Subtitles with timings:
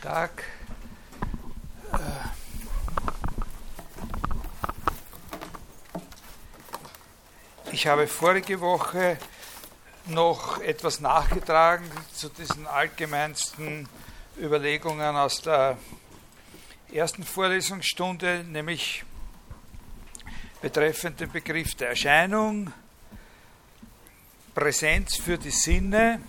[0.00, 0.44] Guten Tag.
[1.92, 1.96] Äh,
[7.72, 9.18] ich habe vorige Woche
[10.06, 13.88] noch etwas nachgetragen zu diesen allgemeinsten
[14.38, 15.76] Überlegungen aus der
[16.92, 19.04] ersten Vorlesungsstunde, nämlich
[20.60, 22.72] betreffend den Begriff der Erscheinung,
[24.54, 26.20] Präsenz für die Sinne,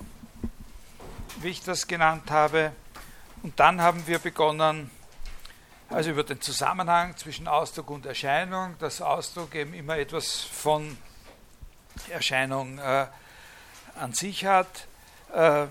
[1.42, 2.72] wie ich das genannt habe.
[3.42, 4.92] Und dann haben wir begonnen,
[5.90, 10.98] also über den Zusammenhang zwischen Ausdruck und Erscheinung, dass Ausdruck eben immer etwas von
[12.10, 13.08] Erscheinung äh,
[13.96, 14.88] an sich hat.
[15.34, 15.68] Äh,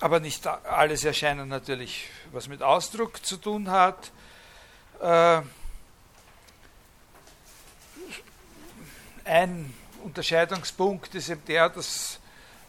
[0.00, 4.12] aber nicht alles Erscheinen natürlich, was mit Ausdruck zu tun hat.
[5.02, 5.42] Äh,
[9.26, 12.18] ein Unterscheidungspunkt ist eben der, dass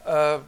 [0.06, 0.40] äh,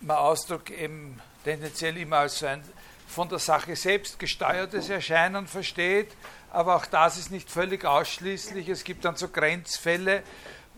[0.00, 2.62] man Ausdruck eben tendenziell immer als so ein
[3.08, 6.08] von der Sache selbst gesteuertes Erscheinen versteht,
[6.50, 8.68] aber auch das ist nicht völlig ausschließlich.
[8.68, 10.22] Es gibt dann so Grenzfälle,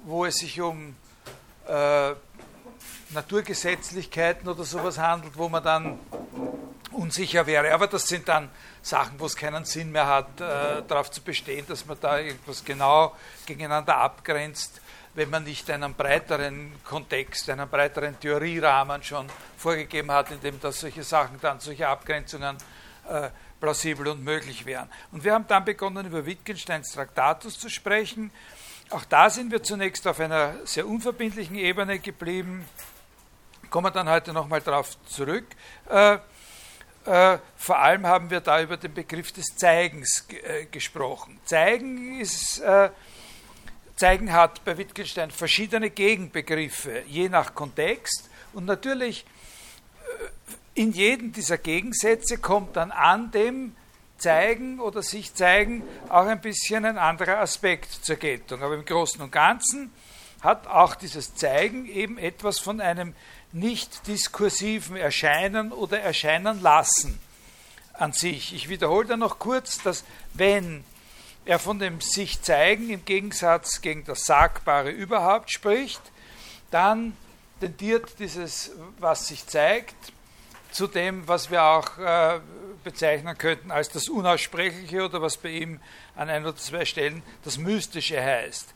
[0.04, 0.96] wo es sich um
[1.68, 2.12] äh,
[3.10, 5.98] Naturgesetzlichkeiten oder sowas handelt, wo man dann
[6.90, 7.72] unsicher wäre.
[7.72, 8.50] Aber das sind dann
[8.82, 12.64] Sachen, wo es keinen Sinn mehr hat, äh, darauf zu bestehen, dass man da irgendwas
[12.64, 13.14] genau
[13.46, 14.80] gegeneinander abgrenzt
[15.14, 19.26] wenn man nicht einen breiteren Kontext, einen breiteren Theorierahmen schon
[19.56, 22.56] vorgegeben hat, in dem dass solche Sachen dann, solche Abgrenzungen
[23.08, 24.90] äh, plausibel und möglich wären.
[25.12, 28.30] Und wir haben dann begonnen, über Wittgensteins Traktatus zu sprechen.
[28.90, 32.66] Auch da sind wir zunächst auf einer sehr unverbindlichen Ebene geblieben.
[33.70, 35.46] Kommen dann heute nochmal darauf zurück.
[35.88, 36.18] Äh,
[37.06, 41.38] äh, vor allem haben wir da über den Begriff des Zeigens äh, gesprochen.
[41.44, 42.90] Zeigen ist äh,
[43.96, 48.28] zeigen hat bei Wittgenstein verschiedene Gegenbegriffe, je nach Kontext.
[48.52, 49.24] Und natürlich
[50.74, 53.76] äh, in jedem dieser Gegensätze kommt dann an dem
[54.18, 58.62] Zeigen oder sich zeigen auch ein bisschen ein anderer Aspekt zur Geltung.
[58.62, 59.92] Aber im Großen und Ganzen
[60.40, 63.14] hat auch dieses Zeigen eben etwas von einem
[63.52, 67.18] nicht diskursiven Erscheinen oder Erscheinen lassen
[67.92, 68.52] an sich.
[68.54, 70.84] Ich wiederhole da noch kurz, dass wenn
[71.44, 76.00] er von dem sich zeigen im Gegensatz gegen das Sagbare überhaupt spricht,
[76.70, 77.16] dann
[77.60, 79.94] tendiert dieses, was sich zeigt,
[80.70, 82.40] zu dem, was wir auch äh,
[82.82, 85.80] bezeichnen könnten als das Unaussprechliche oder was bei ihm
[86.16, 88.74] an ein oder zwei Stellen das Mystische heißt.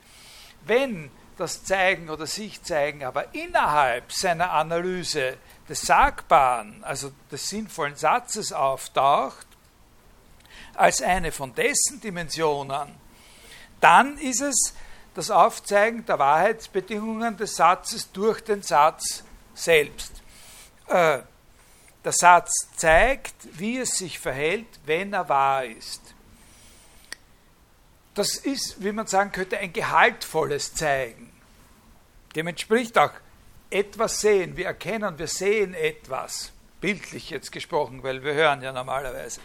[0.64, 5.36] Wenn das Zeigen oder sich zeigen aber innerhalb seiner Analyse
[5.68, 9.47] des Sagbaren, also des sinnvollen Satzes auftaucht,
[10.78, 12.94] als eine von dessen Dimensionen,
[13.80, 14.74] dann ist es
[15.14, 19.24] das Aufzeigen der Wahrheitsbedingungen des Satzes durch den Satz
[19.54, 20.12] selbst.
[20.86, 21.20] Äh,
[22.04, 26.02] der Satz zeigt, wie es sich verhält, wenn er wahr ist.
[28.14, 31.32] Das ist, wie man sagen könnte, ein gehaltvolles Zeigen.
[32.34, 33.12] Dem entspricht auch
[33.70, 34.56] etwas sehen.
[34.56, 36.52] Wir erkennen, wir sehen etwas.
[36.80, 39.40] Bildlich jetzt gesprochen, weil wir hören ja normalerweise.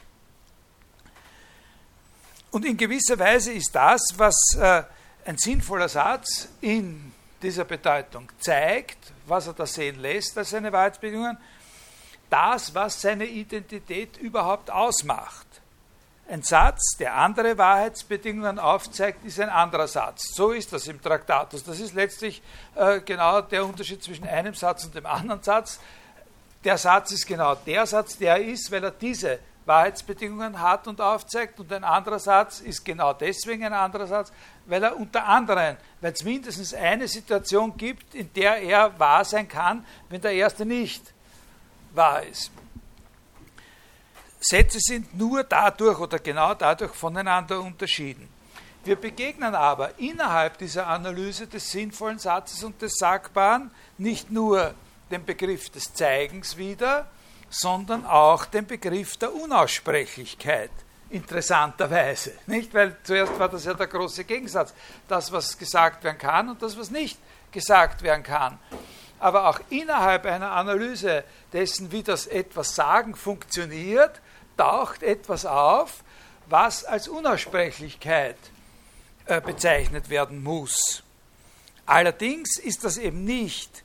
[2.53, 4.84] Und in gewisser Weise ist das, was äh,
[5.25, 11.36] ein sinnvoller Satz in dieser Bedeutung zeigt, was er da sehen lässt als seine Wahrheitsbedingungen,
[12.30, 15.47] das, was seine Identität überhaupt ausmacht.
[16.30, 20.35] Ein Satz, der andere Wahrheitsbedingungen aufzeigt, ist ein anderer Satz.
[20.35, 21.64] So ist das im Traktatus.
[21.64, 22.44] Das ist letztlich
[22.75, 25.80] äh, genau der Unterschied zwischen einem Satz und dem anderen Satz.
[26.64, 31.59] Der Satz ist genau der Satz, der ist, weil er diese Wahrheitsbedingungen hat und aufzeigt.
[31.59, 34.31] Und ein anderer Satz ist genau deswegen ein anderer Satz,
[34.66, 39.47] weil er unter anderem, weil es mindestens eine Situation gibt, in der er wahr sein
[39.47, 41.13] kann, wenn der erste nicht
[41.94, 42.52] wahr ist.
[44.40, 48.28] Sätze sind nur dadurch oder genau dadurch voneinander unterschieden.
[48.84, 54.73] Wir begegnen aber innerhalb dieser Analyse des sinnvollen Satzes und des Sagbaren nicht nur
[55.09, 57.08] den Begriff des Zeigens wieder,
[57.53, 60.72] sondern auch den Begriff der Unaussprechlichkeit.
[61.11, 62.34] Interessanterweise.
[62.47, 62.73] Nicht?
[62.73, 64.73] Weil zuerst war das ja der große Gegensatz.
[65.08, 67.20] Das, was gesagt werden kann und das, was nicht
[67.52, 68.58] gesagt werden kann.
[69.20, 71.23] Aber auch innerhalb einer Analyse
[71.53, 74.20] dessen, wie das etwas sagen funktioniert,
[74.58, 76.03] taucht etwas auf,
[76.47, 78.38] was als Unaussprechlichkeit
[79.26, 81.03] äh, bezeichnet werden muss.
[81.85, 83.84] Allerdings ist das eben nicht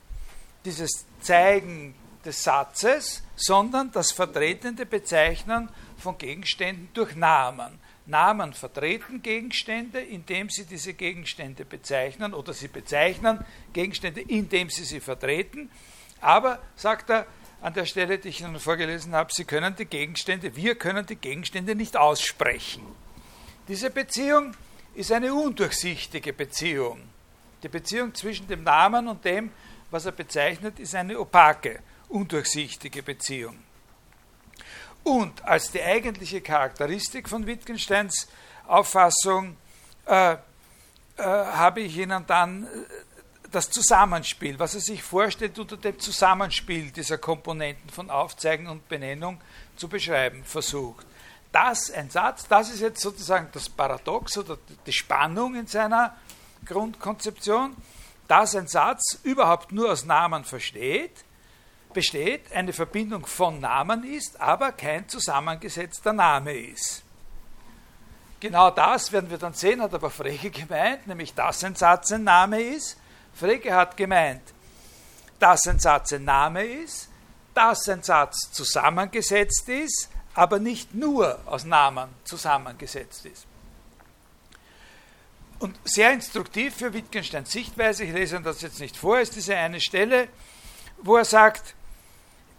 [0.65, 1.93] dieses Zeigen
[2.25, 7.79] des Satzes, sondern das vertretende Bezeichnen von Gegenständen durch Namen.
[8.05, 13.39] Namen vertreten Gegenstände, indem sie diese Gegenstände bezeichnen, oder sie bezeichnen
[13.71, 15.71] Gegenstände, indem sie sie vertreten.
[16.19, 17.27] Aber, sagt er,
[17.61, 21.15] an der Stelle, die ich Ihnen vorgelesen habe, Sie können die Gegenstände, wir können die
[21.15, 22.83] Gegenstände nicht aussprechen.
[23.67, 24.53] Diese Beziehung
[24.95, 27.01] ist eine undurchsichtige Beziehung.
[27.61, 29.51] Die Beziehung zwischen dem Namen und dem,
[29.91, 33.57] was er bezeichnet, ist eine opake, undurchsichtige Beziehung.
[35.03, 38.27] Und als die eigentliche Charakteristik von Wittgensteins
[38.67, 39.57] Auffassung
[40.05, 40.37] äh, äh,
[41.17, 42.67] habe ich Ihnen dann äh,
[43.51, 49.41] das Zusammenspiel, was er sich vorstellt, unter dem Zusammenspiel dieser Komponenten von Aufzeigen und Benennung
[49.75, 51.05] zu beschreiben versucht.
[51.51, 56.15] Das, ein Satz, das ist jetzt sozusagen das Paradox oder die Spannung in seiner
[56.63, 57.75] Grundkonzeption,
[58.27, 61.25] dass ein Satz überhaupt nur aus Namen versteht,
[61.93, 67.03] besteht, eine Verbindung von Namen ist, aber kein zusammengesetzter Name ist.
[68.39, 72.23] Genau das werden wir dann sehen, hat aber Frege gemeint, nämlich dass ein Satz ein
[72.23, 72.97] Name ist
[73.39, 74.41] Frege hat gemeint,
[75.39, 77.09] dass ein Satz ein Name ist,
[77.53, 83.45] dass ein Satz zusammengesetzt ist, aber nicht nur aus Namen zusammengesetzt ist.
[85.59, 89.81] Und sehr instruktiv für Wittgensteins Sichtweise, ich lese das jetzt nicht vor, ist diese eine
[89.81, 90.27] Stelle,
[91.01, 91.75] wo er sagt,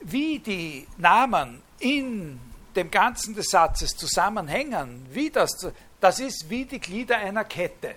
[0.01, 2.41] wie die Namen in
[2.77, 5.51] dem Ganzen des Satzes zusammenhängen, wie das,
[6.01, 7.95] das ist wie die Glieder einer Kette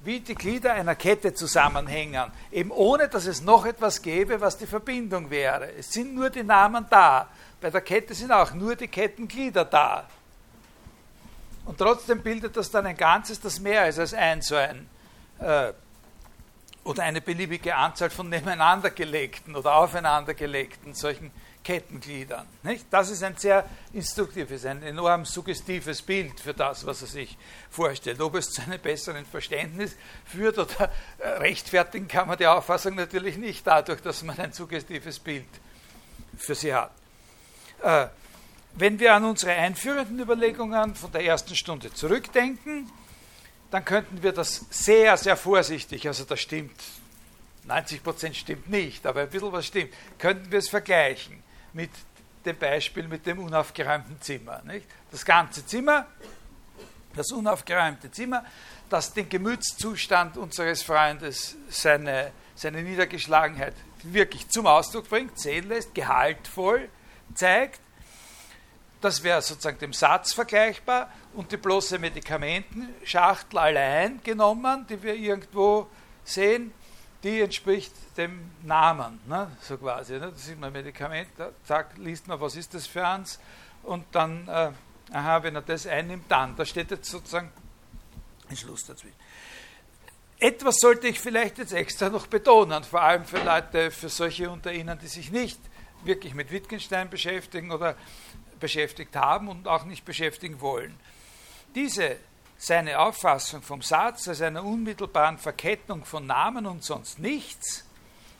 [0.00, 4.66] wie die Glieder einer Kette zusammenhängen, eben ohne dass es noch etwas gäbe, was die
[4.66, 5.72] Verbindung wäre.
[5.72, 7.28] Es sind nur die Namen da.
[7.60, 10.06] Bei der Kette sind auch nur die Kettenglieder da.
[11.64, 14.88] Und trotzdem bildet das dann ein Ganzes, das mehr ist als ein so ein
[15.40, 15.72] äh,
[16.88, 21.30] oder eine beliebige Anzahl von nebeneinander gelegten oder aufeinander gelegten solchen
[21.62, 22.46] Kettengliedern.
[22.62, 22.86] Nicht?
[22.90, 27.36] Das ist ein sehr instruktives, ein enorm suggestives Bild für das, was er sich
[27.68, 28.22] vorstellt.
[28.22, 33.36] Ob es zu einem besseren Verständnis führt oder äh, rechtfertigen kann man die Auffassung natürlich
[33.36, 35.44] nicht dadurch, dass man ein suggestives Bild
[36.38, 36.90] für sie hat.
[37.82, 38.06] Äh,
[38.76, 42.90] wenn wir an unsere einführenden Überlegungen von der ersten Stunde zurückdenken,
[43.70, 46.80] dann könnten wir das sehr, sehr vorsichtig, also das stimmt
[47.68, 51.42] 90% stimmt nicht, aber ein bisschen was stimmt, könnten wir es vergleichen
[51.72, 51.90] mit
[52.44, 54.62] dem Beispiel mit dem unaufgeräumten Zimmer.
[54.64, 54.86] Nicht?
[55.10, 56.06] Das ganze Zimmer,
[57.14, 58.44] das unaufgeräumte Zimmer,
[58.88, 66.88] das den Gemütszustand unseres Freundes, seine, seine Niedergeschlagenheit wirklich zum Ausdruck bringt, sehen lässt, gehaltvoll
[67.34, 67.80] zeigt.
[69.00, 75.86] Das wäre sozusagen dem Satz vergleichbar und die bloße Medikamentenschachtel allein genommen, die wir irgendwo
[76.24, 76.72] sehen,
[77.22, 79.48] die entspricht dem Namen, ne?
[79.60, 80.14] so quasi.
[80.14, 80.32] Ne?
[80.32, 83.38] Das ist ein Medikament, da sagt, liest man, was ist das für eins,
[83.84, 84.72] und dann, äh,
[85.12, 86.56] aha, wenn er das einnimmt, dann.
[86.56, 87.52] Da steht jetzt sozusagen
[88.50, 89.14] ein Schluss dazwischen.
[90.40, 94.72] Etwas sollte ich vielleicht jetzt extra noch betonen, vor allem für Leute, für solche unter
[94.72, 95.60] Ihnen, die sich nicht
[96.02, 97.94] wirklich mit Wittgenstein beschäftigen oder
[98.58, 100.98] beschäftigt haben und auch nicht beschäftigen wollen.
[101.78, 102.16] Diese
[102.58, 107.84] seine Auffassung vom Satz als einer unmittelbaren Verkettung von Namen und sonst nichts,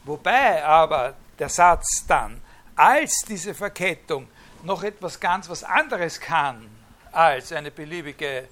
[0.03, 2.43] wobei aber der Satz dann
[2.75, 4.27] als diese Verkettung
[4.65, 6.69] noch etwas ganz was anderes kann
[7.13, 8.49] als eine beliebige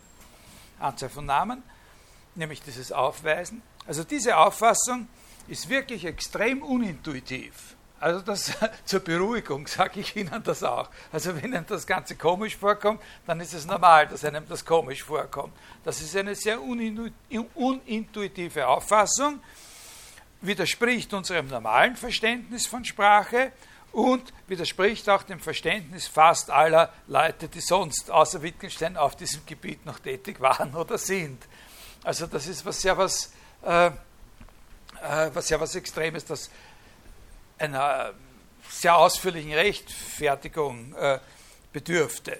[0.78, 1.64] Anzahl von Namen,
[2.36, 3.62] nämlich dieses Aufweisen.
[3.88, 5.08] Also diese Auffassung
[5.48, 7.74] ist wirklich extrem unintuitiv.
[7.98, 8.52] Also das
[8.84, 10.90] zur Beruhigung sage ich Ihnen das auch.
[11.12, 15.02] Also wenn Ihnen das Ganze komisch vorkommt, dann ist es normal, dass einem das komisch
[15.02, 15.52] vorkommt.
[15.84, 19.40] Das ist eine sehr unintuitive Auffassung,
[20.42, 23.52] widerspricht unserem normalen Verständnis von Sprache
[23.92, 29.86] und widerspricht auch dem Verständnis fast aller Leute, die sonst außer Wittgenstein auf diesem Gebiet
[29.86, 31.42] noch tätig waren oder sind.
[32.04, 33.90] Also das ist was sehr was, äh, äh,
[35.32, 36.50] was sehr was Extremes, das
[37.58, 38.12] einer
[38.68, 41.18] sehr ausführlichen Rechtfertigung äh,
[41.72, 42.38] bedürfte.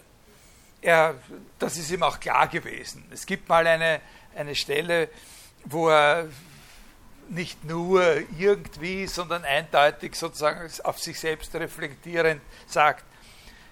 [0.83, 1.15] Er,
[1.59, 3.05] das ist ihm auch klar gewesen.
[3.11, 4.01] Es gibt mal eine,
[4.35, 5.09] eine Stelle,
[5.65, 6.29] wo er
[7.29, 13.05] nicht nur irgendwie, sondern eindeutig sozusagen auf sich selbst reflektierend sagt,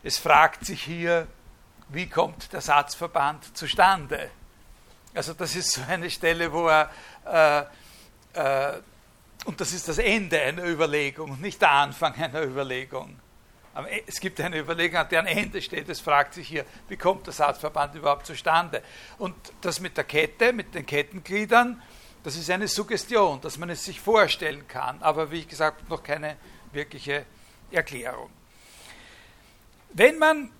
[0.03, 1.27] es fragt sich hier,
[1.89, 4.31] wie kommt der Satzverband zustande?
[5.15, 6.91] Also das ist so eine Stelle, wo er
[8.35, 8.81] äh, äh,
[9.45, 13.19] und das ist das Ende einer Überlegung, nicht der Anfang einer Überlegung.
[13.91, 17.27] E, es gibt eine Überlegung, an deren Ende steht, es fragt sich hier, wie kommt
[17.27, 18.83] der Satzverband überhaupt zustande?
[19.19, 21.83] Und das mit der Kette, mit den Kettengliedern,
[22.23, 26.37] das ist eine Suggestion, dass man es sich vorstellen kann, aber wie gesagt noch keine
[26.73, 27.27] wirkliche
[27.71, 28.31] Erklärung.
[29.93, 30.51] Wenn man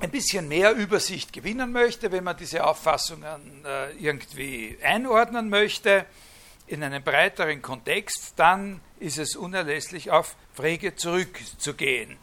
[0.00, 6.06] ein bisschen mehr Übersicht gewinnen möchte, wenn man diese Auffassungen äh, irgendwie einordnen möchte,
[6.66, 12.16] in einen breiteren Kontext, dann ist es unerlässlich, auf Frege zurückzugehen,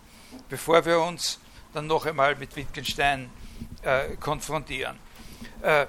[0.50, 1.40] bevor wir uns
[1.74, 3.30] dann noch einmal mit Wittgenstein
[3.84, 4.98] äh, konfrontieren.
[5.62, 5.88] Äh,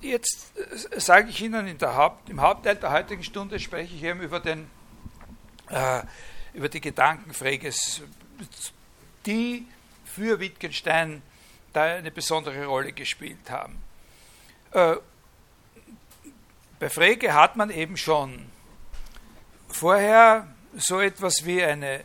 [0.00, 4.40] jetzt äh, sage ich Ihnen Haupt, im Hauptteil der heutigen Stunde spreche ich eben über,
[4.40, 4.70] den,
[5.68, 6.02] äh,
[6.54, 8.02] über die Gedanken Freges,
[9.26, 9.66] die
[10.04, 11.22] für Wittgenstein
[11.72, 13.76] da eine besondere Rolle gespielt haben.
[16.78, 18.46] Bei Frege hat man eben schon
[19.68, 22.04] vorher so etwas wie eine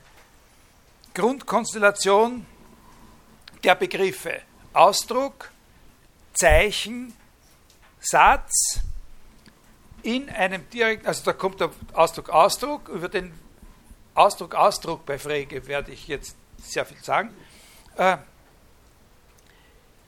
[1.14, 2.46] Grundkonstellation
[3.64, 4.42] der Begriffe
[4.74, 5.52] Ausdruck,
[6.34, 7.14] Zeichen,
[8.00, 8.80] Satz
[10.02, 13.32] in einem direkten, also da kommt der Ausdruck Ausdruck, über den
[14.16, 17.30] Ausdruck Ausdruck bei Frege werde ich jetzt sehr viel sagen,
[17.96, 18.18] äh,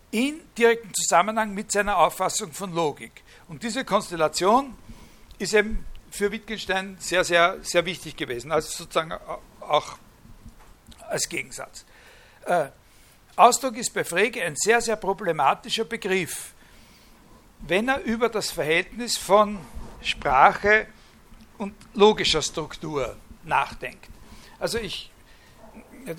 [0.09, 3.23] in direktem Zusammenhang mit seiner Auffassung von Logik.
[3.47, 4.75] Und diese Konstellation
[5.37, 9.13] ist eben für Wittgenstein sehr, sehr, sehr wichtig gewesen, also sozusagen
[9.59, 9.97] auch
[11.01, 11.85] als Gegensatz.
[12.45, 12.67] Äh,
[13.35, 16.53] Ausdruck ist bei Frege ein sehr, sehr problematischer Begriff,
[17.59, 19.59] wenn er über das Verhältnis von
[20.01, 20.87] Sprache
[21.57, 24.09] und logischer Struktur nachdenkt.
[24.59, 25.11] Also ich,
[26.05, 26.15] äh,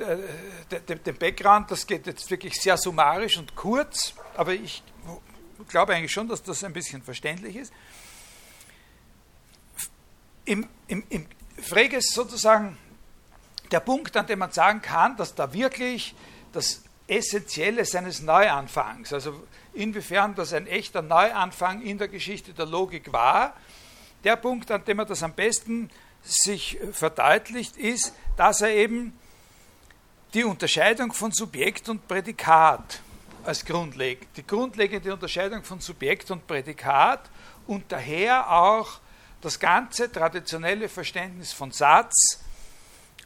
[0.99, 4.83] den Background, das geht jetzt wirklich sehr summarisch und kurz, aber ich
[5.69, 7.73] glaube eigentlich schon, dass das ein bisschen verständlich ist.
[10.45, 11.27] Im, im, im
[11.61, 12.79] Frege ist sozusagen
[13.71, 16.15] der Punkt, an dem man sagen kann, dass da wirklich
[16.53, 23.13] das Essentielle seines Neuanfangs, also inwiefern das ein echter Neuanfang in der Geschichte der Logik
[23.13, 23.55] war,
[24.25, 25.91] der Punkt, an dem er das am besten
[26.23, 29.17] sich verdeutlicht, ist, dass er eben
[30.35, 33.01] die Unterscheidung von Subjekt und Prädikat
[33.47, 37.31] als grundlegend, die grundlegende Unterscheidung von Subjekt und Prädikat
[37.67, 38.99] und daher auch
[39.41, 42.41] das ganze traditionelle Verständnis von Satz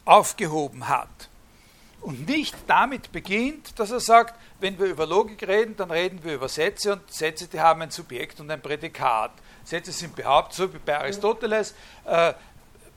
[0.04, 1.28] aufgehoben hat.
[2.00, 6.34] Und nicht damit beginnt, dass er sagt, wenn wir über Logik reden, dann reden wir
[6.34, 9.32] über Sätze und Sätze, die haben ein Subjekt und ein Prädikat.
[9.64, 11.74] Sätze sind Behauptungen, so wie bei Aristoteles.
[12.06, 12.32] Äh,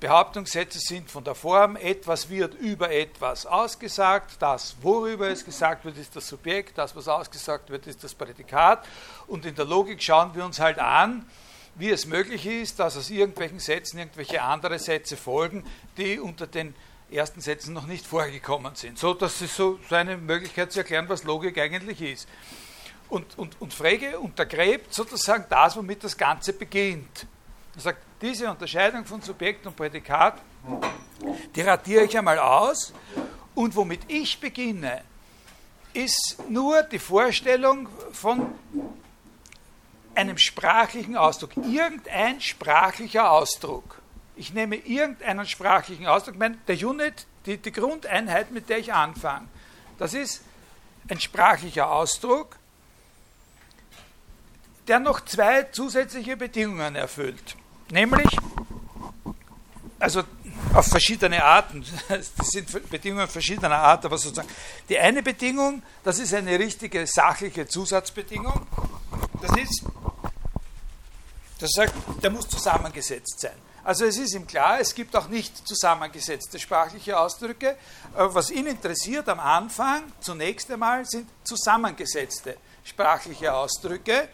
[0.03, 5.97] Behauptungssätze sind von der Form, etwas wird über etwas ausgesagt, das, worüber es gesagt wird,
[5.97, 8.85] ist das Subjekt, das, was ausgesagt wird, ist das Prädikat.
[9.27, 11.25] Und in der Logik schauen wir uns halt an,
[11.75, 15.63] wie es möglich ist, dass aus irgendwelchen Sätzen irgendwelche andere Sätze folgen,
[15.95, 16.75] die unter den
[17.09, 18.99] ersten Sätzen noch nicht vorgekommen sind.
[18.99, 22.27] So, das ist so, eine Möglichkeit zu erklären, was Logik eigentlich ist.
[23.07, 27.25] Und, und, und Frege untergräbt sozusagen das, womit das Ganze beginnt.
[27.75, 30.41] Er sagt, diese Unterscheidung von Subjekt und Prädikat,
[31.53, 32.93] die radiere ich einmal aus.
[33.53, 35.03] Und womit ich beginne,
[35.93, 38.55] ist nur die Vorstellung von
[40.15, 41.51] einem sprachlichen Ausdruck.
[41.57, 44.01] Irgendein sprachlicher Ausdruck.
[44.37, 46.37] Ich nehme irgendeinen sprachlichen Ausdruck.
[46.37, 49.47] Meine, der Unit, die, die Grundeinheit, mit der ich anfange,
[49.99, 50.43] das ist
[51.09, 52.55] ein sprachlicher Ausdruck,
[54.87, 57.57] der noch zwei zusätzliche Bedingungen erfüllt.
[57.93, 58.35] Nämlich,
[59.99, 60.23] also
[60.73, 64.49] auf verschiedene Arten, das sind Bedingungen verschiedener Art, aber sozusagen
[64.89, 68.65] die eine Bedingung, das ist eine richtige sachliche Zusatzbedingung,
[69.43, 69.83] das ist,
[71.59, 73.59] das sagt, der muss zusammengesetzt sein.
[73.83, 77.77] Also es ist ihm klar, es gibt auch nicht zusammengesetzte sprachliche Ausdrücke.
[78.15, 84.29] Aber was ihn interessiert am Anfang, zunächst einmal, sind zusammengesetzte sprachliche Ausdrücke.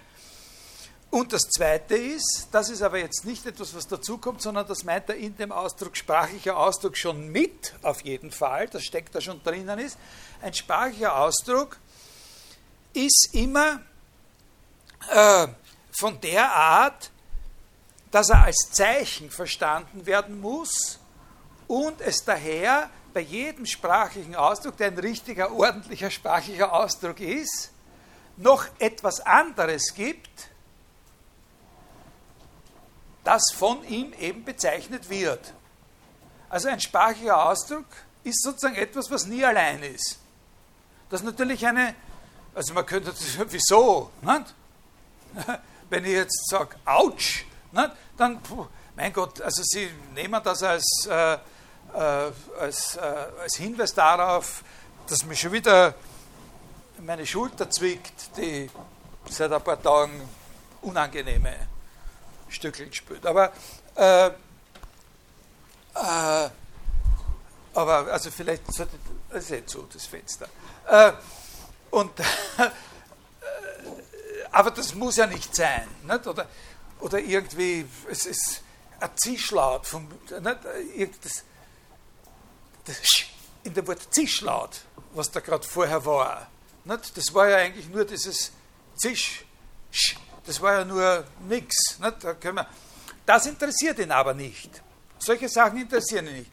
[1.11, 5.09] Und das Zweite ist, das ist aber jetzt nicht etwas, was dazukommt, sondern das meint
[5.09, 9.41] er in dem Ausdruck sprachlicher Ausdruck schon mit, auf jeden Fall, das steckt da schon
[9.41, 9.97] drinnen ist.
[10.41, 11.77] Ein sprachlicher Ausdruck
[12.93, 13.81] ist immer
[15.11, 15.47] äh,
[15.91, 17.09] von der Art,
[18.11, 20.99] dass er als Zeichen verstanden werden muss
[21.67, 27.71] und es daher bei jedem sprachlichen Ausdruck, der ein richtiger, ordentlicher sprachlicher Ausdruck ist,
[28.37, 30.29] noch etwas anderes gibt,
[33.23, 35.53] das von ihm eben bezeichnet wird.
[36.49, 37.85] Also ein sprachlicher Ausdruck
[38.23, 40.17] ist sozusagen etwas, was nie allein ist.
[41.09, 41.95] Das ist natürlich eine,
[42.53, 43.13] also man könnte,
[43.47, 44.11] wieso?
[44.21, 44.55] Nicht?
[45.89, 47.43] Wenn ich jetzt sage, ouch,
[48.17, 52.99] dann, puh, mein Gott, also Sie nehmen das als, äh, äh, als, äh,
[53.41, 54.63] als Hinweis darauf,
[55.07, 55.95] dass mich schon wieder
[56.99, 58.69] meine Schulter zwickt, die
[59.29, 60.21] seit ein paar Tagen
[60.81, 61.55] unangenehme
[62.49, 63.25] Stückeln spürt.
[63.25, 63.51] Aber,
[63.95, 64.31] äh, äh,
[67.73, 68.97] aber also vielleicht sollte
[69.29, 70.47] das ist nicht so, das Fenster.
[70.87, 71.13] Äh,
[71.91, 72.11] und,
[74.51, 75.87] aber das muss ja nicht sein.
[76.03, 76.25] Nicht?
[76.25, 76.47] Oder,
[76.99, 78.63] oder irgendwie, es ist,
[78.99, 81.43] ein Zischlaut, vom, das,
[82.85, 82.97] das,
[83.63, 84.81] in dem Wort Zischlaut,
[85.13, 86.49] was da gerade vorher war,
[86.83, 88.51] nicht, das war ja eigentlich nur dieses
[88.95, 89.45] Zisch,
[90.49, 91.99] das war ja nur nichts.
[91.99, 92.35] Da
[93.23, 94.81] das interessiert ihn aber nicht.
[95.19, 96.51] Solche Sachen interessieren ihn nicht.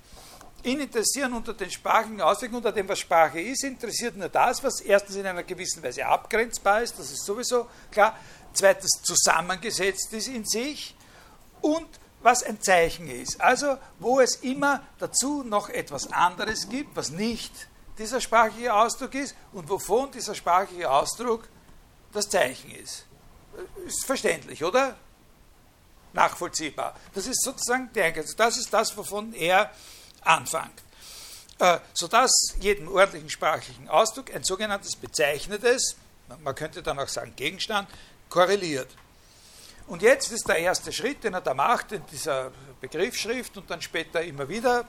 [0.64, 4.82] Ihn interessieren unter den sprachlichen Ausdrücken, unter dem, was Sprache ist, interessiert nur das, was
[4.82, 8.18] erstens in einer gewissen Weise abgrenzbar ist, das ist sowieso klar,
[8.52, 10.94] zweitens zusammengesetzt ist in sich
[11.62, 11.88] und
[12.20, 13.40] was ein Zeichen ist.
[13.40, 17.52] Also, wo es immer dazu noch etwas anderes gibt, was nicht
[17.96, 21.48] dieser sprachliche Ausdruck ist und wovon dieser sprachliche Ausdruck
[22.12, 23.05] das Zeichen ist.
[23.86, 24.96] Ist verständlich, oder?
[26.12, 26.96] Nachvollziehbar.
[27.14, 29.70] Das ist sozusagen der Also das ist das, wovon er
[30.22, 30.82] anfängt.
[31.58, 35.96] Äh, sodass jedem ordentlichen sprachlichen Ausdruck ein sogenanntes bezeichnetes,
[36.42, 37.88] man könnte dann auch sagen Gegenstand,
[38.28, 38.88] korreliert.
[39.86, 43.80] Und jetzt ist der erste Schritt, den er da macht in dieser Begriffsschrift und dann
[43.80, 44.86] später immer wieder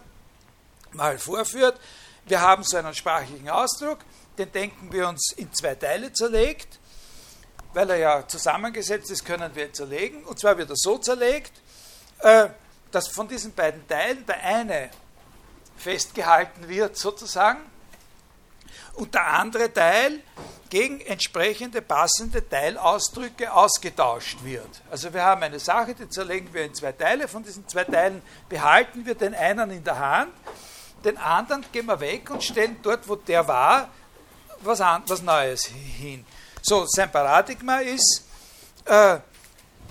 [0.92, 1.80] mal vorführt.
[2.26, 4.00] Wir haben so einen sprachlichen Ausdruck,
[4.38, 6.80] den denken wir uns in zwei Teile zerlegt.
[7.74, 10.24] Weil er ja zusammengesetzt ist, können wir zerlegen.
[10.24, 11.52] Und zwar wird er so zerlegt,
[12.20, 12.50] äh,
[12.92, 14.90] dass von diesen beiden Teilen der eine
[15.78, 17.60] festgehalten wird sozusagen
[18.96, 20.22] und der andere Teil
[20.70, 24.82] gegen entsprechende passende Teilausdrücke ausgetauscht wird.
[24.92, 27.28] Also wir haben eine Sache, die zerlegen wir in zwei Teile.
[27.28, 30.34] Von diesen zwei Teilen behalten wir den einen in der Hand,
[31.06, 33.90] den anderen gehen wir weg und stellen dort, wo der war,
[34.62, 36.26] was, an, was Neues hin.
[36.62, 38.24] So, sein Paradigma ist
[38.86, 39.20] äh,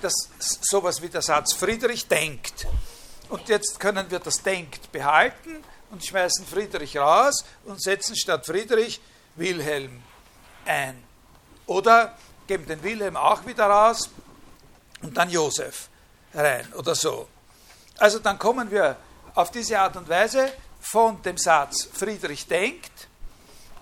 [0.01, 2.67] das, sowas wie der Satz Friedrich denkt.
[3.29, 9.01] Und jetzt können wir das denkt behalten und schmeißen Friedrich raus und setzen statt Friedrich
[9.37, 10.03] Wilhelm
[10.65, 11.03] ein.
[11.67, 14.09] Oder geben den Wilhelm auch wieder raus
[15.03, 15.89] und dann Josef
[16.35, 17.29] rein oder so.
[17.99, 18.97] Also dann kommen wir
[19.35, 23.09] auf diese Art und Weise von dem Satz Friedrich denkt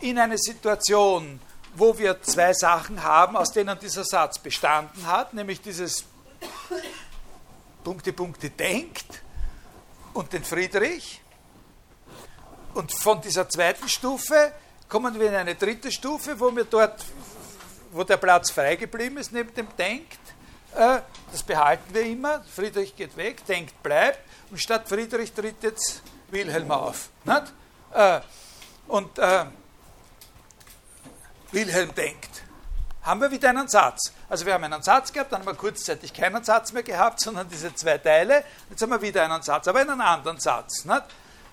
[0.00, 1.40] in eine Situation,
[1.77, 6.05] wo wir zwei Sachen haben, aus denen dieser Satz bestanden hat, nämlich dieses
[7.83, 9.23] Punkte, Punkte denkt
[10.13, 11.21] und den Friedrich
[12.75, 14.53] und von dieser zweiten Stufe
[14.89, 17.05] kommen wir in eine dritte Stufe, wo wir dort,
[17.93, 20.19] wo der Platz frei geblieben ist, neben dem Denkt.
[20.75, 22.43] Äh, das behalten wir immer.
[22.45, 24.19] Friedrich geht weg, Denkt bleibt.
[24.51, 27.11] Und statt Friedrich tritt jetzt Wilhelm auf.
[27.93, 28.21] Äh,
[28.89, 29.45] und äh,
[31.55, 32.43] Wilhelm denkt.
[33.03, 34.12] Haben wir wieder einen Satz.
[34.29, 37.49] Also wir haben einen Satz gehabt, dann haben wir kurzzeitig keinen Satz mehr gehabt, sondern
[37.49, 38.45] diese zwei Teile.
[38.71, 40.85] Jetzt haben wir wieder einen Satz, aber in einem anderen Satz.
[40.85, 41.03] Nicht?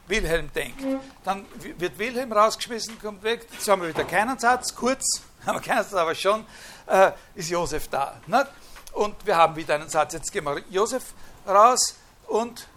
[0.07, 0.81] Wilhelm denkt.
[1.23, 1.45] Dann
[1.77, 5.83] wird Wilhelm rausgeschmissen, kommt weg, jetzt haben wir wieder keinen Satz, kurz, haben wir keinen
[5.83, 6.45] Satz, aber schon
[6.87, 8.15] äh, ist Josef da.
[8.27, 8.47] Nicht?
[8.93, 10.13] Und wir haben wieder einen Satz.
[10.13, 11.13] Jetzt gehen wir Josef
[11.47, 11.95] raus
[12.27, 12.67] und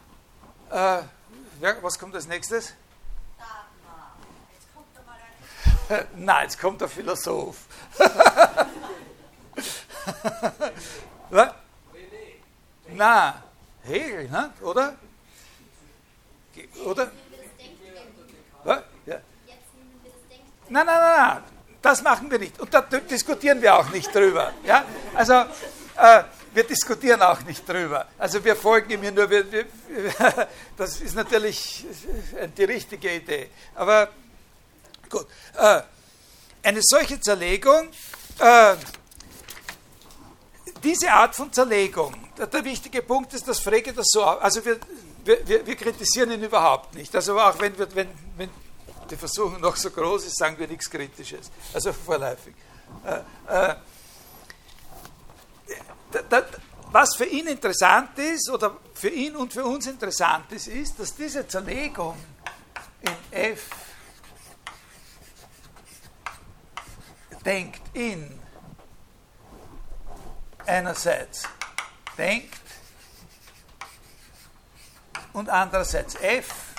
[0.70, 0.98] äh,
[1.80, 2.74] was kommt als nächstes?
[6.16, 7.56] Nein, jetzt kommt der Philosoph.
[12.88, 13.34] Nein,
[13.82, 14.52] Hegel, ne?
[14.62, 14.94] oder?
[16.84, 17.10] Oder?
[18.64, 19.20] Ja.
[20.68, 21.42] Nein, nein, nein,
[21.82, 22.58] das machen wir nicht.
[22.60, 24.52] Und da diskutieren wir auch nicht drüber.
[24.64, 24.84] Ja?
[25.14, 26.22] Also, äh,
[26.54, 28.06] wir diskutieren auch nicht drüber.
[28.16, 29.28] Also, wir folgen ihm nur.
[29.28, 29.66] Wir, wir,
[30.76, 31.84] das ist natürlich
[32.56, 33.50] die richtige Idee.
[33.74, 34.08] Aber
[35.18, 35.26] gut.
[35.56, 35.82] Äh,
[36.62, 37.88] eine solche Zerlegung,
[38.38, 38.76] äh,
[40.82, 44.24] diese Art von Zerlegung, der, wichtige Punkt ist, dass Frege das so.
[44.24, 44.78] Also, wir
[45.24, 47.14] wir, wir, wir, kritisieren ihn überhaupt nicht.
[47.14, 48.50] Also auch wenn, wir, wenn, wenn
[49.10, 51.50] die Versuchung noch so groß ist, sagen wir nichts Kritisches.
[51.72, 52.54] Also vorläufig.
[53.04, 53.74] Äh, äh,
[56.92, 61.14] was für ihn interessant ist, oder für ihn und für uns interessant ist, ist, dass
[61.14, 62.16] diese Zerlegung
[63.00, 63.68] in F
[67.44, 68.40] denkt in
[70.66, 71.44] einerseits
[72.16, 72.60] denkt
[75.32, 76.74] und andererseits F.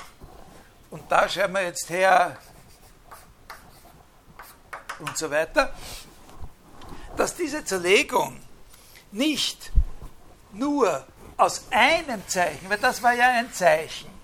[0.90, 2.38] Und da schreiben wir jetzt her
[5.00, 5.74] und so weiter,
[7.18, 8.40] dass diese Zerlegung
[9.12, 9.72] nicht
[10.54, 11.06] nur
[11.38, 14.16] aus einem Zeichen, weil das war ja ein Zeichen,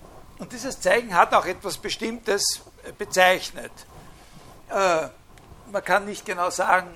[0.42, 2.62] und dieses Zeichen hat auch etwas Bestimmtes
[2.98, 3.72] bezeichnet.
[4.70, 5.08] Äh,
[5.72, 6.90] man kann nicht genau sagen,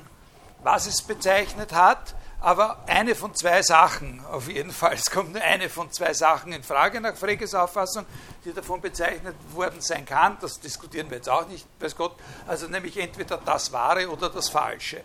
[0.63, 4.93] was es bezeichnet hat, aber eine von zwei Sachen auf jeden Fall.
[4.93, 8.05] Es kommt nur eine von zwei Sachen in Frage nach Freges Auffassung,
[8.43, 10.37] die davon bezeichnet worden sein kann.
[10.41, 12.15] Das diskutieren wir jetzt auch nicht, weiß Gott.
[12.47, 15.01] Also nämlich entweder das Wahre oder das Falsche.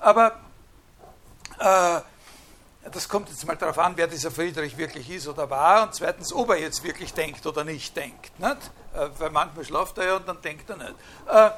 [0.00, 0.38] Aber
[1.58, 2.00] äh,
[2.90, 6.32] das kommt jetzt mal darauf an, wer dieser Friedrich wirklich ist oder war und zweitens,
[6.32, 8.38] ob er jetzt wirklich denkt oder nicht denkt.
[8.38, 8.70] Nicht?
[8.94, 10.94] Äh, weil manchmal schlaft er ja und dann denkt er nicht.
[11.26, 11.50] Äh,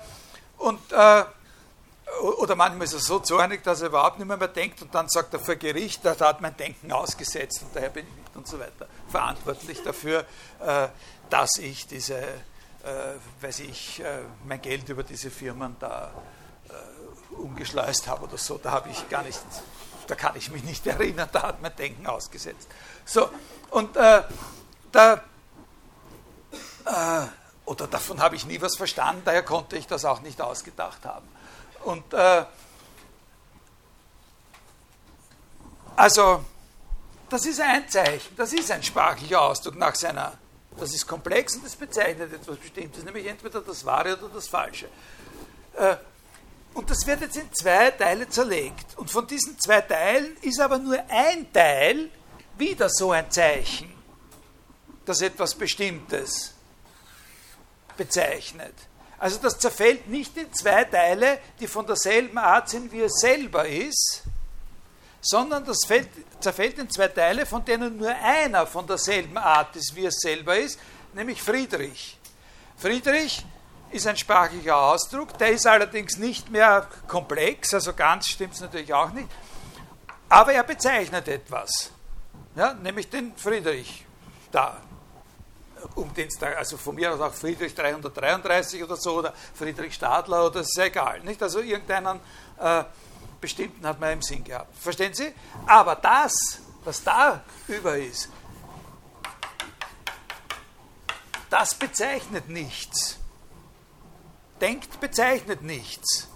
[0.59, 1.25] und, äh,
[2.23, 5.09] oder manchmal ist er so zornig, dass er überhaupt nicht mehr, mehr denkt und dann
[5.09, 8.47] sagt er vor Gericht, da hat mein Denken ausgesetzt und daher bin ich nicht und
[8.47, 10.25] so weiter verantwortlich dafür,
[11.29, 12.23] dass ich diese,
[13.41, 14.03] weiß ich,
[14.47, 16.13] mein Geld über diese Firmen da
[17.31, 18.59] umgeschleust habe oder so.
[18.59, 19.41] Da habe ich gar nicht
[20.07, 22.69] da kann ich mich nicht erinnern, da hat mein Denken ausgesetzt.
[23.05, 23.29] So,
[23.71, 24.23] und äh,
[24.93, 25.15] da,
[26.85, 27.27] äh,
[27.65, 31.27] oder davon habe ich nie was verstanden, daher konnte ich das auch nicht ausgedacht haben.
[31.85, 32.45] Und äh,
[35.97, 36.45] also,
[37.29, 40.35] das ist ein Zeichen, das ist ein sprachlicher Ausdruck nach seiner,
[40.79, 44.89] das ist komplex und das bezeichnet etwas Bestimmtes, nämlich entweder das Wahre oder das Falsche.
[45.77, 45.97] Äh,
[46.75, 48.99] und das wird jetzt in zwei Teile zerlegt.
[48.99, 52.11] Und von diesen zwei Teilen ist aber nur ein Teil
[52.59, 53.91] wieder so ein Zeichen,
[55.07, 56.53] das etwas Bestimmtes
[57.97, 58.75] bezeichnet.
[59.19, 63.67] Also das zerfällt nicht in zwei Teile, die von derselben Art sind, wie es selber
[63.67, 64.23] ist,
[65.23, 66.09] sondern das fällt,
[66.41, 70.57] zerfällt in zwei Teile, von denen nur einer von derselben Art ist, wie es selber
[70.57, 70.79] ist,
[71.15, 72.19] nämlich Friedrich.
[72.77, 73.45] Friedrich
[73.91, 78.93] ist ein sprachlicher Ausdruck, der ist allerdings nicht mehr komplex, also ganz stimmt es natürlich
[78.93, 79.29] auch nicht,
[80.29, 81.91] aber er bezeichnet etwas,
[82.55, 84.05] ja, nämlich den Friedrich
[84.53, 84.81] da,
[85.95, 89.95] um den es da, also von mir aus auch Friedrich 333 oder so, oder Friedrich
[89.95, 91.43] Stadler, oder ist egal, nicht?
[91.43, 92.21] Also irgendeinen
[92.59, 92.85] äh,
[93.41, 94.77] bestimmten hat man im Sinn gehabt.
[94.77, 95.33] Verstehen Sie?
[95.67, 96.33] Aber das,
[96.85, 98.29] was da über ist,
[101.51, 103.19] das bezeichnet nichts.
[104.61, 106.29] Denkt bezeichnet nichts.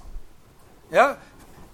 [0.91, 1.17] Ja?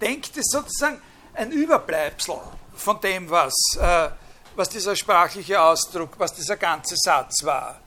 [0.01, 1.01] Denkt ist sozusagen
[1.35, 2.39] ein Überbleibsel
[2.75, 4.11] von dem, was, äh,
[4.57, 7.81] was dieser sprachliche Ausdruck, was dieser ganze Satz war.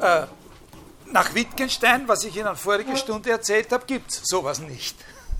[0.00, 0.26] Äh,
[1.12, 4.96] nach Wittgenstein, was ich Ihnen vorige Stunde erzählt habe, gibt es sowas nicht.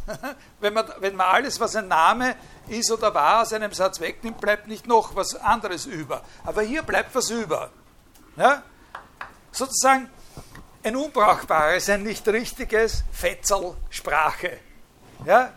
[0.60, 2.36] wenn, man, wenn man alles, was ein Name
[2.68, 6.22] ist oder war, aus einem Satz wegnimmt, bleibt nicht noch was anderes über.
[6.44, 7.70] Aber hier bleibt was über.
[8.36, 8.62] Ja?
[9.52, 10.10] Sozusagen
[10.82, 14.58] ein unbrauchbares, ein nicht richtiges Fetzel Sprache.
[15.24, 15.52] Ja?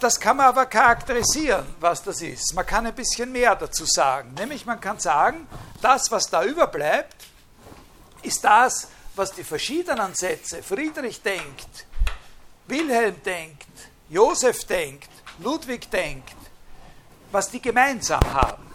[0.00, 2.54] Das kann man aber charakterisieren, was das ist.
[2.54, 4.34] Man kann ein bisschen mehr dazu sagen.
[4.34, 5.46] Nämlich man kann sagen,
[5.82, 7.16] das, was da überbleibt,
[8.22, 11.86] ist das, was die verschiedenen Sätze, Friedrich denkt,
[12.66, 13.66] Wilhelm denkt,
[14.08, 16.36] Josef denkt, Ludwig denkt,
[17.30, 18.66] was die gemeinsam haben.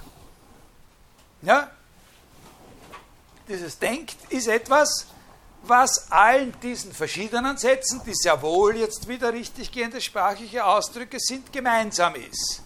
[1.41, 1.71] Ja?
[3.47, 5.07] dieses Denkt ist etwas,
[5.67, 11.51] was allen diesen verschiedenen Sätzen, die sehr wohl jetzt wieder richtig gehende sprachliche Ausdrücke sind,
[11.51, 12.61] gemeinsam ist.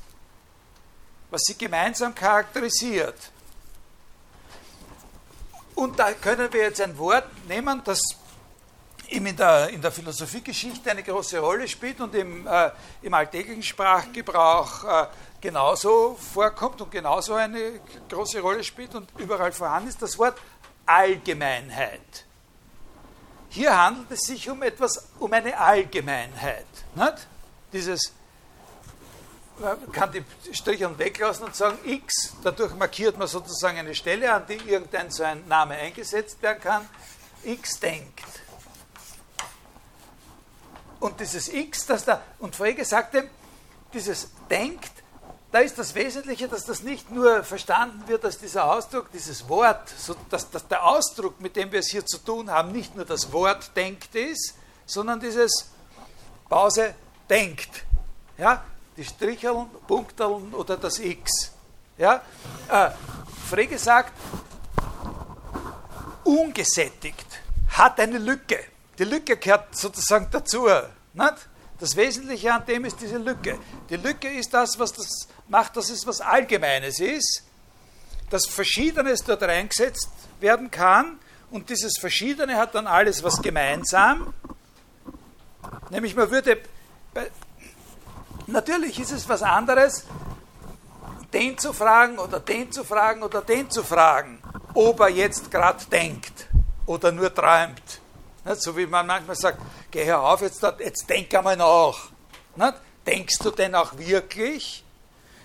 [1.30, 3.32] Was sie gemeinsam charakterisiert.
[5.76, 8.02] Und da können wir jetzt ein Wort nehmen, das
[9.08, 12.70] in der, in der Philosophiegeschichte eine große Rolle spielt und im, äh,
[13.02, 15.08] im alltäglichen Sprachgebrauch äh,
[15.42, 20.38] genauso vorkommt und genauso eine große Rolle spielt und überall vorhanden ist, das Wort
[20.86, 22.26] Allgemeinheit.
[23.50, 26.68] Hier handelt es sich um etwas, um eine Allgemeinheit.
[26.96, 27.28] Nicht?
[27.74, 28.14] Dieses,
[29.60, 34.46] man kann die Striche weglassen und sagen x, dadurch markiert man sozusagen eine Stelle, an
[34.48, 36.90] die irgendein so ein Name eingesetzt werden kann.
[37.44, 38.24] x denkt.
[41.00, 43.30] Und dieses x, das da, und Frege sagte,
[43.94, 44.99] dieses denkt
[45.52, 49.90] da ist das Wesentliche, dass das nicht nur verstanden wird als dieser Ausdruck, dieses Wort,
[49.98, 53.06] so dass, dass der Ausdruck, mit dem wir es hier zu tun haben, nicht nur
[53.06, 54.54] das Wort denkt ist,
[54.86, 55.72] sondern dieses
[56.48, 56.94] Pause
[57.30, 57.84] denkt.
[58.38, 58.64] Ja?
[58.96, 61.52] Die Stricheln, Punkteln oder das X.
[61.98, 62.22] Ja?
[62.70, 62.92] Äh,
[63.50, 64.14] Frege sagt,
[66.24, 67.26] ungesättigt,
[67.70, 68.60] hat eine Lücke.
[69.00, 70.68] Die Lücke gehört sozusagen dazu.
[71.14, 71.50] Nicht?
[71.80, 73.58] Das Wesentliche an dem ist diese Lücke.
[73.90, 77.44] Die Lücke ist das, was das macht, dass es was Allgemeines ist,
[78.30, 80.10] dass Verschiedenes dort reingesetzt
[80.40, 81.20] werden kann
[81.52, 84.34] und dieses Verschiedene hat dann alles was gemeinsam.
[85.90, 86.62] Nämlich man würde,
[88.48, 90.06] natürlich ist es was anderes,
[91.34, 94.42] den zu fragen oder den zu fragen oder den zu fragen,
[94.74, 96.48] ob er jetzt gerade denkt
[96.86, 98.00] oder nur träumt.
[98.46, 98.62] Nicht?
[98.62, 99.60] So wie man manchmal sagt,
[99.92, 102.10] geh hör auf, jetzt, jetzt denk einmal nach.
[102.56, 102.74] Nicht?
[103.06, 104.84] Denkst du denn auch wirklich?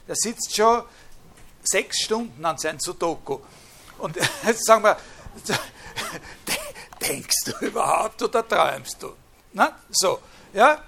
[0.07, 0.83] Der sitzt schon
[1.62, 3.38] sechs Stunden an seinem Sudoku.
[3.99, 4.97] Und jetzt sagen wir,
[7.01, 9.12] denkst du überhaupt oder träumst du?
[9.53, 10.21] Na, so,
[10.53, 10.83] ja?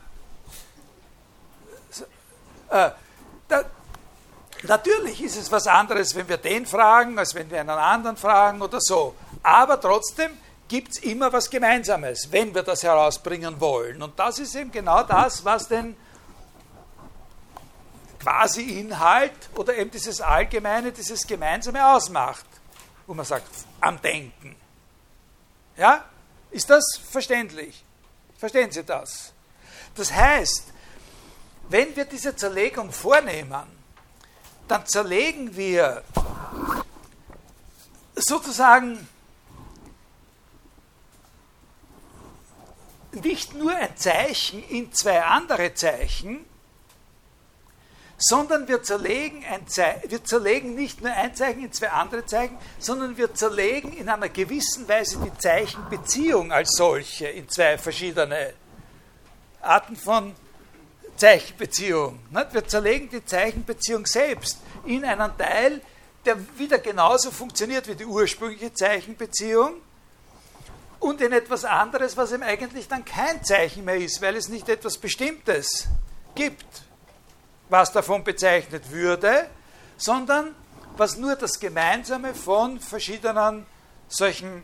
[2.68, 2.90] Äh,
[4.62, 8.62] Natürlich ist es was anderes, wenn wir den fragen, als wenn wir einen anderen fragen
[8.62, 9.14] oder so.
[9.42, 10.31] Aber trotzdem
[10.68, 14.02] gibt es immer was Gemeinsames, wenn wir das herausbringen wollen.
[14.02, 15.96] Und das ist eben genau das, was den
[18.26, 22.44] quasi Inhalt oder eben dieses Allgemeine, dieses Gemeinsame ausmacht,
[23.06, 23.48] wo man sagt,
[23.80, 24.56] am Denken.
[25.76, 26.04] Ja?
[26.50, 27.84] Ist das verständlich?
[28.36, 29.32] Verstehen Sie das?
[29.94, 30.72] Das heißt,
[31.68, 33.62] wenn wir diese Zerlegung vornehmen,
[34.66, 36.02] dann zerlegen wir
[38.16, 39.06] sozusagen
[43.12, 46.44] nicht nur ein Zeichen in zwei andere Zeichen,
[48.18, 49.66] sondern wir zerlegen, ein
[50.09, 54.29] wir zerlegen nicht nur ein Zeichen in zwei andere Zeichen, sondern wir zerlegen in einer
[54.29, 58.55] gewissen Weise die Zeichenbeziehung als solche in zwei verschiedene
[59.61, 60.35] Arten von
[61.16, 62.18] Zeichenbeziehung.
[62.52, 65.81] Wir zerlegen die Zeichenbeziehung selbst in einen Teil,
[66.24, 69.74] der wieder genauso funktioniert wie die ursprüngliche Zeichenbeziehung
[71.00, 74.68] und in etwas anderes, was ihm eigentlich dann kein Zeichen mehr ist, weil es nicht
[74.68, 75.87] etwas Bestimmtes
[76.35, 76.86] gibt
[77.68, 79.48] was davon bezeichnet würde,
[79.96, 80.55] sondern
[80.96, 83.66] was nur das Gemeinsame von verschiedenen
[84.09, 84.62] solchen,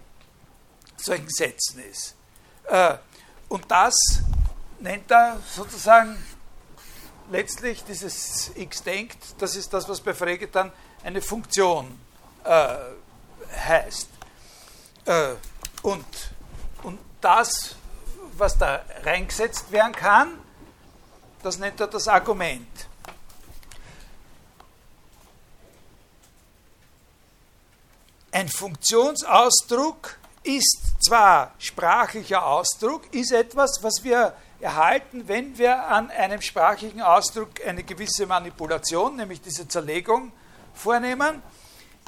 [0.97, 2.15] solchen Sätzen ist.
[2.69, 2.95] Äh,
[3.49, 3.95] und das
[4.81, 6.17] nennt er sozusagen
[7.31, 10.73] letztlich dieses x denkt, das ist das, was bei Frege dann
[11.05, 11.99] eine Funktion
[12.45, 12.77] äh,
[13.57, 14.09] heißt.
[15.05, 15.35] Äh,
[15.83, 16.05] und,
[16.83, 17.77] und das,
[18.37, 20.39] was da reingesetzt werden kann,
[21.43, 22.69] das nennt er das Argument.
[28.35, 36.41] Ein Funktionsausdruck ist zwar sprachlicher Ausdruck, ist etwas, was wir erhalten, wenn wir an einem
[36.41, 40.33] sprachlichen Ausdruck eine gewisse Manipulation, nämlich diese Zerlegung,
[40.73, 41.43] vornehmen,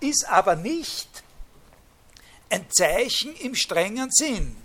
[0.01, 1.23] ist aber nicht
[2.49, 4.57] ein Zeichen im strengen Sinn,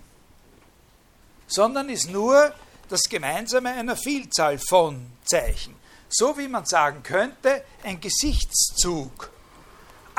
[1.46, 2.54] sondern ist nur
[2.88, 5.76] das Gemeinsame einer Vielzahl von Zeichen.
[6.08, 9.30] So wie man sagen könnte, ein Gesichtszug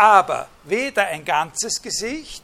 [0.01, 2.43] aber weder ein ganzes Gesicht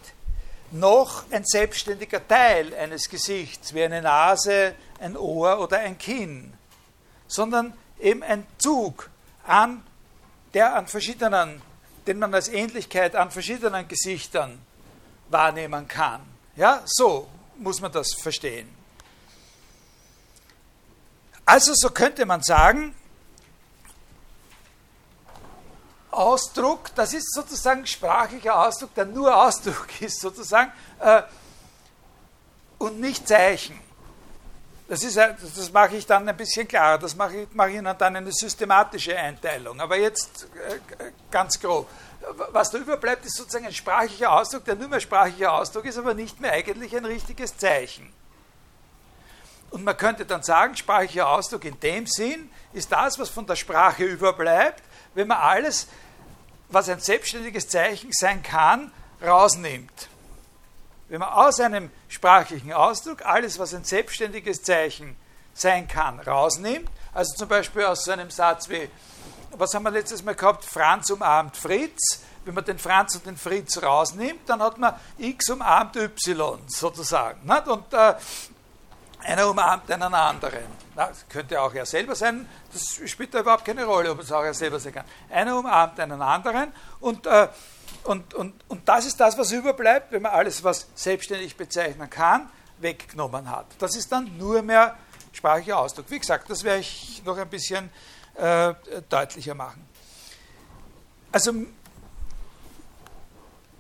[0.70, 6.54] noch ein selbstständiger Teil eines Gesichts, wie eine Nase, ein Ohr oder ein Kinn,
[7.28, 9.10] sondern eben ein Zug
[9.44, 9.84] an,
[10.54, 11.64] der an verschiedenen,
[12.06, 14.60] den man als Ähnlichkeit an verschiedenen Gesichtern
[15.30, 16.22] wahrnehmen kann.
[16.58, 18.70] Ja, so muss man das verstehen.
[21.44, 22.94] Also so könnte man sagen,
[26.18, 31.22] Ausdruck, das ist sozusagen sprachlicher Ausdruck, der nur Ausdruck ist sozusagen äh,
[32.78, 33.80] und nicht Zeichen.
[34.88, 38.16] Das, ist, das mache ich dann ein bisschen klarer, das mache ich, mache ich dann
[38.16, 39.82] eine systematische Einteilung.
[39.82, 41.90] Aber jetzt äh, ganz grob.
[42.52, 46.14] Was da überbleibt, ist sozusagen ein sprachlicher Ausdruck, der nur mehr sprachlicher Ausdruck ist, aber
[46.14, 48.12] nicht mehr eigentlich ein richtiges Zeichen.
[49.70, 53.56] Und man könnte dann sagen, sprachlicher Ausdruck in dem Sinn ist das, was von der
[53.56, 55.88] Sprache überbleibt, wenn man alles
[56.70, 60.10] was ein selbstständiges Zeichen sein kann, rausnimmt.
[61.10, 65.16] Wenn man aus einem sprachlichen Ausdruck alles, was ein selbstständiges Zeichen
[65.54, 68.90] sein kann, rausnimmt, also zum Beispiel aus so einem Satz wie,
[69.52, 73.38] was haben wir letztes Mal gehabt, Franz umarmt Fritz, wenn man den Franz und den
[73.38, 77.46] Fritz rausnimmt, dann hat man X umarmt Y sozusagen.
[77.46, 77.68] Nicht?
[77.68, 78.16] Und äh,
[79.20, 80.66] einer umarmt einen anderen.
[80.96, 84.44] das könnte auch er selber sein, das spielt da überhaupt keine Rolle, ob es auch
[84.44, 85.06] er selber sein kann.
[85.30, 87.48] Einer umarmt einen anderen und, äh,
[88.04, 92.50] und, und, und das ist das, was überbleibt, wenn man alles, was selbstständig bezeichnen kann,
[92.80, 93.66] weggenommen hat.
[93.80, 94.98] Das ist dann nur mehr
[95.34, 96.06] sprachlicher Ausdruck.
[96.10, 97.90] Wie gesagt, das werde ich noch ein bisschen
[98.36, 98.74] äh,
[99.10, 99.88] deutlicher machen.
[101.32, 101.54] Also,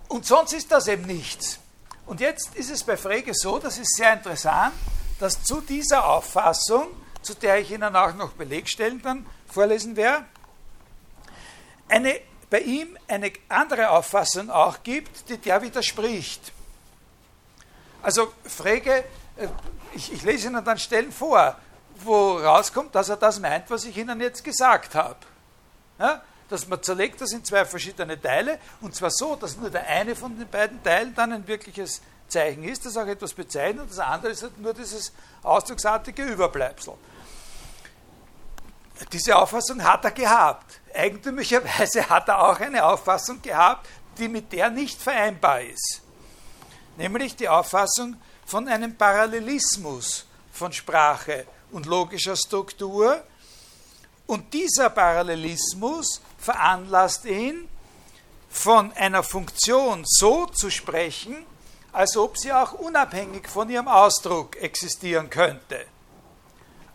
[0.07, 1.59] und sonst ist das eben nichts.
[2.05, 4.73] Und jetzt ist es bei Frege so, das ist sehr interessant,
[5.19, 6.87] dass zu dieser Auffassung,
[7.21, 10.25] zu der ich Ihnen auch noch Belegstellen dann vorlesen werde,
[11.89, 16.51] eine, bei ihm eine andere Auffassung auch gibt, die der widerspricht.
[18.01, 19.03] Also Frege,
[19.37, 19.47] äh,
[19.93, 21.55] ich, ich lese Ihnen dann Stellen vor,
[22.03, 25.17] wo rauskommt, dass er das meint, was ich Ihnen jetzt gesagt habe.
[25.99, 26.21] Ja?
[26.49, 30.15] Dass man zerlegt das in zwei verschiedene Teile und zwar so, dass nur der eine
[30.15, 34.31] von den beiden Teilen dann ein wirkliches Zeichen ist, das auch etwas bezeichnet, das andere
[34.31, 35.11] ist halt nur dieses
[35.43, 36.93] ausdrucksartige Überbleibsel.
[39.11, 40.79] Diese Auffassung hat er gehabt.
[40.93, 43.87] Eigentümlicherweise hat er auch eine Auffassung gehabt,
[44.17, 46.01] die mit der nicht vereinbar ist.
[46.97, 53.23] Nämlich die Auffassung von einem Parallelismus von Sprache und logischer Struktur.
[54.25, 57.69] Und dieser Parallelismus veranlasst ihn,
[58.49, 61.45] von einer Funktion so zu sprechen,
[61.91, 65.85] als ob sie auch unabhängig von ihrem Ausdruck existieren könnte.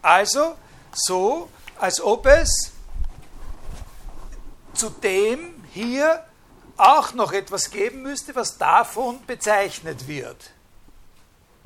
[0.01, 0.57] Also
[0.93, 2.73] so, als ob es
[4.75, 6.25] zudem hier
[6.77, 10.51] auch noch etwas geben müsste, was davon bezeichnet wird.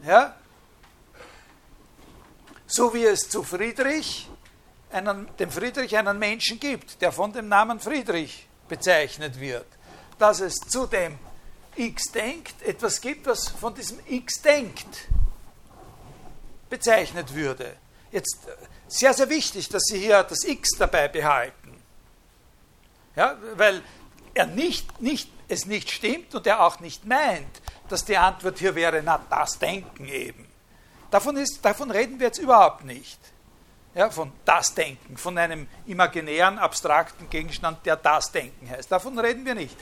[0.05, 0.35] Ja?
[2.67, 4.29] So wie es zu Friedrich,
[4.91, 9.67] einen, dem Friedrich einen Menschen gibt, der von dem Namen Friedrich bezeichnet wird.
[10.19, 11.19] Dass es zu dem
[11.77, 15.09] X denkt etwas gibt, was von diesem X denkt
[16.69, 17.77] bezeichnet würde.
[18.11, 18.39] Jetzt
[18.89, 21.83] sehr, sehr wichtig, dass Sie hier das X dabei behalten.
[23.15, 23.83] Ja, weil
[24.35, 28.75] er nicht, nicht, es nicht stimmt und er auch nicht meint, dass die Antwort hier
[28.75, 30.47] wäre, na, das Denken eben.
[31.11, 33.19] Davon, ist, davon reden wir jetzt überhaupt nicht.
[33.95, 38.93] Ja, von das Denken, von einem imaginären, abstrakten Gegenstand, der das Denken heißt.
[38.93, 39.77] Davon reden wir nicht.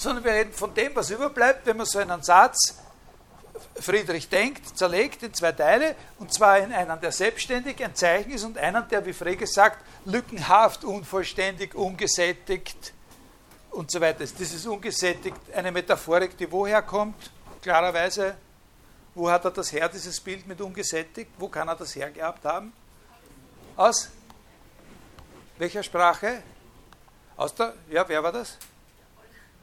[0.00, 2.74] Sondern wir reden von dem, was überbleibt, wenn man so einen Satz
[3.78, 8.44] Friedrich denkt, zerlegt in zwei Teile, und zwar in einen, der selbstständig ein Zeichen ist
[8.44, 12.94] und einen, der, wie Frege sagt, lückenhaft, unvollständig, ungesättigt
[13.72, 14.38] und so weiter ist.
[14.38, 17.30] Dieses ungesättigt eine Metaphorik, die woher kommt?
[17.60, 18.36] Klarerweise,
[19.14, 21.30] wo hat er das her, dieses Bild mit ungesättigt?
[21.36, 22.72] Wo kann er das hergehabt haben?
[23.76, 24.08] Aus
[25.58, 26.42] welcher Sprache?
[27.36, 28.56] Aus der, ja, wer war das?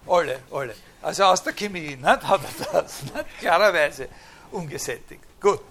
[0.07, 0.75] Alle, alle.
[1.01, 2.41] Also aus der Chemie nicht, hat
[2.71, 3.39] er das, nicht?
[3.39, 4.07] klarerweise
[4.51, 5.21] ungesättigt.
[5.39, 5.61] Gut.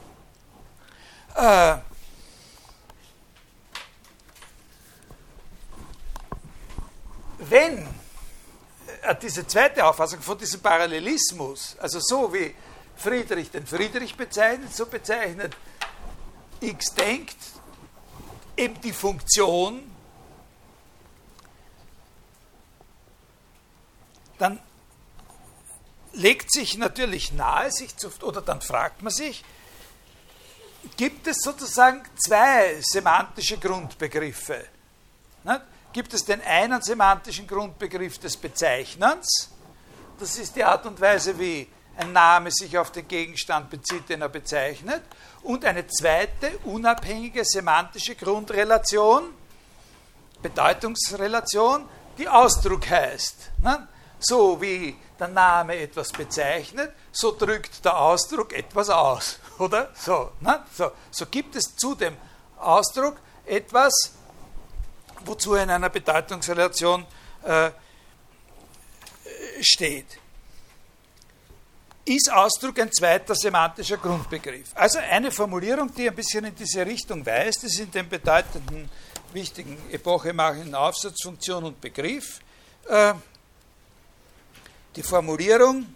[1.35, 1.77] Äh,
[7.39, 7.79] wenn
[9.03, 12.55] äh, diese zweite Auffassung von diesem Parallelismus, also so wie
[12.97, 15.55] Friedrich den Friedrich bezeichnet, so bezeichnet
[16.61, 17.37] X denkt
[18.57, 19.96] eben die Funktion
[24.39, 24.61] dann
[26.13, 29.45] legt sich natürlich nahe, sich zu, oder dann fragt man sich,
[30.97, 34.65] gibt es sozusagen zwei semantische Grundbegriffe?
[35.45, 35.61] Ne?
[35.93, 39.51] Gibt es den einen semantischen Grundbegriff des Bezeichnens?
[40.19, 44.23] Das ist die Art und Weise, wie ein Name sich auf den Gegenstand bezieht, den
[44.23, 45.03] er bezeichnet.
[45.43, 49.33] Und eine zweite unabhängige semantische Grundrelation,
[50.43, 51.87] Bedeutungsrelation,
[52.19, 53.51] die Ausdruck heißt.
[53.63, 53.89] Ne?
[54.29, 59.39] So wie der Name etwas bezeichnet, so drückt der Ausdruck etwas aus.
[59.59, 59.93] Oder?
[59.95, 60.65] So, ne?
[60.75, 62.17] so, so gibt es zu dem
[62.59, 63.93] Ausdruck etwas,
[65.25, 67.07] wozu er in einer Bedeutungsrelation
[67.45, 67.71] äh,
[69.61, 70.19] steht.
[72.05, 74.71] Ist Ausdruck ein zweiter semantischer Grundbegriff?
[74.75, 78.91] Also eine Formulierung, die ein bisschen in diese Richtung weist, ist in dem bedeutenden,
[79.33, 82.41] wichtigen epochemachenden Aufsatz Funktion und Begriff.
[82.89, 83.15] Äh,
[84.97, 85.87] die Formulierung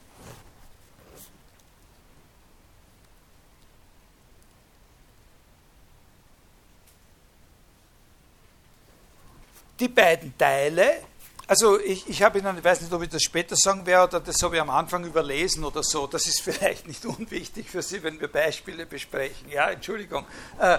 [9.78, 11.02] die beiden Teile,
[11.46, 14.26] also ich, ich habe Ihnen, ich weiß nicht, ob ich das später sagen werde oder
[14.26, 18.02] das habe ich am Anfang überlesen oder so, das ist vielleicht nicht unwichtig für Sie,
[18.02, 19.50] wenn wir Beispiele besprechen.
[19.50, 20.26] Ja, Entschuldigung.
[20.60, 20.78] Äh,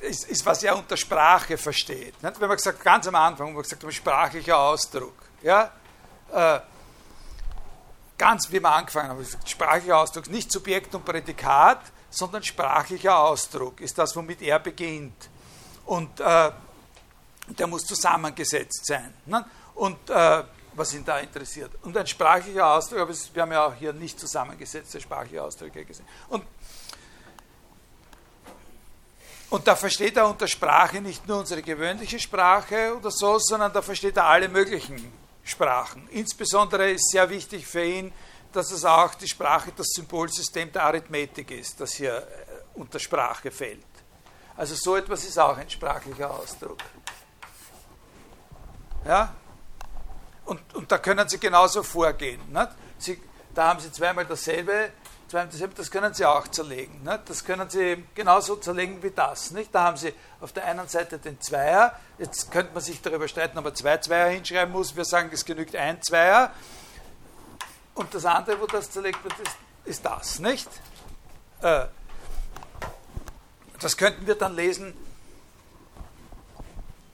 [0.00, 2.22] ist, ist, was er unter Sprache versteht.
[2.22, 2.40] Nicht?
[2.40, 5.14] Wenn man gesagt, ganz am Anfang, wenn man gesagt, sprachlicher Ausdruck.
[5.42, 5.70] Ja?
[6.32, 6.60] Äh,
[8.18, 13.98] ganz wie wir angefangen haben, sprachlicher Ausdruck, nicht Subjekt und Prädikat, sondern sprachlicher Ausdruck ist
[13.98, 15.28] das, womit er beginnt.
[15.86, 16.50] Und äh,
[17.48, 19.12] der muss zusammengesetzt sein.
[19.26, 19.44] Ne?
[19.74, 21.70] Und äh, was ihn da interessiert.
[21.82, 26.06] Und ein sprachlicher Ausdruck, aber wir haben ja auch hier nicht zusammengesetzte sprachliche Ausdrücke gesehen.
[26.28, 26.44] Und,
[29.50, 33.82] und da versteht er unter Sprache nicht nur unsere gewöhnliche Sprache oder so, sondern da
[33.82, 35.12] versteht er alle möglichen
[35.44, 36.08] Sprachen.
[36.08, 38.12] Insbesondere ist sehr wichtig für ihn,
[38.52, 42.22] dass es auch die Sprache, das Symbolsystem der Arithmetik ist, das hier äh,
[42.74, 43.84] unter Sprache fällt.
[44.56, 46.78] Also so etwas ist auch ein sprachlicher Ausdruck.
[49.04, 49.34] Ja?
[50.44, 52.40] Und, und da können Sie genauso vorgehen.
[52.98, 53.20] Sie,
[53.52, 54.90] da haben Sie zweimal dasselbe
[55.34, 57.02] das können Sie auch zerlegen.
[57.02, 57.20] Ne?
[57.24, 59.50] Das können Sie genauso zerlegen wie das.
[59.50, 59.74] Nicht?
[59.74, 61.98] Da haben Sie auf der einen Seite den Zweier.
[62.18, 64.94] Jetzt könnte man sich darüber streiten, ob man zwei Zweier hinschreiben muss.
[64.94, 66.52] Wir sagen, es genügt ein Zweier.
[67.94, 70.38] Und das andere, wo das zerlegt wird, ist, ist das.
[70.38, 70.68] Nicht?
[71.60, 71.86] Äh,
[73.80, 74.94] das könnten wir dann lesen.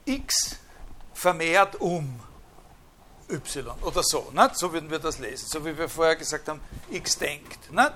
[0.05, 0.57] x
[1.13, 2.19] vermehrt um
[3.31, 4.31] y oder so.
[4.33, 4.57] Nicht?
[4.57, 7.71] So würden wir das lesen, so wie wir vorher gesagt haben, x denkt.
[7.71, 7.93] Nicht?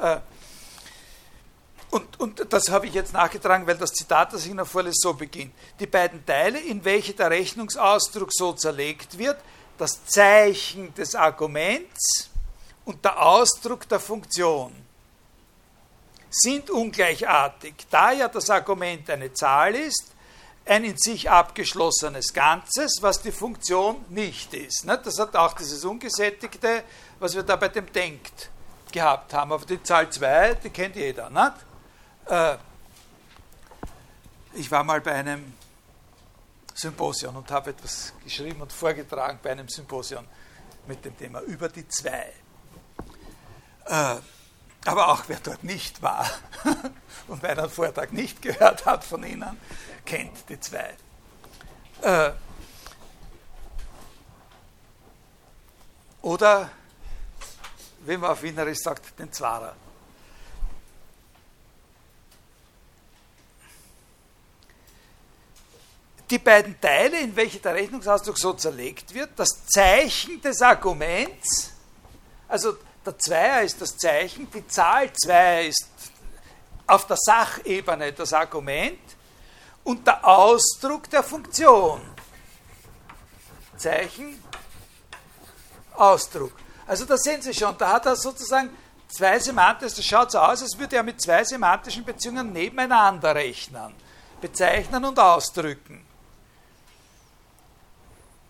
[0.00, 0.18] Äh,
[1.90, 5.12] und, und das habe ich jetzt nachgetragen, weil das Zitat, das ich noch vorlese, so
[5.12, 5.52] beginnt.
[5.78, 9.38] Die beiden Teile, in welche der Rechnungsausdruck so zerlegt wird,
[9.76, 12.30] das Zeichen des Arguments
[12.86, 14.72] und der Ausdruck der Funktion,
[16.30, 20.12] sind ungleichartig, da ja das Argument eine Zahl ist,
[20.64, 24.84] ein in sich abgeschlossenes Ganzes, was die Funktion nicht ist.
[24.86, 26.84] Das hat auch dieses Ungesättigte,
[27.18, 28.50] was wir da bei dem Denkt
[28.92, 29.52] gehabt haben.
[29.52, 31.30] Aber die Zahl 2, die kennt jeder.
[31.30, 31.52] Nicht?
[32.26, 32.56] Äh,
[34.54, 35.54] ich war mal bei einem
[36.74, 40.26] Symposion und habe etwas geschrieben und vorgetragen bei einem Symposion
[40.86, 42.32] mit dem Thema über die zwei.
[43.86, 44.16] Äh,
[44.84, 46.28] aber auch wer dort nicht war
[47.28, 49.58] und meinen Vortrag nicht gehört hat von Ihnen,
[50.04, 50.94] kennt die zwei.
[52.02, 52.32] Äh,
[56.22, 56.70] oder,
[58.00, 59.74] wie man auf Wienerisch sagt, den Zwarer.
[66.32, 71.72] die beiden Teile, in welche der Rechnungsausdruck so zerlegt wird, das Zeichen des Arguments,
[72.48, 75.86] also der Zweier ist das Zeichen, die Zahl 2 ist
[76.86, 78.98] auf der Sachebene das Argument
[79.84, 82.00] und der Ausdruck der Funktion.
[83.76, 84.42] Zeichen,
[85.94, 86.52] Ausdruck.
[86.86, 88.70] Also da sehen Sie schon, da hat er sozusagen
[89.08, 93.94] zwei semantische, das schaut so aus, als würde er mit zwei semantischen Beziehungen nebeneinander rechnen.
[94.40, 96.04] Bezeichnen und ausdrücken.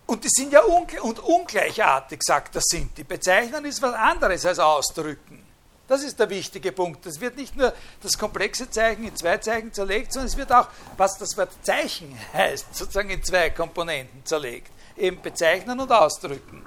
[0.07, 3.05] Und die sind ja ungle und ungleichartig, sagt der Sinti.
[3.05, 5.42] Bezeichnen ist was anderes als ausdrücken.
[5.89, 7.05] Das ist der wichtige Punkt.
[7.07, 7.73] Es wird nicht nur
[8.03, 12.17] das komplexe Zeichen in zwei Zeichen zerlegt, sondern es wird auch, was das Wort Zeichen
[12.33, 14.71] heißt, sozusagen in zwei Komponenten zerlegt.
[14.97, 16.65] Eben bezeichnen und ausdrücken.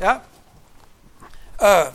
[0.00, 0.22] Ja?
[1.58, 1.86] Äh.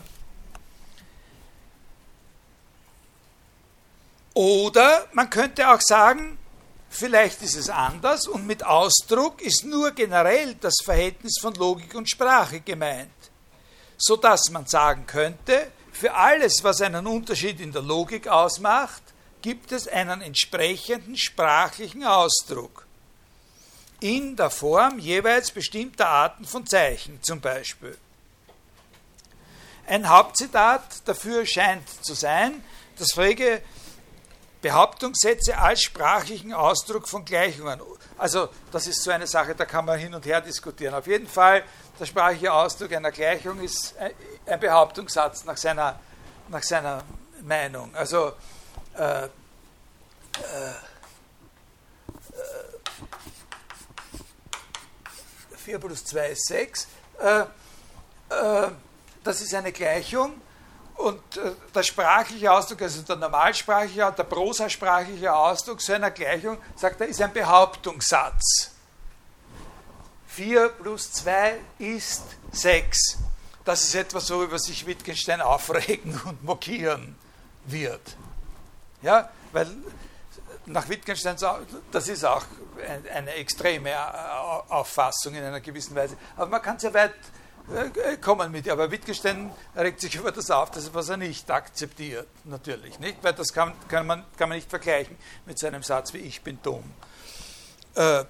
[4.33, 6.37] Oder man könnte auch sagen,
[6.89, 12.09] Vielleicht ist es anders und mit Ausdruck ist nur generell das Verhältnis von Logik und
[12.09, 13.11] Sprache gemeint,
[13.97, 15.67] sodass man sagen könnte,
[15.99, 19.01] für alles, was einen Unterschied in der Logik ausmacht,
[19.41, 22.85] gibt es einen entsprechenden sprachlichen Ausdruck
[23.99, 27.97] in der Form jeweils bestimmter Arten von Zeichen zum Beispiel.
[29.87, 32.63] Ein Hauptzitat dafür scheint zu sein,
[32.99, 33.63] dass Frege
[34.61, 37.81] Behauptungssätze als sprachlichen Ausdruck von Gleichungen.
[38.19, 40.93] Also das ist so eine Sache, da kann man hin und her diskutieren.
[40.93, 41.63] Auf jeden Fall,
[41.99, 43.95] der sprachliche Ausdruck einer Gleichung ist
[44.47, 45.99] ein Behauptungssatz nach seiner,
[46.49, 47.03] nach seiner
[47.41, 47.93] Meinung.
[47.95, 48.33] Also
[48.97, 49.29] äh, äh,
[55.67, 56.87] 4 plus 2 ist 6.
[57.19, 58.69] Äh, äh,
[59.23, 60.39] das ist eine Gleichung
[60.95, 67.01] und äh, der sprachliche Ausdruck, also der normalsprachliche, der prosasprachliche Ausdruck so einer Gleichung, sagt
[67.01, 68.71] er, ist ein Behauptungssatz.
[70.27, 73.17] 4 plus 2 ist 6.
[73.67, 77.17] Das ist etwas, worüber sich Wittgenstein aufregen und mokieren
[77.65, 78.15] wird.
[79.01, 79.67] Ja, weil
[80.67, 81.35] nach Wittgenstein,
[81.91, 82.45] das ist auch
[83.13, 83.91] eine extreme
[84.69, 86.15] Auffassung in einer gewissen Weise.
[86.37, 87.15] Aber man kann sehr weit
[87.75, 88.69] äh, kommen mit.
[88.69, 92.99] Aber Wittgenstein regt sich über das auf, was er nicht akzeptiert, natürlich.
[92.99, 93.21] Nicht?
[93.21, 96.57] Weil das kann, kann, man, kann man nicht vergleichen mit seinem Satz wie ich bin
[96.63, 96.85] dumm.
[97.95, 98.23] Äh,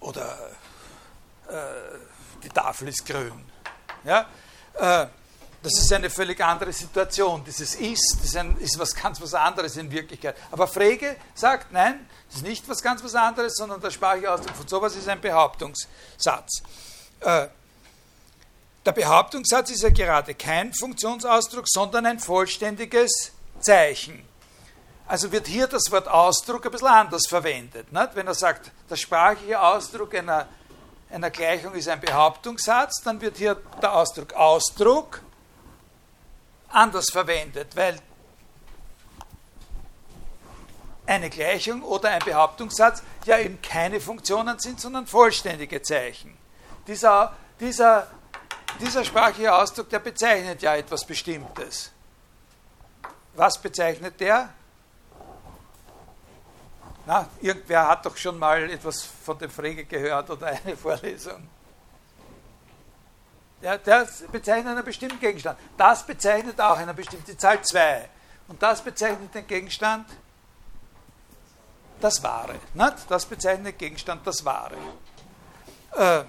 [0.00, 0.38] oder
[1.50, 1.54] äh,
[2.42, 3.55] die Tafel ist grün.
[4.06, 4.26] Ja?
[4.74, 5.06] Äh,
[5.62, 7.42] das ist eine völlig andere Situation.
[7.44, 10.36] Dieses Ist ist, ein, ist was ganz was anderes in Wirklichkeit.
[10.52, 14.54] Aber Frege sagt, nein, es ist nicht was ganz was anderes, sondern der sprachliche Ausdruck
[14.54, 16.62] von sowas ist ein Behauptungssatz.
[17.20, 17.48] Äh,
[18.84, 24.24] der Behauptungssatz ist ja gerade kein Funktionsausdruck, sondern ein vollständiges Zeichen.
[25.08, 27.92] Also wird hier das Wort Ausdruck ein bisschen anders verwendet.
[27.92, 28.10] Nicht?
[28.14, 30.46] Wenn er sagt, der sprachliche Ausdruck einer,
[31.10, 35.22] einer Gleichung ist ein Behauptungssatz, dann wird hier der Ausdruck Ausdruck
[36.68, 37.98] anders verwendet, weil
[41.06, 46.36] eine Gleichung oder ein Behauptungssatz ja eben keine Funktionen sind, sondern vollständige Zeichen.
[46.86, 48.08] Dieser, dieser
[48.80, 51.90] dieser sprachliche Ausdruck, der bezeichnet ja etwas Bestimmtes.
[53.34, 54.50] Was bezeichnet der?
[57.06, 61.48] Na, irgendwer hat doch schon mal etwas von dem Frege gehört oder eine Vorlesung.
[63.62, 65.58] Der, der bezeichnet einen bestimmten Gegenstand.
[65.78, 68.08] Das bezeichnet auch eine bestimmte Zahl 2.
[68.48, 70.06] Und das bezeichnet den Gegenstand
[72.00, 72.56] das Wahre.
[72.74, 72.96] Nicht?
[73.08, 74.76] Das bezeichnet den Gegenstand das Wahre.
[75.92, 76.24] Äh,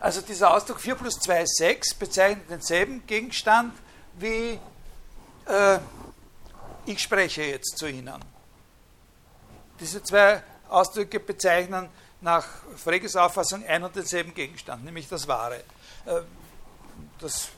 [0.00, 3.74] also dieser Ausdruck 4 plus 2 ist 6 bezeichnet denselben Gegenstand
[4.14, 4.58] wie
[5.46, 5.78] äh,
[6.86, 8.35] ich spreche jetzt zu Ihnen.
[9.80, 11.88] Diese zwei Ausdrücke bezeichnen
[12.20, 12.46] nach
[12.76, 15.56] Freges Auffassung ein und denselben Gegenstand, nämlich das Wahre.
[16.06, 16.22] Äh,
[17.18, 17.48] das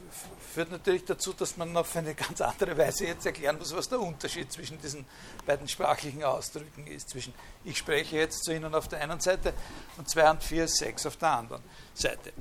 [0.52, 4.00] führt natürlich dazu, dass man auf eine ganz andere Weise jetzt erklären muss, was der
[4.00, 5.04] Unterschied zwischen diesen
[5.46, 7.10] beiden sprachlichen Ausdrücken ist.
[7.10, 7.32] Zwischen
[7.64, 9.54] ich spreche jetzt zu Ihnen auf der einen Seite
[9.96, 11.62] und 2 und 4 ist 6 auf der anderen
[11.94, 12.32] Seite.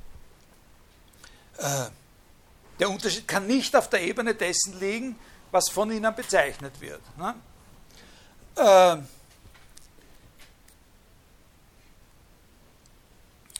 [1.58, 1.86] Äh,
[2.78, 5.18] der Unterschied kann nicht auf der Ebene dessen liegen,
[5.50, 7.02] was von Ihnen bezeichnet wird.
[7.16, 7.34] Ne?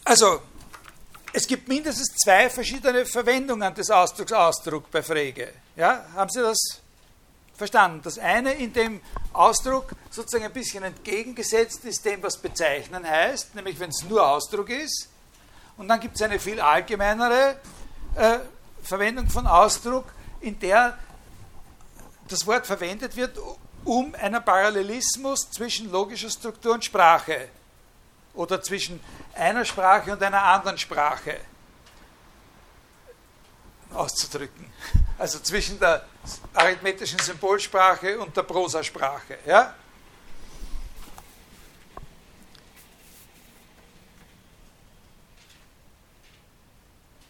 [0.09, 0.40] Also,
[1.34, 5.52] es gibt mindestens zwei verschiedene Verwendungen des Ausdrucks Ausdruck bei Frege.
[5.76, 6.80] Ja, haben Sie das
[7.54, 8.00] verstanden?
[8.02, 9.02] Das eine, in dem
[9.34, 14.70] Ausdruck sozusagen ein bisschen entgegengesetzt ist dem, was bezeichnen heißt, nämlich wenn es nur Ausdruck
[14.70, 15.11] ist.
[15.76, 17.61] Und dann gibt es eine viel allgemeinere
[18.16, 18.38] äh,
[18.82, 20.06] Verwendung von Ausdruck,
[20.40, 20.98] in der
[22.28, 23.38] das Wort verwendet wird,
[23.84, 27.50] um einen Parallelismus zwischen logischer Struktur und Sprache
[28.39, 29.01] oder zwischen
[29.34, 31.41] einer Sprache und einer anderen Sprache
[33.93, 34.72] auszudrücken.
[35.18, 36.07] Also zwischen der
[36.55, 39.39] arithmetischen Symbolsprache und der Prosasprache.
[39.45, 39.74] Ja?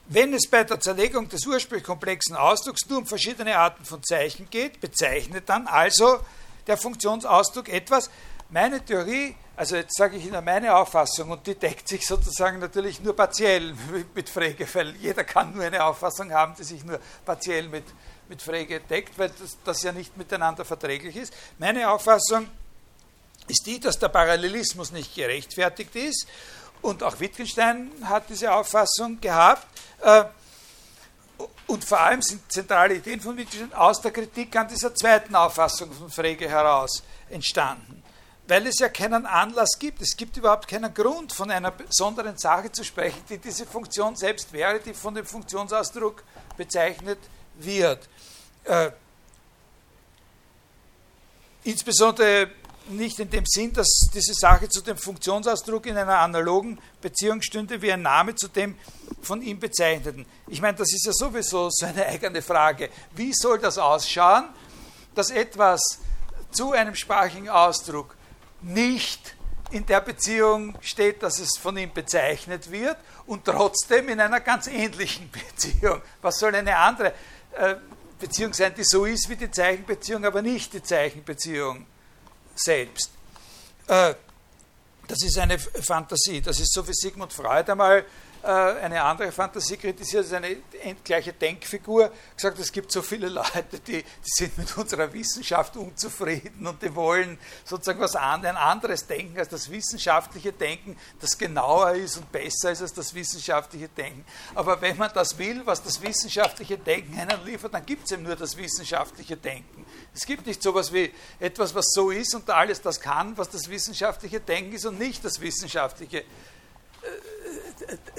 [0.09, 4.51] Wenn es bei der Zerlegung des ursprünglich komplexen Ausdrucks nur um verschiedene Arten von Zeichen
[4.51, 6.21] geht, bezeichnet dann also
[6.67, 8.11] der Funktionsausdruck etwas.
[8.51, 13.01] Meine Theorie also jetzt sage ich Ihnen meine Auffassung und die deckt sich sozusagen natürlich
[13.01, 13.75] nur partiell
[14.15, 17.83] mit Frege, weil jeder kann nur eine Auffassung haben, die sich nur partiell mit,
[18.29, 21.33] mit Frege deckt, weil das, das ja nicht miteinander verträglich ist.
[21.59, 22.47] Meine Auffassung
[23.49, 26.29] ist die, dass der Parallelismus nicht gerechtfertigt ist
[26.81, 29.67] und auch Wittgenstein hat diese Auffassung gehabt.
[30.03, 30.23] Äh,
[31.67, 35.91] und vor allem sind zentrale Ideen von Wittgenstein aus der Kritik an dieser zweiten Auffassung
[35.91, 37.98] von Frege heraus entstanden
[38.49, 40.01] weil es ja keinen Anlass gibt.
[40.01, 44.53] Es gibt überhaupt keinen Grund, von einer besonderen Sache zu sprechen, die diese Funktion selbst
[44.53, 46.25] wäre, die von dem Funktionsausdruck
[46.57, 47.19] bezeichnet
[47.59, 48.09] wird.
[48.65, 48.91] Äh,
[51.65, 52.51] insbesondere
[52.89, 57.83] nicht in dem Sinn, dass diese Sache zu dem Funktionsausdruck in einer analogen Beziehung stünde
[57.83, 58.79] wie ein Name zu dem
[59.21, 60.25] von ihm bezeichneten.
[60.47, 62.89] Ich meine, das ist ja sowieso so eine eigene Frage.
[63.15, 64.45] Wie soll das ausschauen,
[65.15, 65.99] dass etwas
[66.51, 68.17] zu einem sprachlichen Ausdruck
[68.61, 69.35] nicht
[69.71, 72.97] in der Beziehung steht, dass es von ihm bezeichnet wird
[73.27, 76.01] und trotzdem in einer ganz ähnlichen Beziehung.
[76.23, 77.13] Was soll eine andere
[77.57, 77.77] äh,
[78.19, 81.87] Beziehung sein, die so ist wie die Zeichenbeziehung, aber nicht die Zeichenbeziehung
[82.55, 83.11] selbst?
[83.87, 84.15] Äh,
[85.07, 86.41] das ist eine Fantasie.
[86.41, 88.05] Das ist so wie Sigmund Freud einmal
[88.49, 90.57] eine andere Fantasie kritisiert, ist eine
[91.05, 96.67] gleiche Denkfigur, gesagt, es gibt so viele Leute, die, die sind mit unserer Wissenschaft unzufrieden
[96.67, 101.93] und die wollen sozusagen was an, ein anderes Denken als das wissenschaftliche Denken, das genauer
[101.93, 104.25] ist und besser ist als das wissenschaftliche Denken.
[104.55, 108.23] Aber wenn man das will, was das wissenschaftliche Denken einen liefert, dann gibt es eben
[108.23, 109.85] nur das wissenschaftliche Denken.
[110.15, 113.51] Es gibt nicht so etwas wie etwas, was so ist und alles das kann, was
[113.51, 116.58] das wissenschaftliche Denken ist und nicht das wissenschaftliche Denken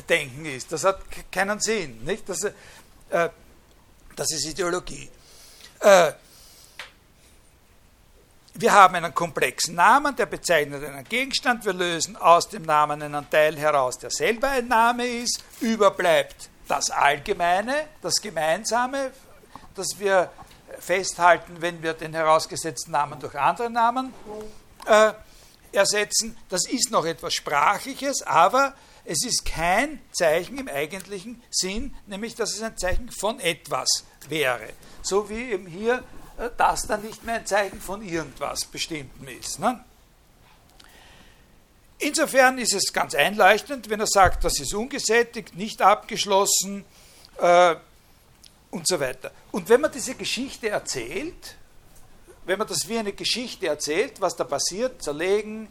[0.08, 0.72] Denken ist.
[0.72, 1.02] Das hat
[1.32, 2.04] keinen Sinn.
[2.04, 2.28] Nicht?
[2.28, 3.30] Das, äh,
[4.16, 5.10] das ist Ideologie.
[5.80, 6.12] Äh,
[8.56, 11.64] wir haben einen komplexen Namen, der bezeichnet einen Gegenstand.
[11.66, 15.44] Wir lösen aus dem Namen einen Teil heraus, der selber ein Name ist.
[15.62, 19.12] Überbleibt das Allgemeine, das Gemeinsame,
[19.76, 20.30] das wir
[20.80, 24.14] festhalten, wenn wir den herausgesetzten Namen durch andere Namen
[24.86, 25.14] äh,
[25.72, 26.38] ersetzen.
[26.50, 32.54] Das ist noch etwas Sprachliches, aber es ist kein Zeichen im eigentlichen Sinn, nämlich dass
[32.54, 33.88] es ein Zeichen von etwas
[34.28, 34.70] wäre.
[35.02, 36.04] So wie eben hier
[36.38, 39.60] äh, das dann nicht mehr ein Zeichen von irgendwas Bestimmtem ist.
[39.60, 39.84] Ne?
[41.98, 46.86] Insofern ist es ganz einleuchtend, wenn er sagt, das ist ungesättigt, nicht abgeschlossen
[47.38, 47.76] äh,
[48.72, 49.32] und so weiter.
[49.52, 51.58] Und wenn man diese Geschichte erzählt,
[52.50, 55.68] wenn man das wie eine Geschichte erzählt, was da passiert, zerlegen,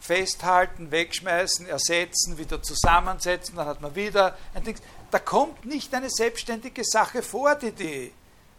[0.00, 4.78] festhalten, wegschmeißen, ersetzen, wieder zusammensetzen, dann hat man wieder ein Ding.
[5.10, 8.12] Da kommt nicht eine selbstständige Sache vor, die die,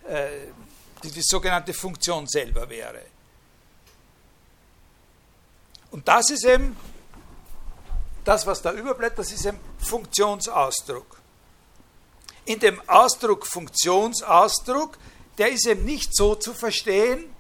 [0.08, 0.28] äh,
[1.01, 3.01] die, die sogenannte Funktion selber wäre.
[5.89, 6.78] Und das ist eben
[8.24, 11.20] das, was da überbleibt, das ist eben Funktionsausdruck.
[12.45, 14.99] In dem Ausdruck Funktionsausdruck,
[15.39, 17.34] der ist eben nicht so zu verstehen,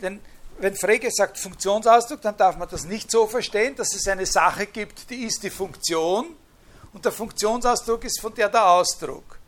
[0.00, 0.20] denn
[0.58, 4.66] wenn Frege sagt Funktionsausdruck, dann darf man das nicht so verstehen, dass es eine Sache
[4.66, 6.34] gibt, die ist die Funktion
[6.92, 9.38] und der Funktionsausdruck ist von der der Ausdruck.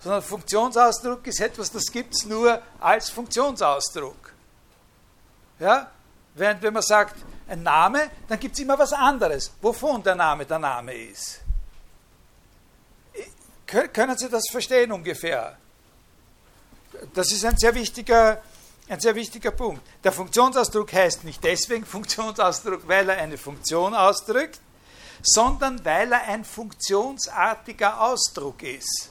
[0.00, 4.32] sondern Funktionsausdruck ist etwas, das gibt es nur als Funktionsausdruck.
[5.58, 5.90] Ja?
[6.34, 7.16] Während wenn man sagt,
[7.48, 11.40] ein Name, dann gibt es immer was anderes, wovon der Name der Name ist.
[13.66, 15.56] Können Sie das verstehen ungefähr?
[17.14, 18.40] Das ist ein sehr wichtiger,
[18.88, 19.82] ein sehr wichtiger Punkt.
[20.04, 24.60] Der Funktionsausdruck heißt nicht deswegen Funktionsausdruck, weil er eine Funktion ausdrückt,
[25.22, 29.10] sondern weil er ein funktionsartiger Ausdruck ist.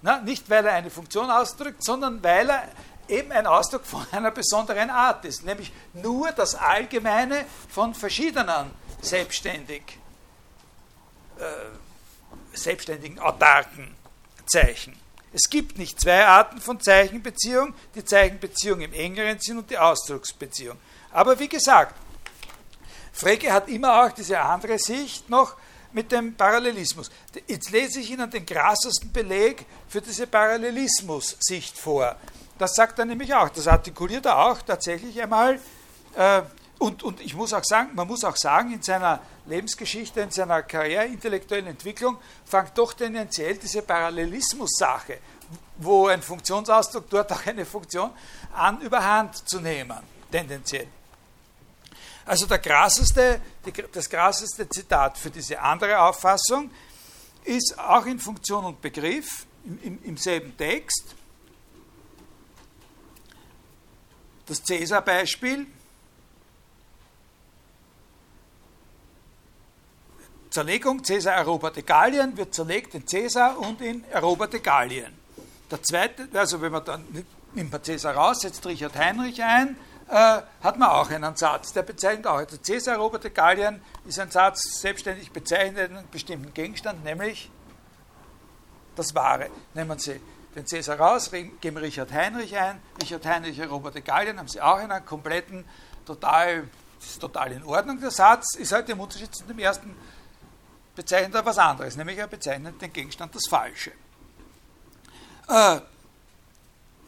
[0.00, 2.68] Na, nicht weil er eine Funktion ausdrückt, sondern weil er
[3.08, 8.70] eben ein Ausdruck von einer besonderen Art ist, nämlich nur das Allgemeine von verschiedenen
[9.00, 9.82] selbstständig,
[11.38, 13.94] äh, selbstständigen, autarken
[14.46, 15.07] Zeichen.
[15.32, 20.78] Es gibt nicht zwei Arten von Zeichenbeziehung, die Zeichenbeziehung im engeren Sinn und die Ausdrucksbeziehung.
[21.12, 21.94] Aber wie gesagt,
[23.12, 25.56] Frege hat immer auch diese andere Sicht noch
[25.92, 27.10] mit dem Parallelismus.
[27.46, 32.16] Jetzt lese ich Ihnen den krassesten Beleg für diese Parallelismus-Sicht vor.
[32.58, 35.60] Das sagt er nämlich auch, das artikuliert er auch tatsächlich einmal.
[36.14, 36.42] Äh,
[36.78, 40.62] und, und ich muss auch sagen, man muss auch sagen, in seiner Lebensgeschichte, in seiner
[40.62, 45.18] Karriere, intellektuellen Entwicklung, fängt doch tendenziell diese Parallelismus-Sache,
[45.78, 48.10] wo ein Funktionsausdruck dort auch eine Funktion
[48.54, 49.98] an, überhand zu nehmen,
[50.30, 50.86] tendenziell.
[52.24, 53.40] Also der krasseste,
[53.92, 56.70] das krasseste Zitat für diese andere Auffassung
[57.42, 61.16] ist auch in Funktion und Begriff im, im, im selben Text.
[64.46, 65.66] Das Cäsar-Beispiel.
[70.58, 75.16] Zerlegung, Cäsar eroberte Gallien, wird zerlegt in Cäsar und in eroberte Gallien.
[75.70, 77.04] Der zweite, also wenn man dann
[77.54, 79.76] nimmt man Cäsar raus, setzt Richard Heinrich ein,
[80.08, 82.44] äh, hat man auch einen Satz, der bezeichnet auch.
[82.44, 87.52] Der Cäsar eroberte Gallien ist ein Satz, selbstständig bezeichnet einen bestimmten Gegenstand, nämlich
[88.96, 89.50] das Wahre.
[89.74, 90.20] Nehmen Sie
[90.56, 92.80] den Cäsar raus, geben Richard Heinrich ein.
[93.00, 95.64] Richard Heinrich eroberte Gallien, haben Sie auch einen kompletten,
[96.04, 96.64] total,
[97.00, 98.00] ist total in Ordnung.
[98.00, 99.94] Der Satz ist halt im Unterschied zu dem ersten
[100.98, 103.92] bezeichnet er was anderes, nämlich er bezeichnet den Gegenstand das Falsche.
[105.48, 105.78] Äh,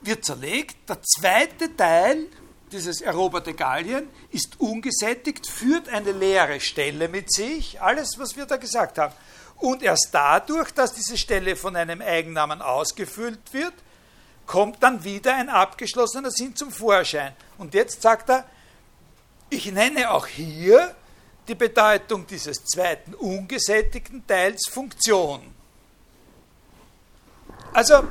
[0.02, 0.88] wird zerlegt.
[0.88, 2.28] Der zweite Teil
[2.70, 8.58] dieses eroberte Gallien ist ungesättigt, führt eine leere Stelle mit sich, alles, was wir da
[8.58, 9.12] gesagt haben.
[9.56, 13.74] Und erst dadurch, dass diese Stelle von einem Eigennamen ausgefüllt wird,
[14.46, 17.34] kommt dann wieder ein abgeschlossener Sinn zum Vorschein.
[17.58, 18.44] Und jetzt sagt er,
[19.48, 20.94] ich nenne auch hier
[21.50, 25.52] die Bedeutung dieses zweiten ungesättigten Teils Funktion.
[27.72, 28.04] Also,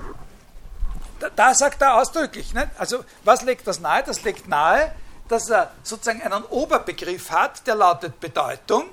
[1.22, 2.70] da, da sagt er ausdrücklich, ne?
[2.78, 4.04] also was legt das nahe?
[4.04, 4.94] Das legt nahe,
[5.30, 8.90] dass er sozusagen einen Oberbegriff hat, der lautet Bedeutung.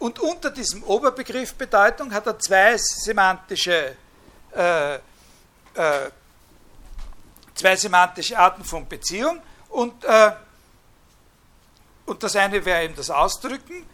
[0.00, 3.96] Und unter diesem Oberbegriff Bedeutung hat er zwei semantische,
[4.52, 5.00] äh, äh,
[7.54, 9.40] zwei semantische Arten von Beziehung.
[9.68, 10.32] Und, äh,
[12.06, 13.86] und das eine wäre eben das Ausdrücken.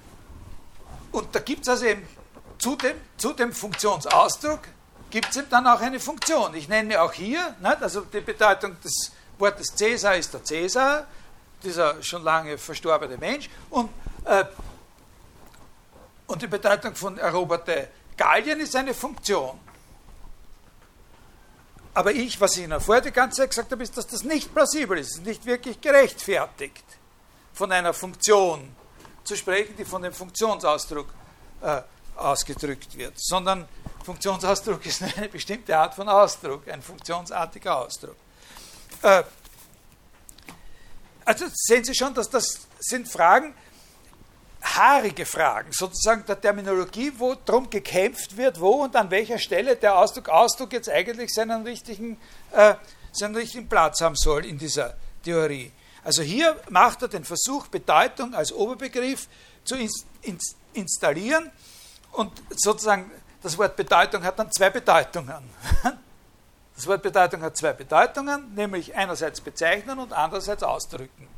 [1.13, 2.07] Und da gibt es also eben
[2.59, 4.61] zu dem, zu dem Funktionsausdruck
[5.11, 6.55] gibt es eben dann auch eine Funktion.
[6.55, 7.83] Ich nenne auch hier, nicht?
[7.83, 11.07] also die Bedeutung des Wortes Cäsar ist der Cäsar,
[11.63, 13.91] dieser schon lange verstorbene Mensch, und,
[14.25, 14.45] äh,
[16.27, 19.59] und die Bedeutung von eroberte Gallien ist eine Funktion.
[21.93, 24.55] Aber ich, was ich Ihnen vorher die ganze Zeit gesagt habe, ist, dass das nicht
[24.55, 26.85] plausibel ist nicht wirklich gerechtfertigt,
[27.61, 28.75] von einer Funktion
[29.23, 31.13] zu sprechen, die von dem Funktionsausdruck
[31.61, 31.83] äh,
[32.17, 33.69] ausgedrückt wird, sondern
[34.03, 38.17] Funktionsausdruck ist eine bestimmte Art von Ausdruck, ein funktionsartiger Ausdruck.
[39.03, 39.25] Äh,
[41.27, 43.53] also sehen Sie schon, dass das sind Fragen,
[44.63, 49.99] haarige Fragen, sozusagen der Terminologie, wo darum gekämpft wird, wo und an welcher Stelle der
[49.99, 52.17] Ausdruck Ausdruck jetzt eigentlich seinen richtigen,
[52.53, 52.77] äh,
[53.13, 55.73] seinen richtigen Platz haben soll in dieser Theorie.
[56.03, 59.29] Also hier macht er den Versuch, Bedeutung als Oberbegriff
[59.65, 61.51] zu ins, ins, installieren
[62.13, 63.11] und sozusagen
[63.43, 65.51] das Wort Bedeutung hat dann zwei Bedeutungen.
[66.77, 71.29] Das Wort Bedeutung hat zwei Bedeutungen, nämlich einerseits bezeichnen und andererseits ausdrücken.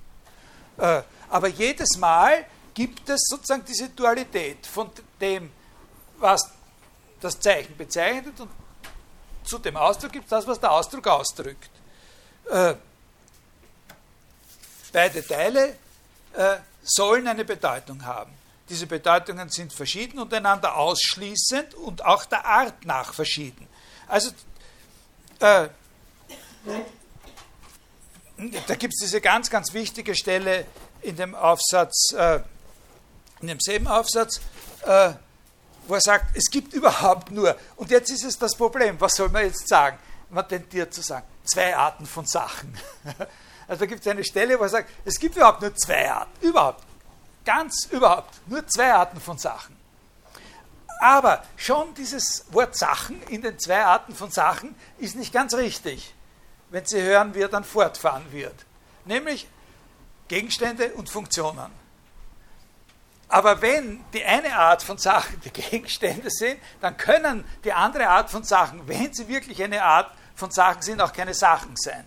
[0.78, 2.44] Äh, aber jedes Mal
[2.74, 4.88] gibt es sozusagen diese Dualität von
[5.20, 5.50] dem,
[6.18, 6.48] was
[7.20, 8.50] das Zeichen bezeichnet und
[9.42, 11.70] zu dem Ausdruck gibt es das, was der Ausdruck ausdrückt.
[14.92, 15.76] Beide Teile
[16.34, 18.32] äh, sollen eine Bedeutung haben.
[18.68, 23.66] Diese Bedeutungen sind verschieden und einander ausschließend und auch der Art nach verschieden.
[24.08, 24.30] Also
[25.40, 25.68] äh,
[28.66, 30.66] da gibt es diese ganz, ganz wichtige Stelle
[31.00, 32.40] in dem Aufsatz, äh,
[33.40, 34.40] in demselben Aufsatz,
[34.82, 35.12] äh,
[35.86, 39.28] wo er sagt, es gibt überhaupt nur, und jetzt ist es das Problem, was soll
[39.28, 39.98] man jetzt sagen?
[40.30, 42.78] Man tendiert zu sagen, zwei Arten von Sachen.
[43.68, 46.46] Also da gibt es eine Stelle, wo er sagt, es gibt überhaupt nur zwei Arten,
[46.46, 46.84] überhaupt,
[47.44, 49.76] ganz überhaupt, nur zwei Arten von Sachen.
[51.00, 56.14] Aber schon dieses Wort Sachen in den zwei Arten von Sachen ist nicht ganz richtig,
[56.70, 58.54] wenn Sie hören, wie er dann fortfahren wird.
[59.04, 59.48] Nämlich
[60.28, 61.72] Gegenstände und Funktionen.
[63.32, 68.30] Aber wenn die eine Art von Sachen die Gegenstände sind, dann können die andere Art
[68.30, 72.04] von Sachen, wenn sie wirklich eine Art von Sachen sind, auch keine Sachen sein.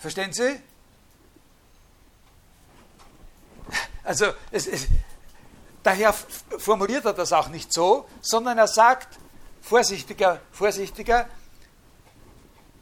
[0.00, 0.58] Verstehen Sie?
[4.02, 4.88] Also es, es,
[5.82, 6.14] daher
[6.58, 9.18] formuliert er das auch nicht so, sondern er sagt,
[9.60, 11.28] vorsichtiger, vorsichtiger,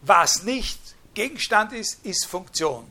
[0.01, 0.79] was nicht
[1.15, 2.89] Gegenstand ist, ist Funktion.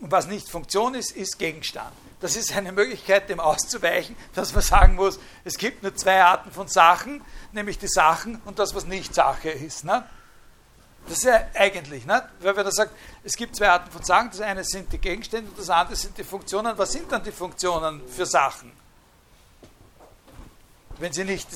[0.00, 1.92] Und was nicht Funktion ist, ist Gegenstand.
[2.20, 6.52] Das ist eine Möglichkeit, dem auszuweichen, dass man sagen muss, es gibt nur zwei Arten
[6.52, 7.20] von Sachen,
[7.50, 9.84] nämlich die Sachen und das, was nicht Sache ist.
[9.84, 10.08] Ne?
[11.08, 12.28] Das ist ja eigentlich, ne?
[12.40, 12.92] weil wenn er sagt,
[13.24, 16.16] es gibt zwei Arten von Sachen, das eine sind die Gegenstände und das andere sind
[16.18, 16.76] die Funktionen.
[16.76, 18.72] Was sind dann die Funktionen für Sachen?
[20.98, 21.48] Wenn sie nicht,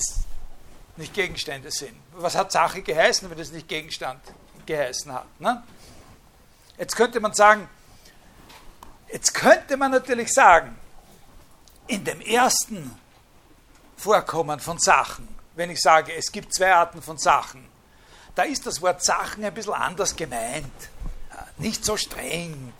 [0.97, 1.95] nicht Gegenstände sind.
[2.13, 4.21] Was hat Sache geheißen, wenn es nicht Gegenstand
[4.65, 5.39] geheißen hat?
[5.39, 5.63] Ne?
[6.77, 7.69] Jetzt könnte man sagen,
[9.13, 10.75] Jetzt könnte man natürlich sagen,
[11.85, 12.99] in dem ersten
[13.95, 17.63] Vorkommen von Sachen, wenn ich sage, es gibt zwei Arten von Sachen,
[18.35, 20.71] da ist das Wort Sachen ein bisschen anders gemeint,
[21.57, 22.73] nicht so streng,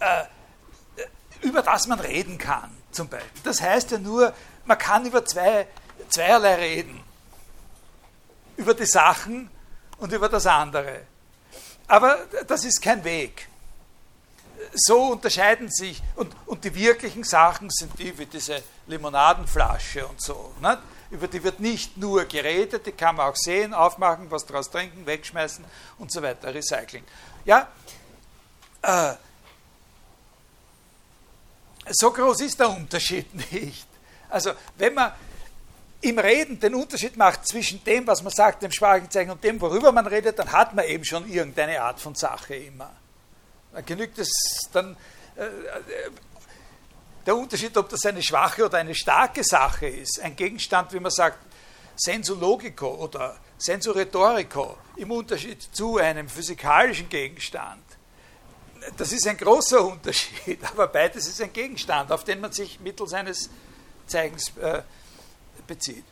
[0.00, 0.24] äh,
[1.42, 3.42] über das man reden kann, zum Beispiel.
[3.42, 5.66] Das heißt ja nur, man kann über zwei,
[6.08, 7.02] zweierlei reden.
[8.56, 9.50] Über die Sachen
[9.98, 11.00] und über das andere.
[11.86, 13.48] Aber das ist kein Weg
[14.72, 20.52] so unterscheiden sich, und, und die wirklichen Sachen sind die wie diese Limonadenflasche und so.
[20.60, 20.78] Nicht?
[21.14, 25.06] Über die wird nicht nur geredet, die kann man auch sehen, aufmachen, was daraus trinken,
[25.06, 25.64] wegschmeißen
[25.98, 27.04] und so weiter, Recycling.
[27.44, 27.68] Ja,
[28.82, 29.14] äh,
[31.88, 33.86] so groß ist der Unterschied nicht.
[34.28, 35.12] Also, wenn man
[36.00, 39.60] im Reden den Unterschied macht zwischen dem, was man sagt, dem sprachlichen Zeichen und dem,
[39.60, 42.90] worüber man redet, dann hat man eben schon irgendeine Art von Sache immer.
[43.72, 44.32] Dann genügt es
[44.72, 44.96] dann
[45.36, 45.46] äh,
[47.26, 50.20] der Unterschied, ob das eine schwache oder eine starke Sache ist.
[50.20, 51.38] Ein Gegenstand, wie man sagt,
[51.96, 57.82] sensu logico oder sensu rhetorico im Unterschied zu einem physikalischen Gegenstand.
[58.96, 63.12] Das ist ein großer Unterschied, aber beides ist ein Gegenstand, auf den man sich mittels
[63.14, 63.48] eines
[64.06, 64.82] Zeichens äh,
[65.66, 66.04] bezieht.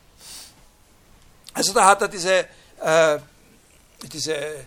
[1.52, 2.46] Also da hat er diese,
[2.80, 3.18] äh,
[4.02, 4.66] diese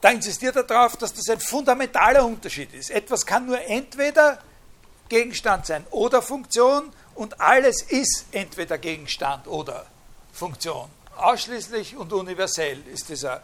[0.00, 2.90] da insistiert er darauf, dass das ein fundamentaler Unterschied ist.
[2.90, 4.38] Etwas kann nur entweder
[5.08, 9.86] Gegenstand sein oder Funktion und alles ist entweder Gegenstand oder
[10.32, 10.88] Funktion.
[11.16, 13.42] Ausschließlich und universell ist dieser,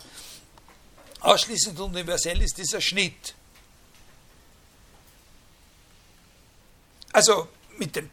[1.21, 3.35] ausschließend und universell ist dieser Schnitt.
[7.13, 7.49] Also
[7.79, 8.11] mit dem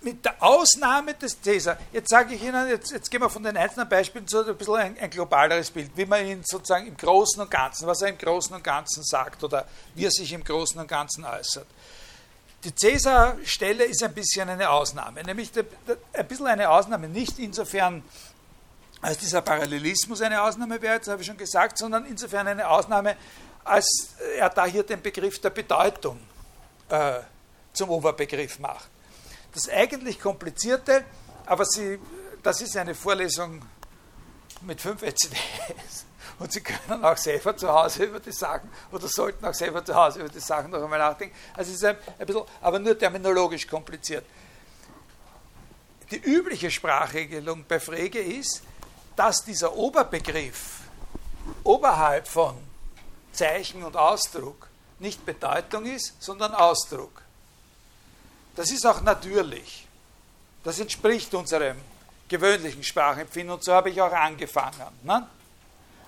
[0.00, 3.56] mit der Ausnahme des Cäsar, jetzt sage ich Ihnen, jetzt, jetzt gehen wir von den
[3.56, 7.40] einzelnen Beispielen zu ein bisschen ein, ein, globaleres Bild, wie man ihn sozusagen im Großen
[7.42, 10.80] und Ganzen, was er im Großen und Ganzen sagt oder wie er sich im Großen
[10.80, 11.66] und Ganzen äußert.
[12.64, 15.52] Die Cäsar-Stelle ist ein bisschen eine Ausnahme, nämlich
[16.12, 18.02] ein bisschen eine Ausnahme, nicht insofern,
[19.00, 23.16] als dieser Parallelismus eine Ausnahme wäre, das habe ich schon gesagt, sondern insofern eine Ausnahme,
[23.64, 26.18] als er da hier den Begriff der Bedeutung
[26.88, 27.20] äh,
[27.72, 28.88] zum Oberbegriff macht.
[29.52, 31.04] Das eigentlich Komplizierte,
[31.46, 31.98] aber Sie,
[32.42, 33.62] das ist eine Vorlesung
[34.62, 36.06] mit fünf ECDs.
[36.38, 39.94] Und Sie können auch selber zu Hause über die Sachen oder sollten auch selber zu
[39.94, 41.34] Hause über die Sachen noch einmal nachdenken.
[41.54, 44.24] Also es ist ein, ein bisschen, aber nur terminologisch kompliziert.
[46.10, 48.62] Die übliche Sprachregelung bei Frege ist,
[49.16, 50.80] dass dieser Oberbegriff
[51.64, 52.56] oberhalb von
[53.32, 54.68] Zeichen und Ausdruck
[55.00, 57.22] nicht Bedeutung ist, sondern Ausdruck.
[58.54, 59.86] Das ist auch natürlich.
[60.64, 61.76] Das entspricht unserem
[62.28, 64.86] gewöhnlichen Sprachempfinden und so habe ich auch angefangen.
[65.02, 65.26] Ne?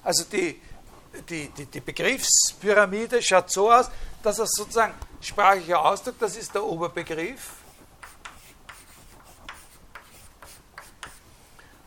[0.02, 0.60] Also die,
[1.28, 3.90] die, die, die Begriffspyramide schaut so aus,
[4.22, 7.50] dass das sozusagen sprachlicher Ausdruck, das ist der Oberbegriff.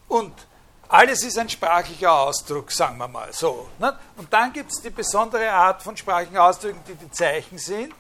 [0.08, 0.34] Und
[0.90, 3.68] alles ist ein sprachlicher Ausdruck, sagen wir mal so.
[3.80, 3.98] Ne?
[4.16, 7.96] Und dann gibt es die besondere Art von sprachlichen Ausdrücken, die die Zeichen sind.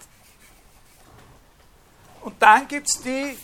[2.22, 3.38] Und dann gibt es die,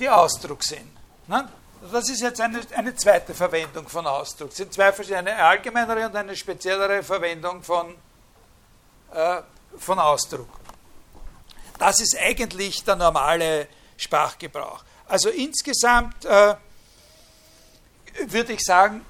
[0.00, 0.90] die Ausdruck sind.
[1.28, 1.48] Ne?
[1.80, 4.50] Das ist jetzt eine, eine zweite Verwendung von Ausdruck.
[4.50, 7.94] Es sind zwei verschiedene, eine allgemeinere und eine speziellere Verwendung von,
[9.12, 9.42] äh,
[9.78, 10.48] von Ausdruck.
[11.78, 14.82] Das ist eigentlich der normale Sprachgebrauch.
[15.06, 16.56] Also insgesamt äh,
[18.26, 19.06] würde ich sagen,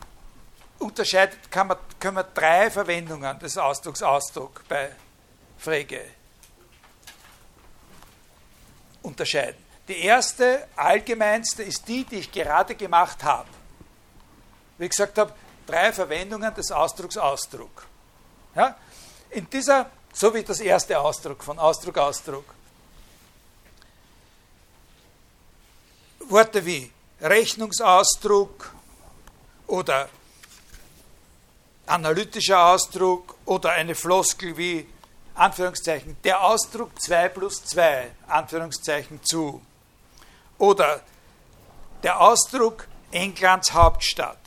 [0.79, 4.95] unterscheidet, kann man, können wir drei Verwendungen des Ausdrucks Ausdruck bei
[5.57, 6.05] Frege
[9.03, 9.68] unterscheiden.
[9.89, 13.49] Die erste, allgemeinste, ist die, die ich gerade gemacht habe.
[14.77, 15.33] Wie ich gesagt habe,
[15.67, 17.87] drei Verwendungen des Ausdrucks Ausdruck.
[18.55, 18.77] Ja?
[19.31, 22.45] In dieser, so wie das erste Ausdruck von Ausdruck Ausdruck.
[26.21, 28.75] Worte wie Rechnungsausdruck
[29.67, 30.11] oder
[31.87, 34.87] analytischer Ausdruck oder eine Floskel wie
[35.35, 39.63] Anführungszeichen, der Ausdruck 2 plus 2, Anführungszeichen zu.
[40.59, 41.01] Oder
[42.03, 44.39] der Ausdruck Englands Hauptstadt.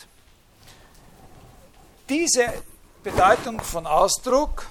[2.10, 2.54] Diese
[3.04, 4.68] Bedeutung von Ausdruck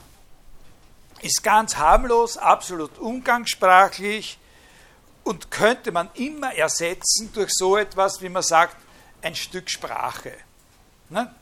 [1.23, 4.39] ist ganz harmlos, absolut umgangssprachlich
[5.25, 8.77] und könnte man immer ersetzen durch so etwas, wie man sagt,
[9.23, 10.33] ein Stück Sprache.
[11.09, 11.35] Ne?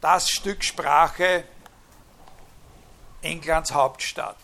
[0.00, 1.44] Das Stück Sprache
[3.22, 4.36] Englands Hauptstadt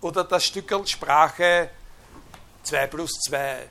[0.00, 1.70] oder das Stückel Sprache
[2.62, 3.68] 2 plus 2.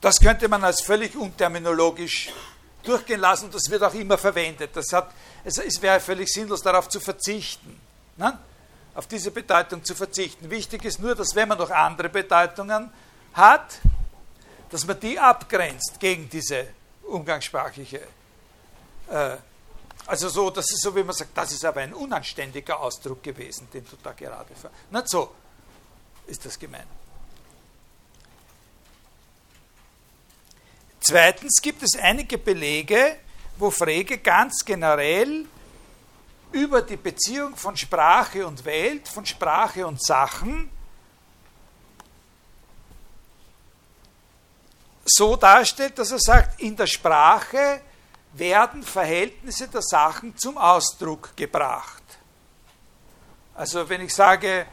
[0.00, 2.30] Das könnte man als völlig unterminologisch
[2.82, 4.70] durchgehen lassen und das wird auch immer verwendet.
[4.74, 5.12] Das hat,
[5.44, 7.78] es, es wäre völlig sinnlos, darauf zu verzichten,
[8.16, 8.38] ne?
[8.94, 10.50] auf diese Bedeutung zu verzichten.
[10.50, 12.90] Wichtig ist nur, dass wenn man noch andere Bedeutungen
[13.34, 13.80] hat,
[14.70, 16.68] dass man die abgrenzt gegen diese
[17.02, 18.00] umgangssprachliche.
[19.10, 19.36] Äh,
[20.06, 23.68] also so, das ist so, wie man sagt, das ist aber ein unanständiger Ausdruck gewesen,
[23.72, 24.70] den du da gerade ver.
[24.90, 25.34] Nicht so
[26.26, 26.86] ist das gemeint.
[31.10, 33.16] Zweitens gibt es einige Belege,
[33.58, 35.44] wo Frege ganz generell
[36.52, 40.70] über die Beziehung von Sprache und Welt, von Sprache und Sachen
[45.04, 47.80] so darstellt, dass er sagt, in der Sprache
[48.34, 52.04] werden Verhältnisse der Sachen zum Ausdruck gebracht.
[53.56, 54.64] Also wenn ich sage,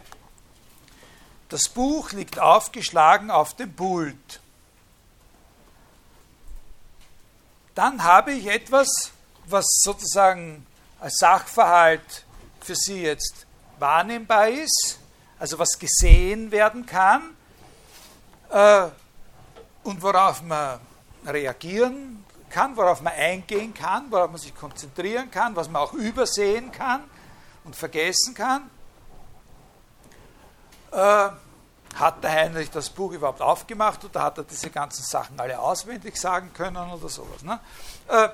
[1.49, 4.39] das Buch liegt aufgeschlagen auf dem Pult,
[7.77, 8.87] dann habe ich etwas,
[9.45, 10.65] was sozusagen
[10.99, 12.25] als Sachverhalt
[12.59, 13.45] für Sie jetzt
[13.77, 14.99] wahrnehmbar ist,
[15.37, 17.35] also was gesehen werden kann
[18.49, 18.87] äh,
[19.83, 20.79] und worauf man
[21.23, 26.71] reagieren kann, worauf man eingehen kann, worauf man sich konzentrieren kann, was man auch übersehen
[26.71, 27.03] kann
[27.63, 28.71] und vergessen kann.
[30.91, 31.29] Äh,
[31.99, 36.17] hat der Heinrich das Buch überhaupt aufgemacht oder hat er diese ganzen Sachen alle auswendig
[36.17, 37.41] sagen können oder sowas?
[37.41, 37.59] Ne?
[38.07, 38.29] Äh,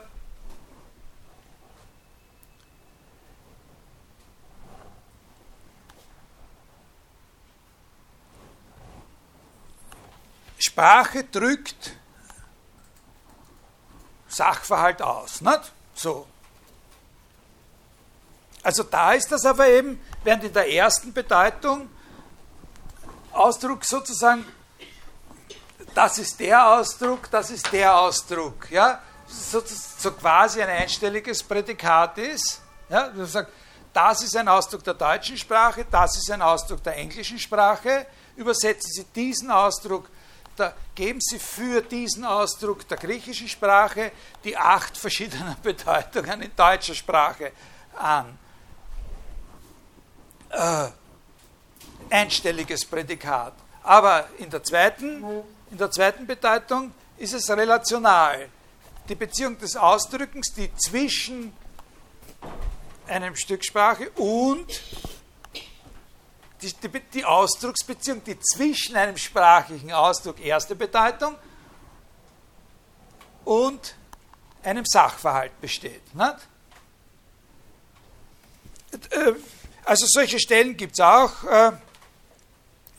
[10.58, 11.92] Sprache drückt
[14.28, 15.42] Sachverhalt aus.
[15.42, 15.72] Nicht?
[15.94, 16.26] So.
[18.64, 21.90] Also da ist das aber eben, während in der ersten Bedeutung
[23.44, 24.46] Ausdruck sozusagen,
[25.94, 32.18] das ist der Ausdruck, das ist der Ausdruck, ja, so, so quasi ein einstelliges Prädikat
[32.20, 33.52] ist, ja, sagt,
[33.92, 38.92] das ist ein Ausdruck der deutschen Sprache, das ist ein Ausdruck der englischen Sprache, übersetzen
[38.92, 40.10] Sie diesen Ausdruck,
[40.56, 44.14] da geben Sie für diesen Ausdruck der griechischen Sprache
[44.46, 47.52] die acht verschiedenen Bedeutungen in deutscher Sprache
[47.98, 48.38] an.
[50.50, 51.03] Äh,
[52.14, 53.54] einstelliges Prädikat.
[53.82, 55.24] Aber in der zweiten,
[55.72, 58.50] in der zweiten Bedeutung ist es relational.
[59.10, 61.54] Die Beziehung des Ausdrückens, die zwischen
[63.08, 64.82] einem Stück Sprache und
[66.62, 71.36] die, die, die, Ausdrucksbeziehung, die zwischen einem sprachlichen Ausdruck erste Bedeutung
[73.44, 73.96] und
[74.62, 76.16] einem Sachverhalt besteht.
[76.16, 76.38] Nicht?
[79.12, 79.34] Äh,
[79.84, 81.34] also solche Stellen gibt es auch.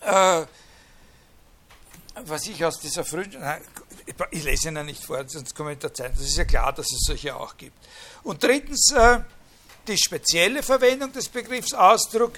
[0.05, 0.46] Äh,
[2.26, 3.36] was ich aus dieser frühen,
[4.30, 6.12] ich lese Ihnen nicht vor, sonst komme ich der Zeit.
[6.12, 7.76] Das ist ja klar, dass es solche auch gibt.
[8.22, 9.20] Und drittens äh,
[9.86, 12.34] die spezielle Verwendung des Begriffs Ausdruck,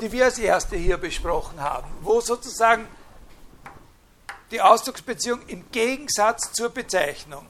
[0.00, 2.86] die wir als erste hier besprochen haben, wo sozusagen
[4.50, 7.46] die Ausdrucksbeziehung im Gegensatz zur Bezeichnung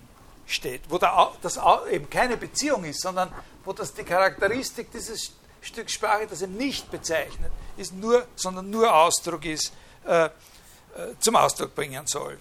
[0.47, 1.59] steht, wo das
[1.91, 3.33] eben keine Beziehung ist, sondern
[3.65, 5.33] wo das die Charakteristik dieses
[5.65, 9.73] Stück Sprache, das er nicht bezeichnet, ist nur, sondern nur Ausdruck ist,
[10.07, 10.31] äh, äh,
[11.19, 12.39] zum Ausdruck bringen soll.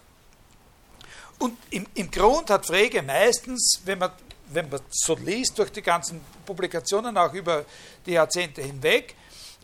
[1.40, 4.12] Und im, im Grund hat Frege meistens, wenn man
[4.54, 7.66] wenn man so liest, durch die ganzen Publikationen auch über
[8.06, 9.16] die Jahrzehnte hinweg,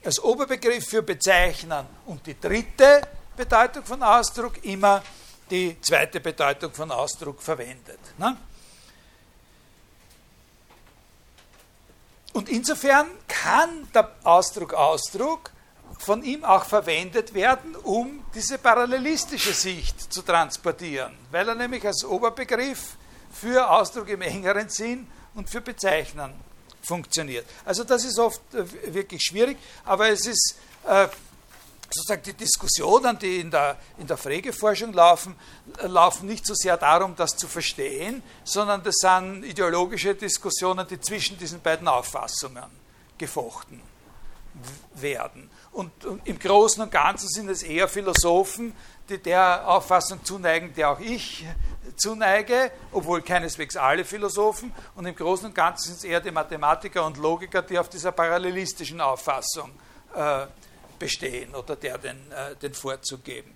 [0.04, 3.02] als Oberbegriff für bezeichnen und die dritte
[3.36, 5.04] Bedeutung von Ausdruck immer
[5.50, 8.00] die zweite Bedeutung von Ausdruck verwendet.
[8.18, 8.38] Ne?
[12.34, 15.52] Und insofern kann der Ausdruck Ausdruck
[15.98, 22.06] von ihm auch verwendet werden, um diese parallelistische Sicht zu transportieren, weil er nämlich als
[22.06, 22.98] Oberbegriff
[23.32, 26.34] für Ausdruck im engeren Sinn und für Bezeichnen
[26.82, 27.46] funktioniert.
[27.66, 30.56] Also das ist oft äh, wirklich schwierig, aber es ist
[30.88, 31.08] äh,
[31.92, 35.36] sozusagen die Diskussionen, die in der, in der Fregeforschung laufen,
[35.82, 41.38] laufen nicht so sehr darum, das zu verstehen, sondern das sind ideologische Diskussionen, die zwischen
[41.38, 42.70] diesen beiden Auffassungen
[43.18, 43.82] gefochten
[44.96, 45.50] werden.
[45.72, 48.76] Und, und im Großen und Ganzen sind es eher Philosophen,
[49.08, 51.46] die der Auffassung zuneigen, der auch ich
[51.96, 54.74] zuneige, obwohl keineswegs alle Philosophen.
[54.96, 58.12] Und im Großen und Ganzen sind es eher die Mathematiker und Logiker, die auf dieser
[58.12, 59.72] parallelistischen Auffassung
[60.14, 60.46] äh,
[61.00, 63.54] bestehen oder der den, äh, den Vorzug geben.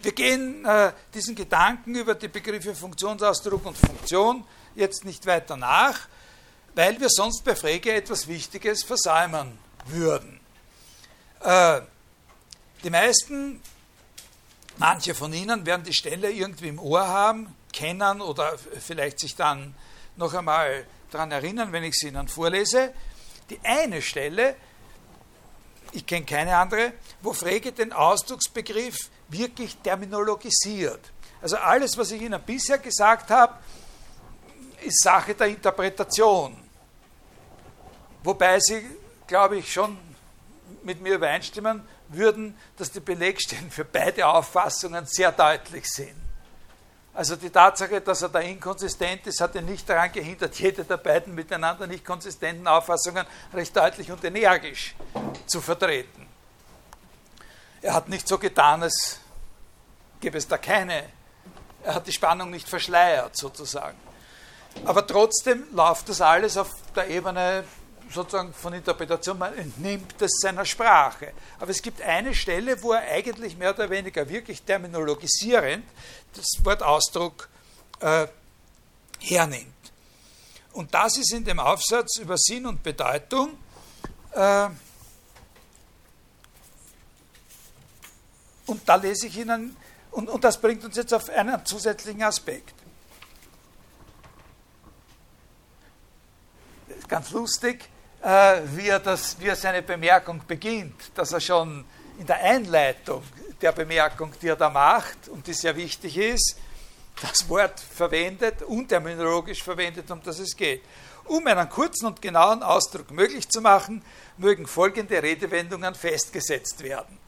[0.00, 6.08] Wir gehen äh, diesen Gedanken über die Begriffe Funktionsausdruck und Funktion jetzt nicht weiter nach,
[6.74, 10.40] weil wir sonst bei Frege etwas Wichtiges versäumen würden.
[11.40, 11.80] Äh,
[12.84, 13.62] die meisten
[14.78, 19.74] Manche von Ihnen werden die Stelle irgendwie im Ohr haben, kennen oder vielleicht sich dann
[20.16, 22.92] noch einmal daran erinnern, wenn ich sie Ihnen vorlese.
[23.48, 24.54] Die eine Stelle,
[25.96, 26.92] ich kenne keine andere,
[27.22, 31.00] wo Frege den Ausdrucksbegriff wirklich terminologisiert.
[31.40, 33.54] Also alles, was ich Ihnen bisher gesagt habe,
[34.82, 36.54] ist Sache der Interpretation.
[38.22, 38.84] Wobei Sie,
[39.26, 39.96] glaube ich, schon
[40.82, 46.25] mit mir übereinstimmen, würden, dass die Belegstellen für beide Auffassungen sehr deutlich sind.
[47.16, 50.98] Also die Tatsache, dass er da inkonsistent ist, hat ihn nicht daran gehindert, jede der
[50.98, 54.94] beiden miteinander nicht konsistenten Auffassungen recht deutlich und energisch
[55.46, 56.28] zu vertreten.
[57.80, 59.18] Er hat nicht so getan, als
[60.20, 61.04] gäbe es da keine.
[61.84, 63.96] Er hat die Spannung nicht verschleiert, sozusagen.
[64.84, 67.64] Aber trotzdem läuft das alles auf der Ebene
[68.10, 71.32] sozusagen von Interpretation, man entnimmt es seiner Sprache.
[71.58, 75.84] Aber es gibt eine Stelle, wo er eigentlich mehr oder weniger wirklich terminologisierend
[76.34, 77.48] das Wort Ausdruck
[78.00, 78.26] äh,
[79.20, 79.72] hernimmt.
[80.72, 83.56] Und das ist in dem Aufsatz über Sinn und Bedeutung
[84.32, 84.68] äh,
[88.66, 89.76] und da lese ich Ihnen,
[90.10, 92.74] und, und das bringt uns jetzt auf einen zusätzlichen Aspekt.
[97.08, 97.88] Ganz lustig,
[98.26, 101.84] wie, er das, wie er seine Bemerkung beginnt, dass er schon
[102.18, 103.22] in der Einleitung
[103.60, 106.56] der Bemerkung, die er da macht und die sehr wichtig ist,
[107.22, 110.82] das Wort verwendet, unterminologisch verwendet, um das es geht.
[111.24, 114.02] Um einen kurzen und genauen Ausdruck möglich zu machen,
[114.36, 117.18] mögen folgende Redewendungen festgesetzt werden.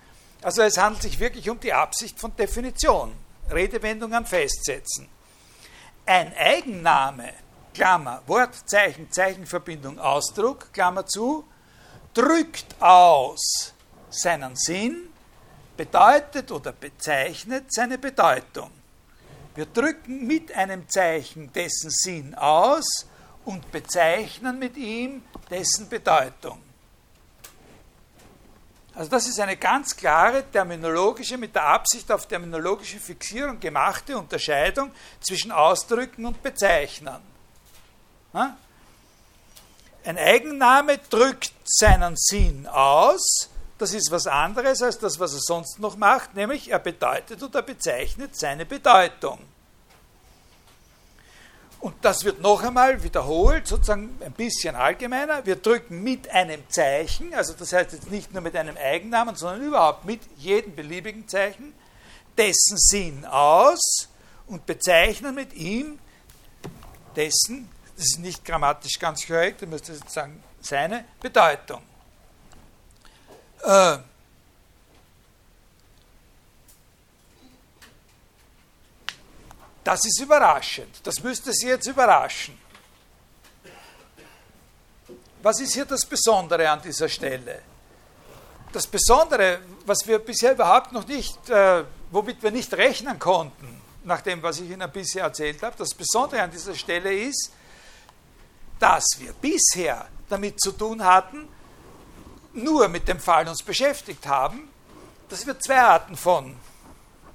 [0.43, 3.13] Also es handelt sich wirklich um die Absicht von Definition.
[3.51, 5.09] Redewendungen festsetzen.
[6.05, 7.33] Ein Eigenname
[7.79, 11.45] Klammer, Wort, Zeichen, Zeichenverbindung, Ausdruck, Klammer zu,
[12.13, 13.73] drückt aus
[14.11, 15.11] seinen Sinn,
[15.77, 18.73] bedeutet oder bezeichnet seine Bedeutung.
[19.55, 23.07] Wir drücken mit einem Zeichen dessen Sinn aus
[23.45, 26.61] und bezeichnen mit ihm dessen Bedeutung.
[28.93, 34.91] Also das ist eine ganz klare terminologische, mit der Absicht auf terminologische Fixierung gemachte Unterscheidung
[35.21, 37.38] zwischen Ausdrücken und Bezeichnen.
[38.33, 43.51] Ein Eigenname drückt seinen Sinn aus.
[43.79, 47.63] Das ist was anderes als das, was er sonst noch macht, nämlich er bedeutet oder
[47.63, 49.39] bezeichnet seine Bedeutung.
[51.81, 55.47] Und das wird noch einmal wiederholt, sozusagen ein bisschen allgemeiner.
[55.47, 59.63] Wir drücken mit einem Zeichen, also das heißt jetzt nicht nur mit einem Eigennamen, sondern
[59.63, 61.73] überhaupt mit jedem beliebigen Zeichen,
[62.37, 64.09] dessen Sinn aus
[64.49, 66.01] und bezeichnen mit ihm
[67.15, 67.69] dessen
[67.99, 71.83] das ist nicht grammatisch ganz korrekt, du müsstest jetzt sagen, seine Bedeutung.
[73.61, 73.99] Äh,
[79.83, 81.01] das ist überraschend.
[81.03, 82.57] Das müsste Sie jetzt überraschen.
[85.43, 87.63] Was ist hier das Besondere an dieser Stelle?
[88.71, 91.83] Das Besondere, was wir bisher überhaupt noch nicht, äh,
[92.13, 96.43] womit wir nicht rechnen konnten, nach dem, was ich Ihnen bisher erzählt habe, das Besondere
[96.43, 97.55] an dieser Stelle ist,
[98.79, 101.49] dass wir bisher damit zu tun hatten,
[102.53, 104.71] nur mit dem Fall uns beschäftigt haben,
[105.29, 106.57] dass wir zwei Arten von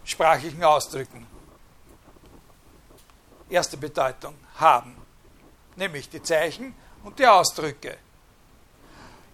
[0.03, 1.25] sprachlichen Ausdrücken,
[3.49, 5.03] erste Bedeutung, haben.
[5.75, 7.97] nämlich die Zeichen und die Ausdrücke.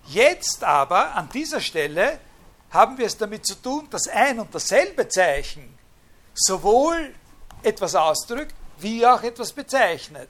[0.06, 2.20] Jetzt aber an dieser Stelle
[2.72, 5.78] haben wir es damit zu tun, dass ein und dasselbe Zeichen
[6.34, 7.14] sowohl
[7.64, 10.30] etwas ausdrückt, wie auch etwas bezeichnet.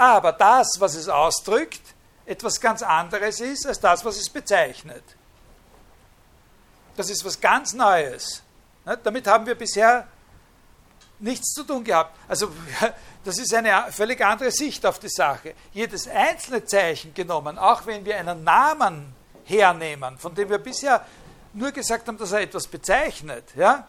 [0.00, 1.82] Aber das, was es ausdrückt,
[2.24, 5.04] etwas ganz anderes ist als das, was es bezeichnet.
[6.96, 8.42] Das ist was ganz Neues.
[9.02, 10.06] Damit haben wir bisher
[11.18, 12.16] nichts zu tun gehabt.
[12.26, 12.50] Also
[13.24, 15.54] das ist eine völlig andere Sicht auf die Sache.
[15.74, 21.04] Jedes einzelne Zeichen genommen, auch wenn wir einen Namen hernehmen, von dem wir bisher
[21.52, 23.86] nur gesagt haben, dass er etwas bezeichnet, ja,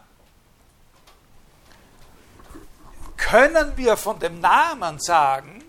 [3.16, 5.61] können wir von dem Namen sagen,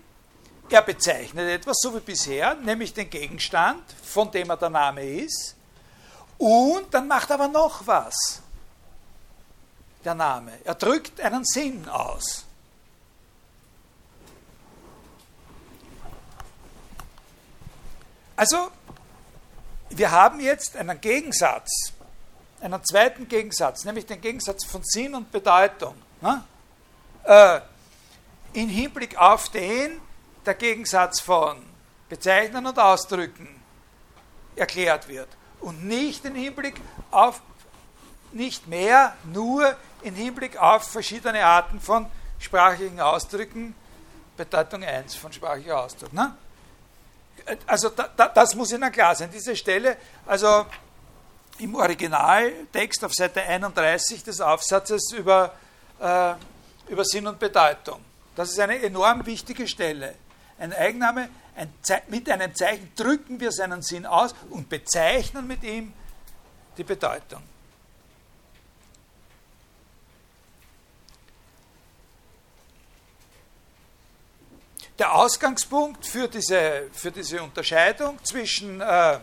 [0.70, 5.54] er bezeichnet etwas, so wie bisher, nämlich den Gegenstand, von dem er der Name ist,
[6.38, 8.42] und dann macht er aber noch was,
[10.04, 10.52] der Name.
[10.64, 12.44] Er drückt einen Sinn aus.
[18.36, 18.70] Also,
[19.90, 21.92] wir haben jetzt einen Gegensatz,
[22.60, 25.94] einen zweiten Gegensatz, nämlich den Gegensatz von Sinn und Bedeutung.
[26.20, 26.44] Ne?
[27.22, 27.60] Äh,
[28.54, 30.00] in Hinblick auf den
[30.46, 31.62] der Gegensatz von
[32.08, 33.48] Bezeichnen und Ausdrücken
[34.56, 35.28] erklärt wird.
[35.60, 36.80] Und nicht im Hinblick
[37.10, 37.40] auf,
[38.32, 42.06] nicht mehr nur im Hinblick auf verschiedene Arten von
[42.38, 43.74] sprachlichen Ausdrücken,
[44.36, 46.12] Bedeutung 1 von sprachlicher Ausdruck.
[46.12, 46.36] Ne?
[47.66, 49.30] Also da, da, das muss Ihnen klar sein.
[49.32, 50.66] Diese Stelle, also
[51.58, 55.54] im Originaltext auf Seite 31 des Aufsatzes über,
[56.00, 56.34] äh,
[56.88, 58.00] über Sinn und Bedeutung.
[58.34, 60.16] Das ist eine enorm wichtige Stelle.
[60.58, 61.72] Ein Eigenname, ein
[62.08, 65.92] mit einem Zeichen drücken wir seinen Sinn aus und bezeichnen mit ihm
[66.76, 67.42] die Bedeutung.
[74.98, 79.18] Der Ausgangspunkt für diese, für diese Unterscheidung zwischen, äh,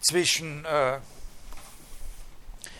[0.00, 0.98] zwischen äh,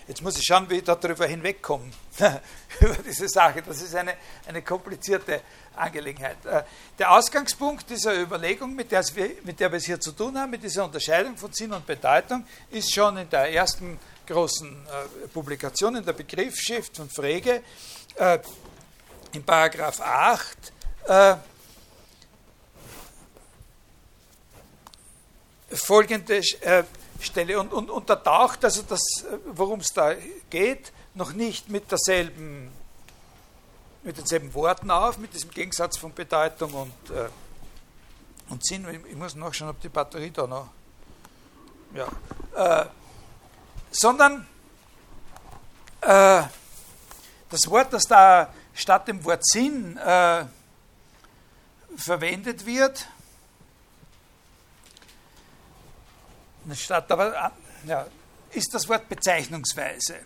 [0.06, 1.90] jetzt muss ich schauen, wie ich darüber hinwegkomme,
[2.80, 3.62] über diese Sache.
[3.62, 4.14] Das ist eine,
[4.46, 5.42] eine komplizierte
[5.74, 6.44] Angelegenheit.
[6.44, 6.62] Äh,
[6.98, 10.50] der Ausgangspunkt dieser Überlegung, mit der, wir, mit der wir es hier zu tun haben,
[10.50, 15.96] mit dieser Unterscheidung von Sinn und Bedeutung, ist schon in der ersten großen äh, Publikation
[15.96, 17.62] in der Begriffsschrift von Frege
[18.16, 18.38] äh,
[19.32, 20.72] in Paragraph 8
[21.06, 21.36] äh,
[25.70, 26.40] folgende
[27.20, 29.00] Stelle und, und untertaucht also das,
[29.52, 30.14] worum es da
[30.50, 32.70] geht, noch nicht mit derselben,
[34.02, 37.28] mit denselben Worten auf, mit diesem Gegensatz von Bedeutung und, äh,
[38.48, 38.86] und Sinn.
[39.08, 40.68] Ich muss nachschauen, ob die Batterie da noch.
[41.94, 42.82] Ja.
[42.82, 42.86] Äh,
[43.90, 44.46] sondern
[46.02, 46.42] äh,
[47.50, 50.44] das Wort, das da statt dem Wort Sinn äh,
[51.96, 53.08] verwendet wird,
[56.74, 58.06] statt aber äh, ja,
[58.50, 60.20] ist das Wort Bezeichnungsweise.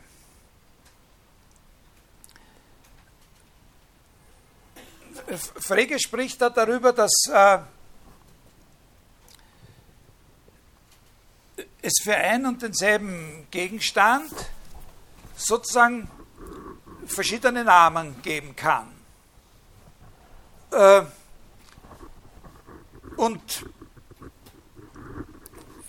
[5.36, 7.58] Frege spricht da darüber, dass äh,
[11.82, 14.32] es für einen und denselben Gegenstand
[15.36, 16.10] sozusagen
[17.06, 18.88] verschiedene Namen geben kann.
[20.70, 21.02] Äh,
[23.16, 23.66] und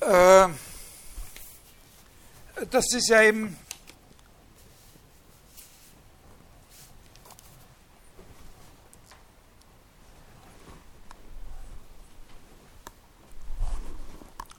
[0.02, 0.48] äh,
[2.70, 3.58] das ist ja eben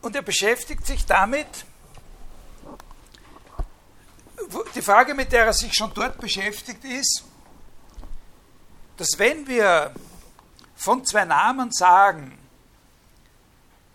[0.02, 1.46] Und er beschäftigt sich damit,
[4.74, 7.24] die Frage, mit der er sich schon dort beschäftigt, ist,
[8.96, 9.94] dass wenn wir
[10.74, 12.36] von zwei Namen sagen,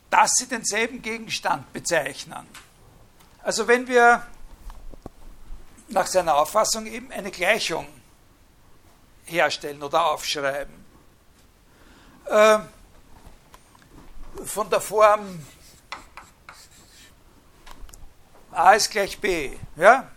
[0.10, 2.48] dass sie denselben Gegenstand bezeichnen,
[3.44, 4.26] also wenn wir
[5.90, 7.88] nach seiner Auffassung eben eine Gleichung
[9.26, 10.74] herstellen oder aufschreiben,
[12.26, 12.60] äh,
[14.46, 15.46] von der Form
[18.52, 20.10] A ist gleich B, ja,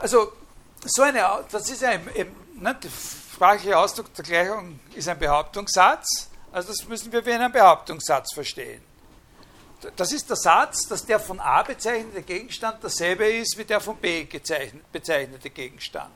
[0.00, 0.32] also,
[0.82, 6.29] so eine, das ist ja eben, ne, der sprachliche Ausdruck der Gleichung ist ein Behauptungssatz,
[6.52, 8.82] also das müssen wir wie einen Behauptungssatz verstehen.
[9.96, 13.96] Das ist der Satz, dass der von A bezeichnete Gegenstand dasselbe ist wie der von
[13.96, 14.26] B
[14.92, 16.12] bezeichnete Gegenstand.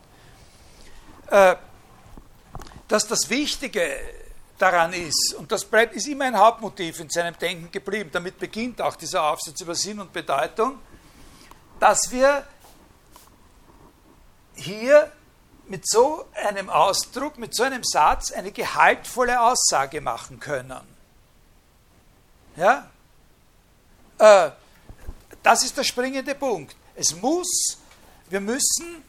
[1.28, 1.56] Äh,
[2.88, 3.98] dass das Wichtige
[4.58, 8.80] daran ist, und das bleibt, ist immer ein Hauptmotiv in seinem Denken geblieben, damit beginnt
[8.82, 10.78] auch dieser Aufsatz über Sinn und Bedeutung,
[11.80, 12.46] dass wir
[14.54, 15.10] hier
[15.68, 20.80] mit so einem Ausdruck, mit so einem Satz eine gehaltvolle Aussage machen können.
[22.56, 22.90] Ja?
[24.18, 24.50] Äh,
[25.42, 26.76] das ist der springende Punkt.
[26.94, 27.78] Es muss,
[28.30, 29.04] wir müssen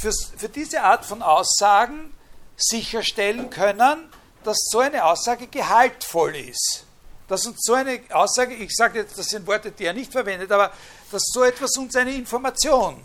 [0.00, 2.12] fürs, für diese Art von Aussagen
[2.56, 4.12] sicherstellen können,
[4.44, 6.84] dass so eine Aussage gehaltvoll ist.
[7.28, 10.50] Dass uns so eine Aussage, ich sage jetzt, das sind Worte, die er nicht verwendet,
[10.52, 10.72] aber
[11.10, 13.00] dass so etwas uns eine Information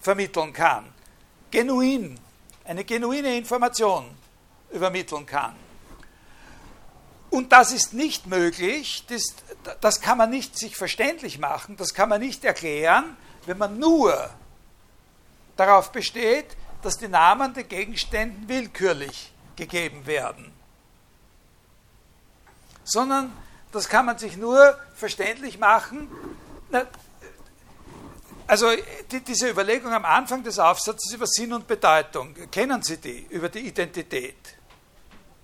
[0.00, 0.92] vermitteln kann.
[1.50, 2.18] Genuin,
[2.64, 4.10] eine genuine Information
[4.70, 5.54] übermitteln kann.
[7.30, 9.34] Und das ist nicht möglich, das,
[9.80, 13.16] das kann man nicht sich verständlich machen, das kann man nicht erklären,
[13.46, 14.30] wenn man nur
[15.56, 20.52] darauf besteht, dass die Namen der Gegenständen willkürlich gegeben werden.
[22.84, 23.32] Sondern
[23.72, 26.08] das kann man sich nur verständlich machen.
[28.46, 28.68] Also
[29.10, 33.48] die, diese Überlegung am Anfang des Aufsatzes über Sinn und Bedeutung, kennen Sie die über
[33.48, 34.36] die Identität?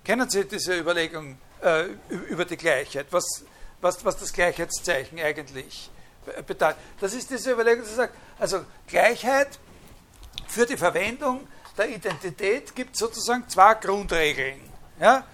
[0.05, 3.07] Kennen Sie diese Überlegung äh, über die Gleichheit?
[3.11, 3.45] Was,
[3.81, 5.91] was, was das Gleichheitszeichen eigentlich
[6.47, 6.79] bedeutet?
[7.01, 9.59] Das ist diese Überlegung, die sagt, also Gleichheit
[10.47, 11.47] für die Verwendung
[11.77, 14.61] der Identität gibt sozusagen zwei Grundregeln.
[15.01, 15.24] Ja?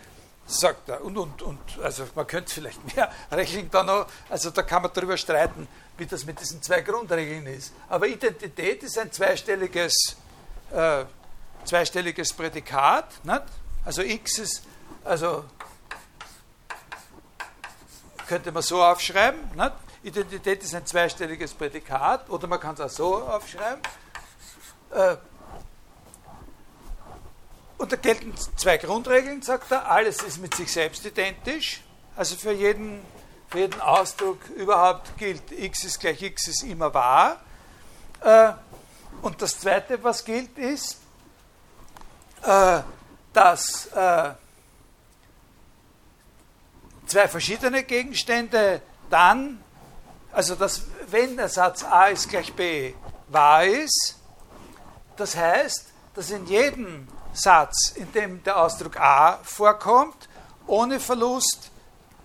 [0.47, 1.05] Sagt er.
[1.05, 4.91] Und, und, und also man könnte vielleicht mehr Regeln da noch, also da kann man
[4.95, 7.75] darüber streiten, wie das mit diesen zwei Grundregeln ist.
[7.89, 10.17] Aber Identität ist ein zweistelliges,
[10.73, 11.05] äh,
[11.65, 13.25] zweistelliges Prädikat.
[13.25, 13.43] Nicht?
[13.85, 14.63] Also x ist,
[15.05, 15.45] also
[18.27, 19.41] könnte man so aufschreiben.
[19.55, 19.73] Nicht?
[20.05, 23.83] Identität ist ein zweistelliges Prädikat oder man kann es auch so aufschreiben.
[24.93, 25.17] Äh,
[27.79, 29.91] und da gelten zwei Grundregeln, sagt er.
[29.91, 31.83] Alles ist mit sich selbst identisch.
[32.17, 33.01] Also für jeden,
[33.49, 37.41] für jeden Ausdruck überhaupt gilt, x ist gleich x ist immer wahr.
[38.21, 38.53] Äh,
[39.23, 40.99] und das Zweite, was gilt, ist,
[42.43, 42.81] äh,
[43.33, 43.89] dass
[47.07, 49.63] zwei verschiedene Gegenstände dann,
[50.33, 52.95] also dass wenn der Satz a ist gleich b
[53.29, 54.17] wahr ist,
[55.17, 60.29] das heißt, dass in jedem Satz, in dem der Ausdruck a vorkommt,
[60.67, 61.71] ohne Verlust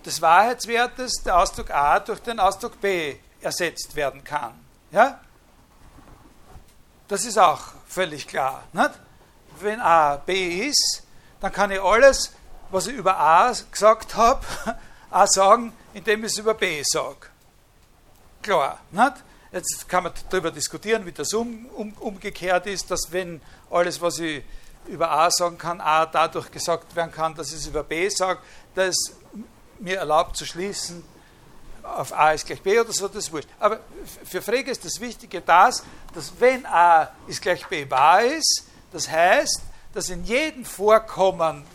[0.06, 4.54] des Wahrheitswertes der Ausdruck a durch den Ausdruck b ersetzt werden kann.
[4.92, 5.20] Ja?
[7.08, 8.64] Das ist auch völlig klar.
[8.74, 8.92] Nicht?
[9.60, 11.04] Wenn a b ist,
[11.40, 12.34] dann kann ich alles,
[12.70, 14.46] was ich über a gesagt habe,
[15.12, 17.28] auch sagen, indem ich es über b sage.
[18.42, 18.80] Klar.
[18.92, 19.14] Nicht?
[19.52, 23.40] Jetzt kann man darüber diskutieren, wie das um, um, umgekehrt ist, dass wenn
[23.70, 24.44] alles, was ich
[24.88, 28.40] über A sagen kann, A dadurch gesagt werden kann, dass ich es über B sage,
[28.74, 28.96] das
[29.80, 31.04] mir erlaubt zu schließen,
[31.84, 33.50] auf A ist gleich B oder so, das ist wurscht.
[33.60, 33.80] Aber
[34.24, 35.84] für Frege ist das Wichtige das,
[36.14, 39.62] dass wenn A ist gleich B wahr ist, das heißt,
[39.94, 41.66] dass in jedem Vorkommen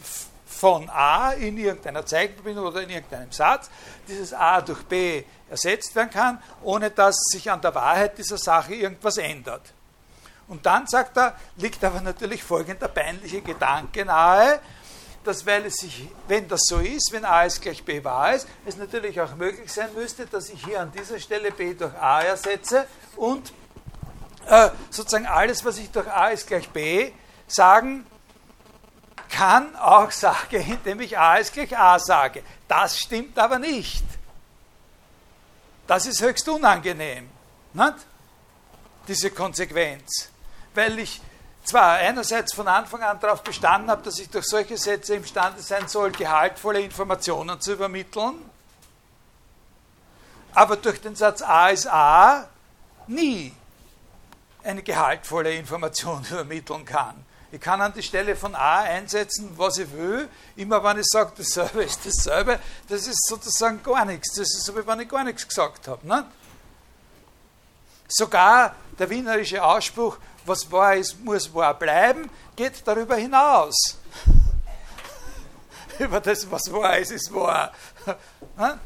[0.46, 3.70] von A in irgendeiner Zeichenverbindung oder in irgendeinem Satz
[4.08, 8.74] dieses A durch B ersetzt werden kann, ohne dass sich an der Wahrheit dieser Sache
[8.74, 9.62] irgendwas ändert.
[10.48, 14.60] Und dann sagt er, liegt aber natürlich folgender peinliche Gedanke nahe,
[15.24, 18.46] dass weil es sich, wenn das so ist, wenn a ist gleich b wahr ist,
[18.64, 22.22] es natürlich auch möglich sein müsste, dass ich hier an dieser Stelle b durch a
[22.22, 22.86] ersetze
[23.16, 23.52] und
[24.46, 27.12] äh, sozusagen alles, was ich durch a ist gleich b
[27.46, 28.06] sagen
[29.28, 32.42] kann, auch sage, indem ich a ist gleich a sage.
[32.66, 34.04] Das stimmt aber nicht.
[35.86, 37.28] Das ist höchst unangenehm,
[37.72, 37.94] nicht?
[39.08, 40.28] diese Konsequenz.
[40.74, 41.20] Weil ich
[41.68, 45.86] zwar einerseits von Anfang an darauf bestanden habe, dass ich durch solche Sätze imstande sein
[45.86, 48.34] soll, gehaltvolle Informationen zu übermitteln,
[50.54, 52.48] aber durch den Satz A ist A
[53.06, 53.52] nie
[54.64, 57.24] eine gehaltvolle Information übermitteln kann.
[57.50, 60.28] Ich kann an die Stelle von A einsetzen, was ich will.
[60.56, 62.58] Immer wenn ich sage, dasselbe ist dasselbe,
[62.88, 64.34] das ist sozusagen gar nichts.
[64.34, 66.06] Das ist so, wie wenn ich gar nichts gesagt habe.
[66.06, 66.26] Ne?
[68.06, 73.98] Sogar der wienerische Ausspruch, was wahr ist, muss wahr bleiben, geht darüber hinaus.
[75.98, 77.72] Über das, was wahr ist, ist wahr.
[78.56, 78.78] Ne?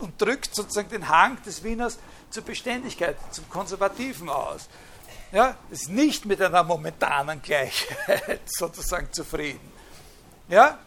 [0.00, 1.98] Und drückt sozusagen den Hang des Wieners
[2.30, 4.68] zur Beständigkeit, zum Konservativen aus
[5.32, 9.72] ja, ist nicht mit einer momentanen Gleichheit sozusagen zufrieden.
[10.48, 10.78] Ja?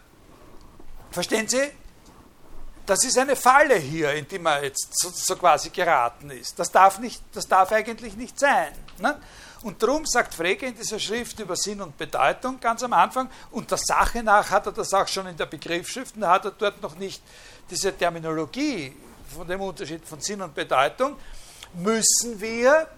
[1.10, 1.70] Verstehen Sie?
[2.84, 6.58] Das ist eine Falle hier, in die man jetzt so, so quasi geraten ist.
[6.58, 8.72] Das darf, nicht, das darf eigentlich nicht sein.
[8.98, 9.20] Ne?
[9.62, 13.70] Und darum sagt Frege in dieser Schrift über Sinn und Bedeutung ganz am Anfang, und
[13.70, 16.82] der Sache nach hat er das auch schon in der Begriffsschrift, da hat er dort
[16.82, 17.22] noch nicht
[17.70, 18.94] diese Terminologie
[19.34, 21.16] von dem Unterschied von Sinn und Bedeutung,
[21.74, 22.88] müssen wir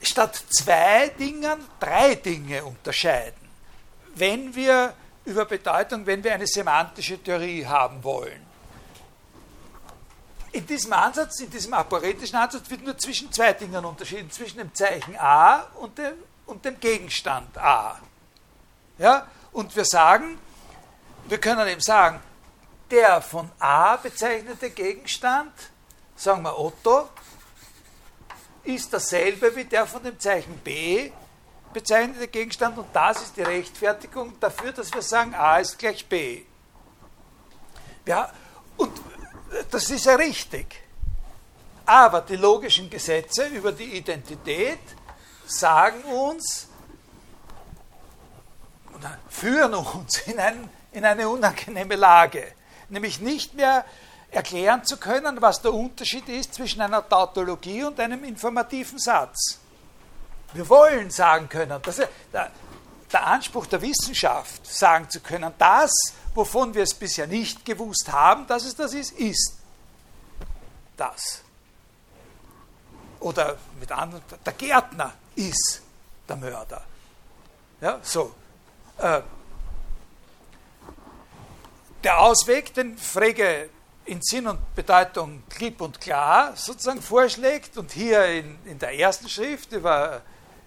[0.00, 3.48] statt zwei Dingen drei Dinge unterscheiden.
[4.14, 4.94] Wenn wir
[5.24, 8.47] über Bedeutung, wenn wir eine semantische Theorie haben wollen.
[10.52, 14.74] In diesem Ansatz, in diesem aporetischen Ansatz wird nur zwischen zwei Dingen unterschieden, zwischen dem
[14.74, 16.14] Zeichen A und dem,
[16.46, 18.00] und dem Gegenstand A.
[18.98, 19.26] Ja?
[19.52, 20.38] Und wir sagen,
[21.26, 22.20] wir können eben sagen,
[22.90, 25.52] der von A bezeichnete Gegenstand,
[26.16, 27.08] sagen wir Otto,
[28.64, 31.10] ist dasselbe wie der von dem Zeichen B
[31.72, 36.42] bezeichnete Gegenstand und das ist die Rechtfertigung dafür, dass wir sagen, A ist gleich B.
[38.06, 38.32] Ja,
[38.76, 38.90] und
[39.70, 40.82] das ist ja richtig.
[41.86, 44.80] Aber die logischen Gesetze über die Identität
[45.46, 46.68] sagen uns,
[49.28, 52.52] führen uns in, ein, in eine unangenehme Lage,
[52.88, 53.84] nämlich nicht mehr
[54.30, 59.58] erklären zu können, was der Unterschied ist zwischen einer Tautologie und einem informativen Satz.
[60.52, 62.00] Wir wollen sagen können, dass
[63.12, 65.90] der, Anspruch der Wissenschaft, sagen zu können, das,
[66.34, 69.56] wovon wir es bisher nicht gewusst haben, dass es das ist, ist
[70.96, 71.42] das.
[73.20, 75.82] Oder mit anderen, der Gärtner ist
[76.28, 76.82] der Mörder.
[77.80, 78.34] Ja, so.
[78.98, 79.22] Äh,
[82.04, 83.70] der Ausweg, den Frege
[84.04, 89.28] in Sinn und Bedeutung klipp und klar sozusagen vorschlägt und hier in, in der ersten
[89.28, 90.22] Schrift, über,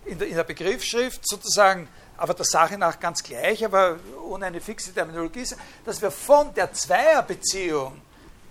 [0.06, 3.98] in, der, in der Begriffsschrift sozusagen, aber der Sache nach ganz gleich, aber
[4.28, 5.46] ohne eine fixe Terminologie,
[5.86, 8.02] dass wir von der Zweierbeziehung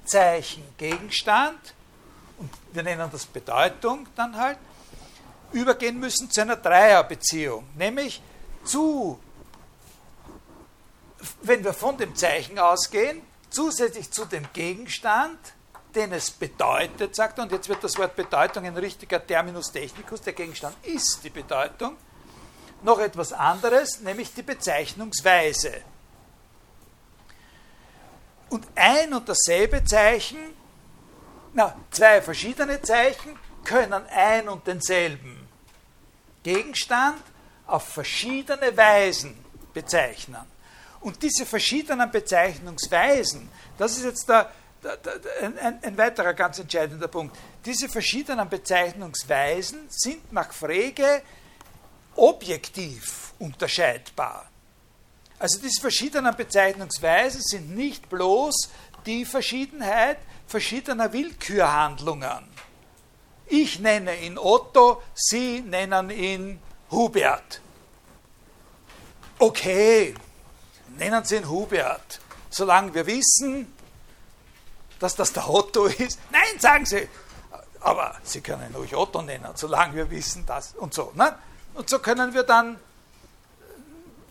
[0.05, 1.75] Zeichen Gegenstand
[2.39, 4.59] und wir nennen das Bedeutung dann halt,
[5.53, 8.23] übergehen müssen zu einer Dreierbeziehung, nämlich
[8.65, 9.19] zu,
[11.43, 15.39] wenn wir von dem Zeichen ausgehen, zusätzlich zu dem Gegenstand,
[15.95, 20.21] den es bedeutet, sagt er, und jetzt wird das Wort Bedeutung ein richtiger Terminus technicus,
[20.21, 21.97] der Gegenstand ist die Bedeutung,
[22.83, 25.73] noch etwas anderes, nämlich die Bezeichnungsweise.
[28.49, 30.39] Und ein und dasselbe Zeichen,
[31.53, 35.49] na, zwei verschiedene Zeichen können ein und denselben
[36.43, 37.23] Gegenstand
[37.67, 39.37] auf verschiedene Weisen
[39.73, 40.45] bezeichnen.
[41.01, 43.49] Und diese verschiedenen Bezeichnungsweisen,
[43.79, 44.51] das ist jetzt der,
[44.83, 47.37] der, der, ein, ein, weiterer ganz entscheidender Punkt.
[47.65, 51.23] Diese verschiedenen Bezeichnungsweisen sind nach Frege
[52.17, 54.51] objektiv unterscheidbar.
[55.39, 58.69] Also diese verschiedenen Bezeichnungsweisen sind nicht bloß
[59.07, 62.45] die Verschiedenheit verschiedener Willkürhandlungen.
[63.47, 66.61] Ich nenne ihn Otto, Sie nennen ihn
[66.91, 67.61] Hubert.
[69.39, 70.15] Okay,
[70.99, 72.21] nennen Sie ihn Hubert,
[72.51, 73.73] solange wir wissen,
[74.99, 76.19] dass das der Otto ist.
[76.31, 77.09] Nein, sagen Sie,
[77.81, 81.13] aber Sie können ihn ruhig Otto nennen, solange wir wissen, dass und so.
[81.15, 81.35] Ne?
[81.75, 82.79] Und so können wir dann,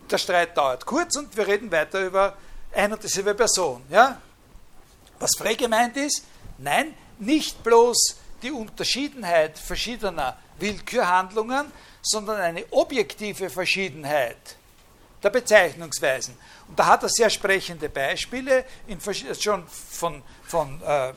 [0.10, 2.36] der Streit dauert kurz und wir reden weiter über
[2.74, 3.84] ein und dieselbe Person.
[3.90, 4.22] Ja?
[5.20, 6.24] Was frei gemeint ist,
[6.57, 11.72] nein, nicht bloß die Unterschiedenheit verschiedener Willkürhandlungen,
[12.02, 14.38] sondern eine objektive Verschiedenheit
[15.22, 16.38] der Bezeichnungsweisen.
[16.68, 18.99] Und da hat er sehr sprechende Beispiele, in,
[19.40, 21.14] schon von, von, äh,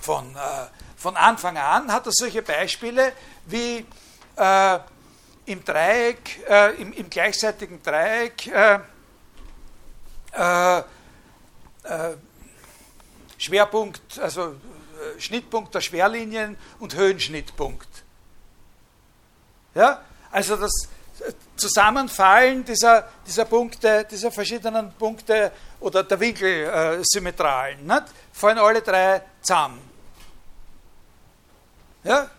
[0.00, 0.38] von, äh,
[0.96, 3.12] von Anfang an hat er solche Beispiele
[3.46, 3.86] wie
[4.36, 4.78] äh,
[5.50, 8.78] im Dreieck, äh, im, im, gleichseitigen Dreieck, äh,
[10.32, 10.82] äh,
[13.36, 14.54] Schwerpunkt, also
[15.18, 17.88] Schnittpunkt der Schwerlinien und Höhenschnittpunkt.
[19.74, 20.88] Ja, also das,
[21.56, 28.04] Zusammenfallen dieser, dieser Punkte, dieser verschiedenen Punkte oder der Winkelsymmetralen, nicht?
[28.32, 29.80] fallen alle drei zusammen.
[32.02, 32.30] Ja?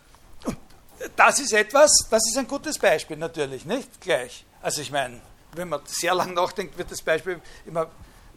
[1.15, 4.45] Das ist etwas, das ist ein gutes Beispiel natürlich, nicht gleich.
[4.61, 5.21] Also ich meine,
[5.53, 7.87] wenn man sehr lang nachdenkt, wird das Beispiel immer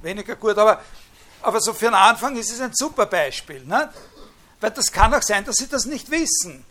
[0.03, 0.83] weniger gut, aber,
[1.43, 3.61] aber so für den Anfang ist es ein super Beispiel.
[3.61, 3.89] Nicht?
[4.61, 6.65] Weil das kann auch sein, dass Sie das nicht wissen.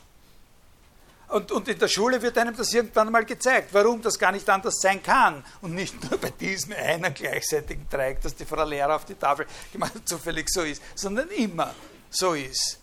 [1.33, 4.47] Und, und in der Schule wird einem das irgendwann mal gezeigt, warum das gar nicht
[4.49, 5.43] anders sein kann.
[5.61, 9.47] Und nicht nur bei diesem einen gleichzeitigen Dreieck, das die Frau Lehrer auf die Tafel
[9.71, 11.73] gemacht zufällig so ist, sondern immer
[12.11, 12.79] so ist.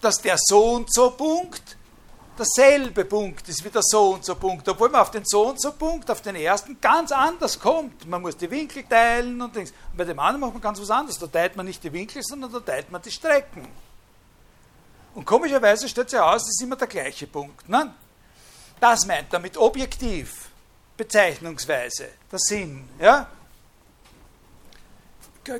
[0.00, 1.76] Dass der so und so Punkt
[2.38, 5.60] derselbe Punkt ist wie der so und so Punkt, obwohl man auf den so und
[5.60, 8.06] so Punkt, auf den ersten, ganz anders kommt.
[8.06, 11.18] Man muss die Winkel teilen und, und bei dem anderen macht man ganz was anderes.
[11.18, 13.66] Da teilt man nicht die Winkel, sondern da teilt man die Strecken.
[15.14, 17.68] Und komischerweise stellt sich heraus, das ist immer der gleiche Punkt.
[17.68, 17.94] Ne?
[18.78, 20.50] Das meint er mit objektiv,
[20.96, 22.86] bezeichnungsweise, der Sinn.
[23.00, 23.28] Ja?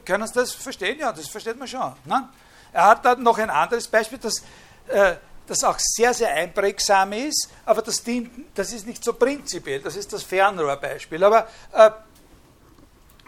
[0.04, 0.98] Können Sie das verstehen?
[0.98, 1.94] Ja, das versteht man schon.
[2.04, 2.28] Ne?
[2.76, 4.42] Er hat dann noch ein anderes Beispiel, dass
[4.88, 5.14] äh,
[5.46, 9.96] das auch sehr, sehr einprägsam ist, aber das, dient, das ist nicht so prinzipiell, das
[9.96, 11.24] ist das Fernrohrbeispiel.
[11.24, 11.90] Aber äh,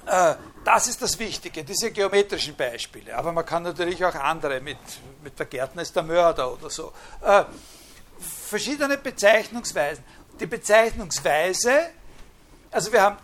[0.05, 3.17] äh, das ist das Wichtige, diese geometrischen Beispiele.
[3.17, 4.77] Aber man kann natürlich auch andere, mit,
[5.23, 6.93] mit der Gärtner ist der Mörder oder so.
[7.23, 7.45] Äh,
[8.21, 10.05] verschiedene Bezeichnungsweisen.
[10.39, 11.89] Die Bezeichnungsweise,
[12.71, 13.17] also wir haben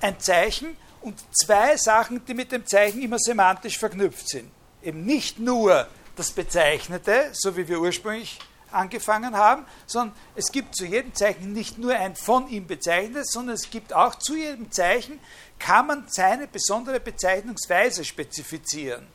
[0.00, 4.52] ein Zeichen und zwei Sachen, die mit dem Zeichen immer semantisch verknüpft sind.
[4.84, 8.38] Eben nicht nur das Bezeichnete, so wie wir ursprünglich
[8.70, 13.54] angefangen haben, sondern es gibt zu jedem Zeichen nicht nur ein von ihm bezeichnetes, sondern
[13.54, 15.20] es gibt auch zu jedem Zeichen,
[15.58, 19.06] kann man seine besondere Bezeichnungsweise spezifizieren.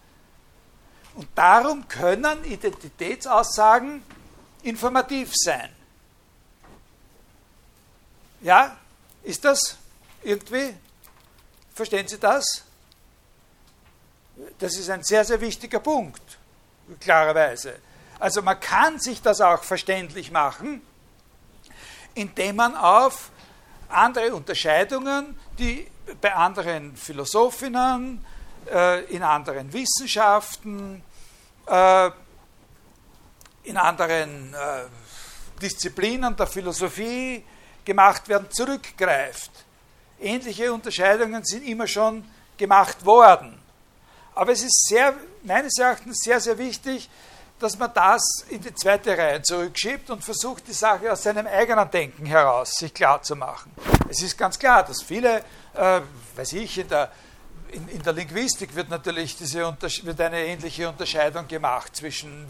[1.15, 4.03] Und darum können Identitätsaussagen
[4.63, 5.69] informativ sein.
[8.41, 8.77] Ja,
[9.23, 9.77] ist das
[10.23, 10.73] irgendwie?
[11.73, 12.63] Verstehen Sie das?
[14.57, 16.22] Das ist ein sehr, sehr wichtiger Punkt,
[16.99, 17.76] klarerweise.
[18.20, 20.82] Also man kann sich das auch verständlich machen,
[22.14, 23.32] indem man auf
[23.90, 25.88] andere Unterscheidungen, die
[26.22, 28.24] bei anderen Philosophinnen,
[28.72, 31.02] äh, in anderen Wissenschaften,
[31.66, 32.11] äh,
[33.64, 34.86] in anderen äh,
[35.61, 37.44] Disziplinen der Philosophie
[37.86, 39.52] gemacht werden, zurückgreift.
[40.20, 42.24] Ähnliche Unterscheidungen sind immer schon
[42.57, 43.60] gemacht worden.
[44.40, 45.14] Aber es ist sehr,
[45.44, 47.10] meines Erachtens sehr, sehr wichtig,
[47.60, 51.91] dass man das in die zweite Reihe zurückschiebt und versucht, die Sache aus seinem eigenen
[51.91, 53.70] Denken heraus sich klar zu machen.
[54.07, 55.44] Es ist ganz klar, dass viele,
[55.74, 55.99] äh,
[56.38, 57.11] weiß ich, in der,
[57.74, 62.48] in, in der Linguistik wird natürlich diese wird eine ähnliche Unterscheidung gemacht zwischen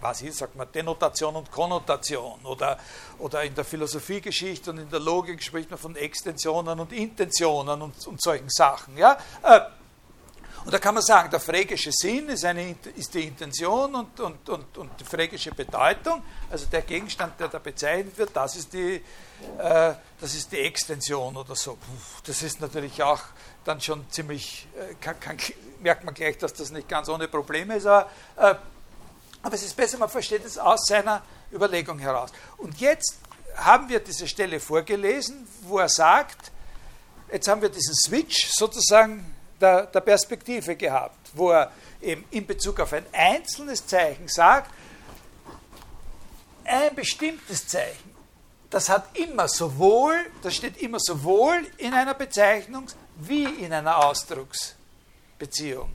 [0.00, 2.40] was ist, sagt man, Denotation und Konnotation.
[2.44, 2.78] Oder,
[3.18, 8.06] oder in der Philosophiegeschichte und in der Logik spricht man von Extensionen und Intentionen und,
[8.06, 8.96] und solchen Sachen.
[8.96, 9.18] Ja?
[9.42, 9.60] Äh,
[10.64, 14.48] und da kann man sagen, der phrägische Sinn ist, eine, ist die Intention und, und,
[14.48, 18.96] und, und die phrägische Bedeutung, also der Gegenstand, der da bezeichnet wird, das ist die,
[19.58, 21.78] äh, das ist die Extension oder so.
[22.24, 23.20] Das ist natürlich auch
[23.64, 25.36] dann schon ziemlich, äh, kann, kann,
[25.80, 28.54] merkt man gleich, dass das nicht ganz ohne Probleme ist, aber äh,
[29.42, 31.22] aber es ist besser, man versteht es aus seiner
[31.52, 32.30] Überlegung heraus.
[32.56, 33.18] Und jetzt
[33.56, 36.50] haben wir diese Stelle vorgelesen, wo er sagt,
[37.32, 42.80] jetzt haben wir diesen Switch sozusagen der, der Perspektive gehabt, wo er eben in Bezug
[42.80, 44.70] auf ein einzelnes Zeichen sagt,
[46.64, 48.14] ein bestimmtes Zeichen,
[48.70, 52.86] das hat immer sowohl, das steht immer sowohl in einer Bezeichnung
[53.16, 55.90] wie in einer Ausdrucksbeziehung.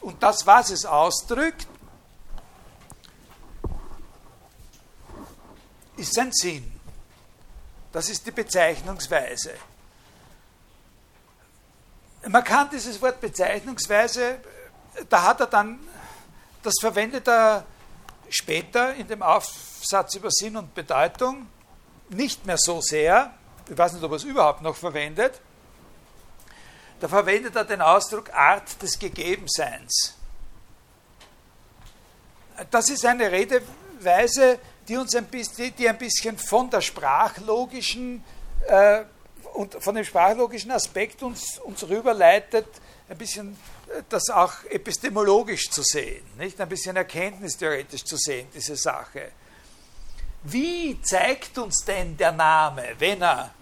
[0.00, 1.66] Und das, was es ausdrückt,
[5.96, 6.72] ist sein Sinn.
[7.90, 9.54] Das ist die Bezeichnungsweise.
[12.28, 14.38] Man kann dieses Wort Bezeichnungsweise,
[15.08, 15.78] da hat er dann,
[16.62, 17.64] das verwendet er
[18.28, 21.46] später in dem Aufsatz über Sinn und Bedeutung
[22.08, 23.32] nicht mehr so sehr.
[23.68, 25.40] Ich weiß nicht, ob er es überhaupt noch verwendet.
[26.98, 30.14] Da verwendet er den Ausdruck Art des Gegebenseins.
[32.70, 34.58] Das ist eine Redeweise,
[34.88, 38.24] die uns ein bisschen, die ein bisschen von der sprachlogischen
[38.66, 39.04] äh,
[39.56, 42.66] und von dem sprachlogischen Aspekt uns, uns rüberleitet,
[43.08, 43.56] ein bisschen
[43.88, 46.60] äh, das auch epistemologisch zu sehen, nicht?
[46.60, 49.32] ein bisschen erkenntnistheoretisch zu sehen, diese Sache.
[50.44, 53.52] Wie zeigt uns denn der Name, wenn er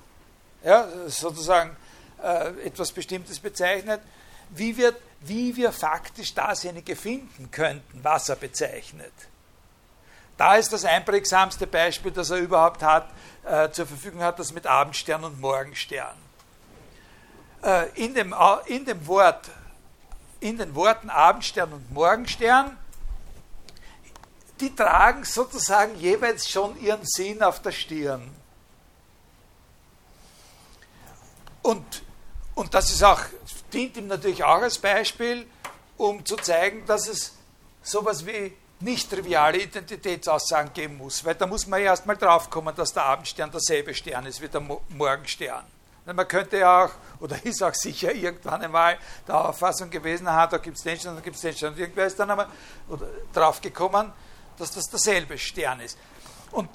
[0.62, 1.76] ja, sozusagen
[2.22, 4.00] äh, etwas Bestimmtes bezeichnet,
[4.50, 9.12] wie wir, wie wir faktisch dasjenige finden könnten, was er bezeichnet?
[10.36, 13.08] Da ist das einprägsamste Beispiel, das er überhaupt hat,
[13.44, 16.16] äh, zur Verfügung hat, das mit Abendstern und Morgenstern.
[17.62, 18.34] Äh, in, dem,
[18.66, 19.50] in dem Wort,
[20.40, 22.76] in den Worten Abendstern und Morgenstern,
[24.60, 28.34] die tragen sozusagen jeweils schon ihren Sinn auf der Stirn.
[31.62, 32.02] Und,
[32.54, 33.20] und das ist auch,
[33.72, 35.46] dient ihm natürlich auch als Beispiel,
[35.96, 37.34] um zu zeigen, dass es
[37.82, 38.54] sowas wie
[38.84, 43.50] nicht triviale Identitätsaussagen geben muss, weil da muss man ja erstmal draufkommen, dass der Abendstern
[43.50, 45.64] derselbe Stern ist wie der Morgenstern.
[46.04, 50.58] Man könnte ja auch, oder ist auch sicher irgendwann einmal der Auffassung gewesen, aha, da
[50.58, 51.72] gibt es den Stern, da gibt es den Stern.
[51.72, 52.48] Und irgendwer ist dann einmal
[53.32, 54.12] draufgekommen,
[54.58, 55.96] dass das derselbe Stern ist.
[56.50, 56.68] Und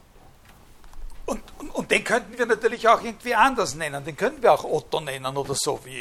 [1.29, 4.03] und, und, und, den könnten wir natürlich auch irgendwie anders nennen.
[4.03, 5.97] Den könnten wir auch Otto nennen oder so wie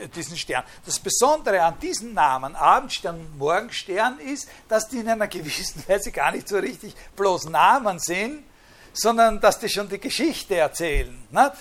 [0.00, 0.64] äh, diesen Stern.
[0.84, 6.32] Das Besondere an diesen Namen, Abendstern Morgenstern, ist, dass die in einer gewissen Weise gar
[6.32, 8.44] nicht so richtig bloß Namen sind,
[8.92, 11.26] sondern dass die schon die Geschichte erzählen.
[11.30, 11.52] Nicht?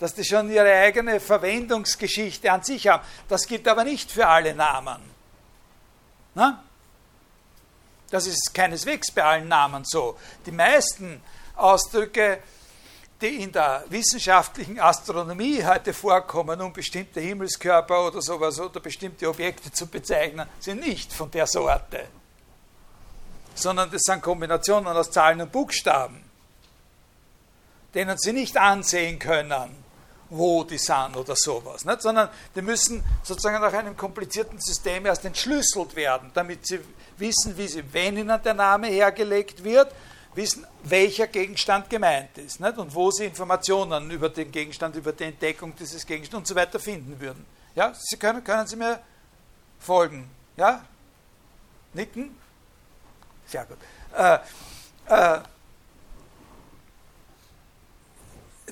[0.00, 3.04] Dass die schon ihre eigene Verwendungsgeschichte an sich haben.
[3.28, 5.00] Das gilt aber nicht für alle Namen.
[6.34, 6.64] Na?
[8.10, 10.18] Das ist keineswegs bei allen Namen so.
[10.44, 11.22] Die meisten
[11.60, 12.38] Ausdrücke,
[13.20, 19.70] die in der wissenschaftlichen Astronomie heute vorkommen, um bestimmte Himmelskörper oder sowas oder bestimmte Objekte
[19.70, 22.06] zu bezeichnen, sind nicht von der Sorte,
[23.54, 26.24] sondern das sind Kombinationen aus Zahlen und Buchstaben,
[27.94, 29.84] denen Sie nicht ansehen können,
[30.30, 32.00] wo die sind oder sowas, nicht?
[32.00, 36.80] sondern die müssen sozusagen nach einem komplizierten System erst entschlüsselt werden, damit Sie
[37.18, 39.92] wissen, wie sie, wenn Ihnen der Name hergelegt wird,
[40.34, 42.78] wissen, welcher Gegenstand gemeint ist nicht?
[42.78, 46.78] und wo Sie Informationen über den Gegenstand, über die Entdeckung dieses Gegenstands und so weiter
[46.78, 47.44] finden würden.
[47.74, 49.00] Ja, Sie können, können Sie mir
[49.78, 50.30] folgen?
[50.56, 50.84] Ja?
[51.92, 52.36] Nicken?
[53.46, 53.78] Sehr gut.
[54.16, 54.38] Äh,
[55.06, 55.40] äh,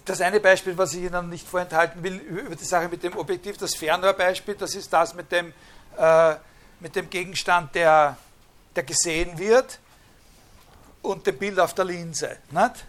[0.04, 3.58] das eine Beispiel, was ich Ihnen nicht vorenthalten will, über die Sache mit dem Objektiv,
[3.58, 5.52] das Fernrohrbeispiel, das ist das mit dem,
[5.96, 6.36] äh,
[6.80, 8.16] mit dem Gegenstand, der,
[8.74, 9.80] der gesehen wird
[11.02, 12.38] und dem Bild auf der Linse.
[12.50, 12.84] Nicht?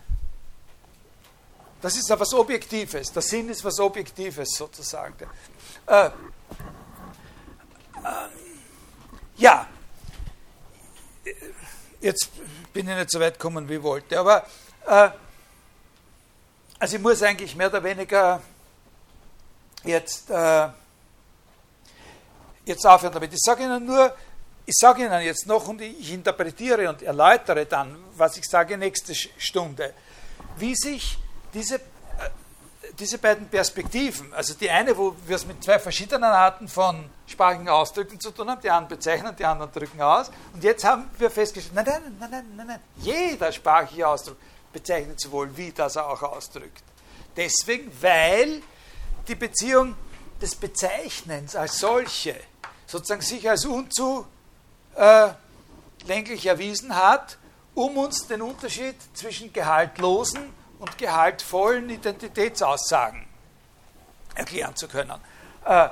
[1.81, 3.11] Das ist ja was Objektives.
[3.11, 5.15] Der Sinn ist was Objektives sozusagen.
[5.85, 6.11] Äh, äh,
[9.37, 9.67] ja,
[12.01, 12.29] jetzt
[12.73, 14.45] bin ich nicht so weit gekommen, wie ich wollte, aber
[14.85, 15.09] äh,
[16.79, 18.41] also ich muss eigentlich mehr oder weniger
[19.83, 20.67] jetzt, äh,
[22.65, 23.33] jetzt aufhören damit.
[23.33, 24.13] Ich sage Ihnen nur,
[24.69, 29.15] ich sage Ihnen jetzt noch und ich interpretiere und erläutere dann, was ich sage nächste
[29.15, 29.95] Stunde,
[30.57, 31.17] wie sich
[31.55, 31.79] diese, äh,
[32.99, 37.67] diese beiden Perspektiven, also die eine, wo wir es mit zwei verschiedenen Arten von sprachigen
[37.67, 41.31] Ausdrücken zu tun haben, die einen bezeichnen, die anderen drücken aus, und jetzt haben wir
[41.31, 44.37] festgestellt, nein, nein, nein, nein, nein, nein, jeder sprachliche Ausdruck
[44.71, 46.83] bezeichnet sowohl, wie das er auch ausdrückt.
[47.35, 48.61] Deswegen, weil
[49.27, 49.95] die Beziehung
[50.39, 52.35] des Bezeichnens als solche
[52.85, 54.37] sozusagen sich als unzulänglich
[54.99, 57.37] äh, erwiesen hat,
[57.73, 63.25] um uns den Unterschied zwischen gehaltlosen und gehaltvollen Identitätsaussagen
[64.35, 65.19] erklären zu können.
[65.65, 65.89] Äh,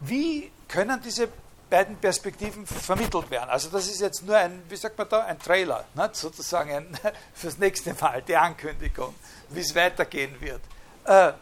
[0.00, 1.28] wie können diese
[1.68, 3.50] beiden Perspektiven vermittelt werden.
[3.50, 6.08] Also das ist jetzt nur ein, wie sagt man da, ein Trailer, ne?
[6.12, 6.98] sozusagen ein,
[7.34, 9.14] fürs nächste Mal, die Ankündigung,
[9.50, 10.60] wie es weitergehen wird.
[11.04, 11.32] Äh,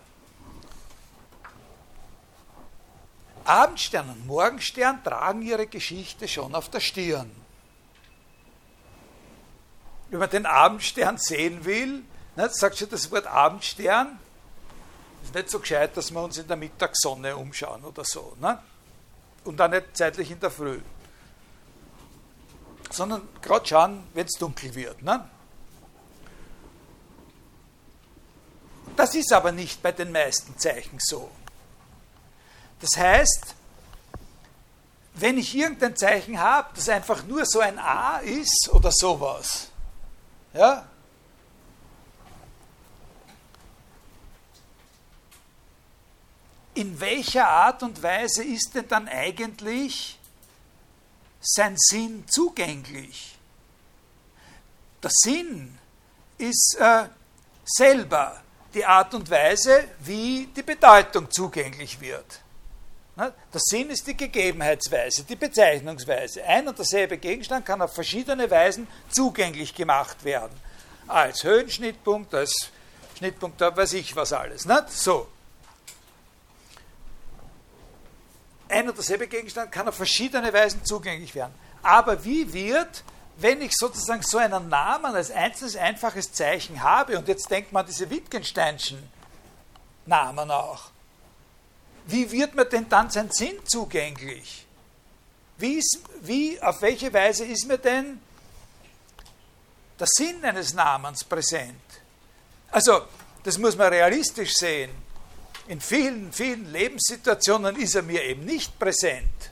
[3.45, 7.31] Abendstern und Morgenstern tragen ihre Geschichte schon auf der Stirn.
[10.11, 12.03] Wenn man den Abendstern sehen will,
[12.37, 14.19] ne, sagt schon das Wort Abendstern,
[15.25, 18.37] ist nicht so gescheit, dass wir uns in der Mittagssonne umschauen oder so.
[18.41, 18.59] Ne?
[19.45, 20.81] und dann nicht zeitlich in der Früh.
[22.91, 25.03] Sondern gerade schauen, wenn es dunkel wird.
[25.03, 25.29] Ne?
[28.97, 31.31] Das ist aber nicht bei den meisten Zeichen so.
[32.85, 33.55] Das heißt,
[35.15, 39.69] wenn ich irgendein Zeichen habe, das einfach nur so ein A ist oder sowas,
[40.53, 40.87] ja,
[46.75, 50.19] in welcher Art und Weise ist denn dann eigentlich
[51.41, 53.39] sein Sinn zugänglich?
[55.03, 55.79] Der Sinn
[56.37, 57.09] ist äh,
[57.65, 58.43] selber
[58.75, 62.44] die Art und Weise, wie die Bedeutung zugänglich wird.
[63.17, 66.43] Der Sinn ist die Gegebenheitsweise, die Bezeichnungsweise.
[66.45, 70.55] Ein und derselbe Gegenstand kann auf verschiedene Weisen zugänglich gemacht werden.
[71.07, 72.71] Als Höhenschnittpunkt, als
[73.17, 74.65] Schnittpunkt, weiß ich was alles.
[74.65, 74.91] Nicht?
[74.91, 75.29] So.
[78.75, 81.55] ein und derselbe Gegenstand kann auf verschiedene Weisen zugänglich werden.
[81.83, 83.05] Aber wie wird,
[83.37, 87.87] wenn ich sozusagen so einen Namen als einzelnes einfaches Zeichen habe, und jetzt denkt man
[87.87, 88.99] diese Wittgensteinschen
[90.07, 90.91] Namen auch,
[92.07, 94.67] wie wird mir denn dann sein Sinn zugänglich?
[95.59, 98.21] Wie, ist, wie, auf welche Weise ist mir denn
[99.99, 101.81] der Sinn eines Namens präsent?
[102.71, 103.03] Also,
[103.43, 104.91] das muss man realistisch sehen
[105.67, 109.51] in vielen, vielen Lebenssituationen ist er mir eben nicht präsent.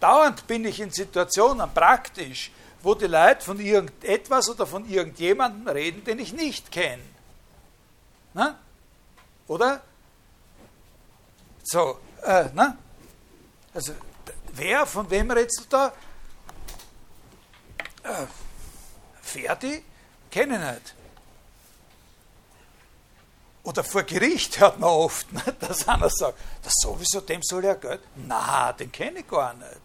[0.00, 2.50] Dauernd bin ich in Situationen praktisch,
[2.82, 7.02] wo die Leute von irgendetwas oder von irgendjemandem reden, den ich nicht kenne.
[8.32, 8.58] Na?
[9.48, 9.82] Oder?
[11.70, 12.78] So, äh, na?
[13.74, 13.92] Also,
[14.52, 15.92] wer, von wem du da?
[18.02, 18.26] Äh,
[19.20, 19.84] Ferdi?
[20.30, 20.94] Kenne ich nicht.
[23.64, 27.74] Oder vor Gericht hört man oft, ne, dass einer sagt, das sowieso, dem soll ja
[27.74, 28.00] Geld.
[28.16, 29.82] Na, den kenne ich gar nicht.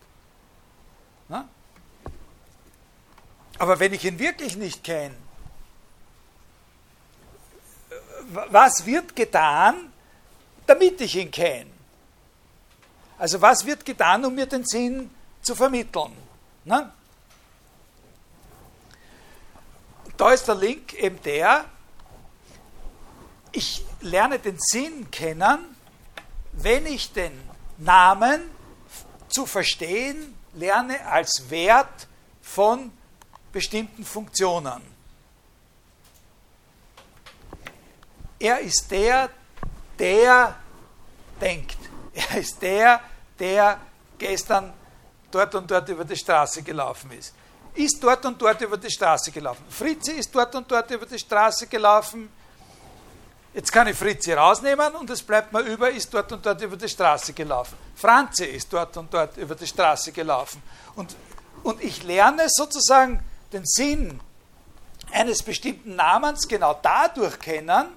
[1.27, 1.49] Ne?
[3.57, 5.17] Aber wenn ich ihn wirklich nicht kenne,
[8.51, 9.91] was wird getan,
[10.65, 11.72] damit ich ihn kenne?
[13.23, 15.09] Also was wird getan, um mir den Sinn
[15.41, 16.11] zu vermitteln?
[16.65, 16.91] Ne?
[20.17, 21.63] da ist der Link eben der,
[23.53, 25.73] ich lerne den Sinn kennen,
[26.51, 27.31] wenn ich den
[27.77, 28.41] Namen
[29.29, 32.09] zu verstehen lerne als Wert
[32.41, 32.91] von
[33.53, 34.81] bestimmten Funktionen.
[38.37, 39.29] Er ist der,
[39.97, 40.57] der
[41.39, 41.77] denkt.
[42.13, 43.01] Er ist der,
[43.43, 43.77] der
[44.17, 44.71] gestern
[45.29, 47.33] dort und dort über die Straße gelaufen ist.
[47.75, 49.65] Ist dort und dort über die Straße gelaufen.
[49.69, 52.29] Fritzi ist dort und dort über die Straße gelaufen.
[53.53, 56.77] Jetzt kann ich Fritzi rausnehmen und es bleibt mir über, ist dort und dort über
[56.77, 57.75] die Straße gelaufen.
[57.95, 60.63] Franzi ist dort und dort über die Straße gelaufen.
[60.95, 61.13] Und,
[61.63, 63.21] und ich lerne sozusagen
[63.51, 64.21] den Sinn
[65.11, 67.87] eines bestimmten Namens genau dadurch kennen,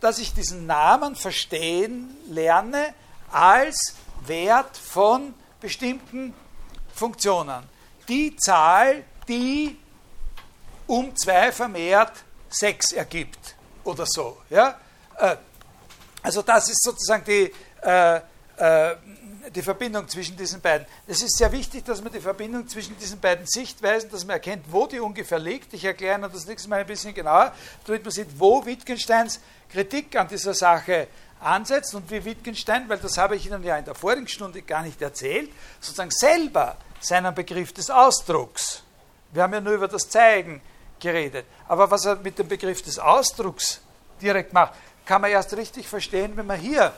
[0.00, 2.94] dass ich diesen Namen verstehen lerne
[3.30, 3.94] als
[4.26, 6.34] Wert von bestimmten
[6.94, 7.64] Funktionen.
[8.08, 9.78] Die Zahl, die
[10.86, 12.12] um zwei vermehrt
[12.48, 13.54] sechs ergibt
[13.84, 14.38] oder so.
[14.50, 14.78] Ja?
[15.18, 15.36] Äh,
[16.22, 18.20] also das ist sozusagen die, äh,
[18.56, 18.96] äh,
[19.54, 20.86] die Verbindung zwischen diesen beiden.
[21.06, 24.64] Es ist sehr wichtig, dass man die Verbindung zwischen diesen beiden Sichtweisen, dass man erkennt,
[24.70, 25.72] wo die ungefähr liegt.
[25.74, 27.52] Ich erkläre Ihnen das nächste Mal ein bisschen genauer,
[27.86, 29.40] damit man sieht, wo Wittgensteins
[29.70, 31.08] Kritik an dieser Sache
[31.40, 34.82] ansetzt und wie Wittgenstein, weil das habe ich Ihnen ja in der vorigen Stunde gar
[34.82, 35.50] nicht erzählt,
[35.80, 38.82] sozusagen selber seinen Begriff des Ausdrucks,
[39.32, 40.60] wir haben ja nur über das Zeigen
[40.98, 43.80] geredet, aber was er mit dem Begriff des Ausdrucks
[44.20, 44.72] direkt macht,
[45.04, 46.92] kann man erst richtig verstehen, wenn man hier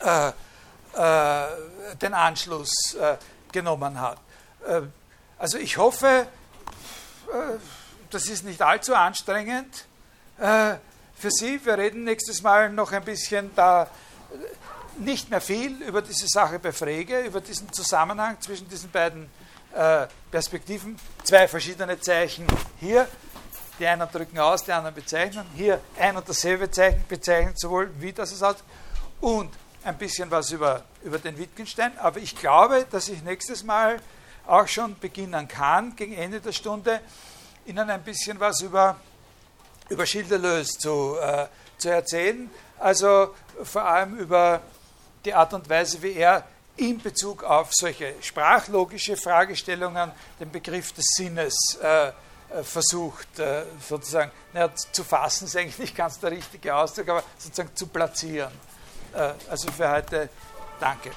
[0.00, 1.46] äh, äh,
[2.00, 3.16] den Anschluss äh,
[3.50, 4.18] genommen hat.
[4.66, 4.82] Äh,
[5.38, 6.26] also ich hoffe,
[7.28, 7.58] äh,
[8.10, 9.86] das ist nicht allzu anstrengend
[11.18, 11.60] für Sie.
[11.64, 13.88] Wir reden nächstes Mal noch ein bisschen da
[14.98, 19.28] nicht mehr viel über diese Sache bei Frege, über diesen Zusammenhang zwischen diesen beiden
[19.74, 20.96] äh, Perspektiven.
[21.24, 22.46] Zwei verschiedene Zeichen
[22.78, 23.08] hier.
[23.78, 25.46] Die einen drücken aus, die anderen bezeichnen.
[25.54, 28.62] Hier ein und dasselbe Zeichen bezeichnet sowohl wie das es hat.
[29.20, 29.50] Und
[29.84, 31.96] ein bisschen was über, über den Wittgenstein.
[31.98, 34.00] Aber ich glaube, dass ich nächstes Mal
[34.46, 37.00] auch schon beginnen kann, gegen Ende der Stunde,
[37.66, 38.96] Ihnen ein bisschen was über
[39.88, 41.46] über Schilderlös zu, äh,
[41.78, 42.50] zu erzählen.
[42.78, 44.60] Also vor allem über
[45.24, 46.44] die Art und Weise, wie er
[46.76, 52.12] in Bezug auf solche sprachlogische Fragestellungen den Begriff des Sinnes äh, äh
[52.62, 57.74] versucht, äh, sozusagen, naja, zu fassen ist eigentlich nicht ganz der richtige Ausdruck, aber sozusagen
[57.74, 58.52] zu platzieren.
[59.12, 60.28] Äh, also für heute
[60.78, 61.10] danke.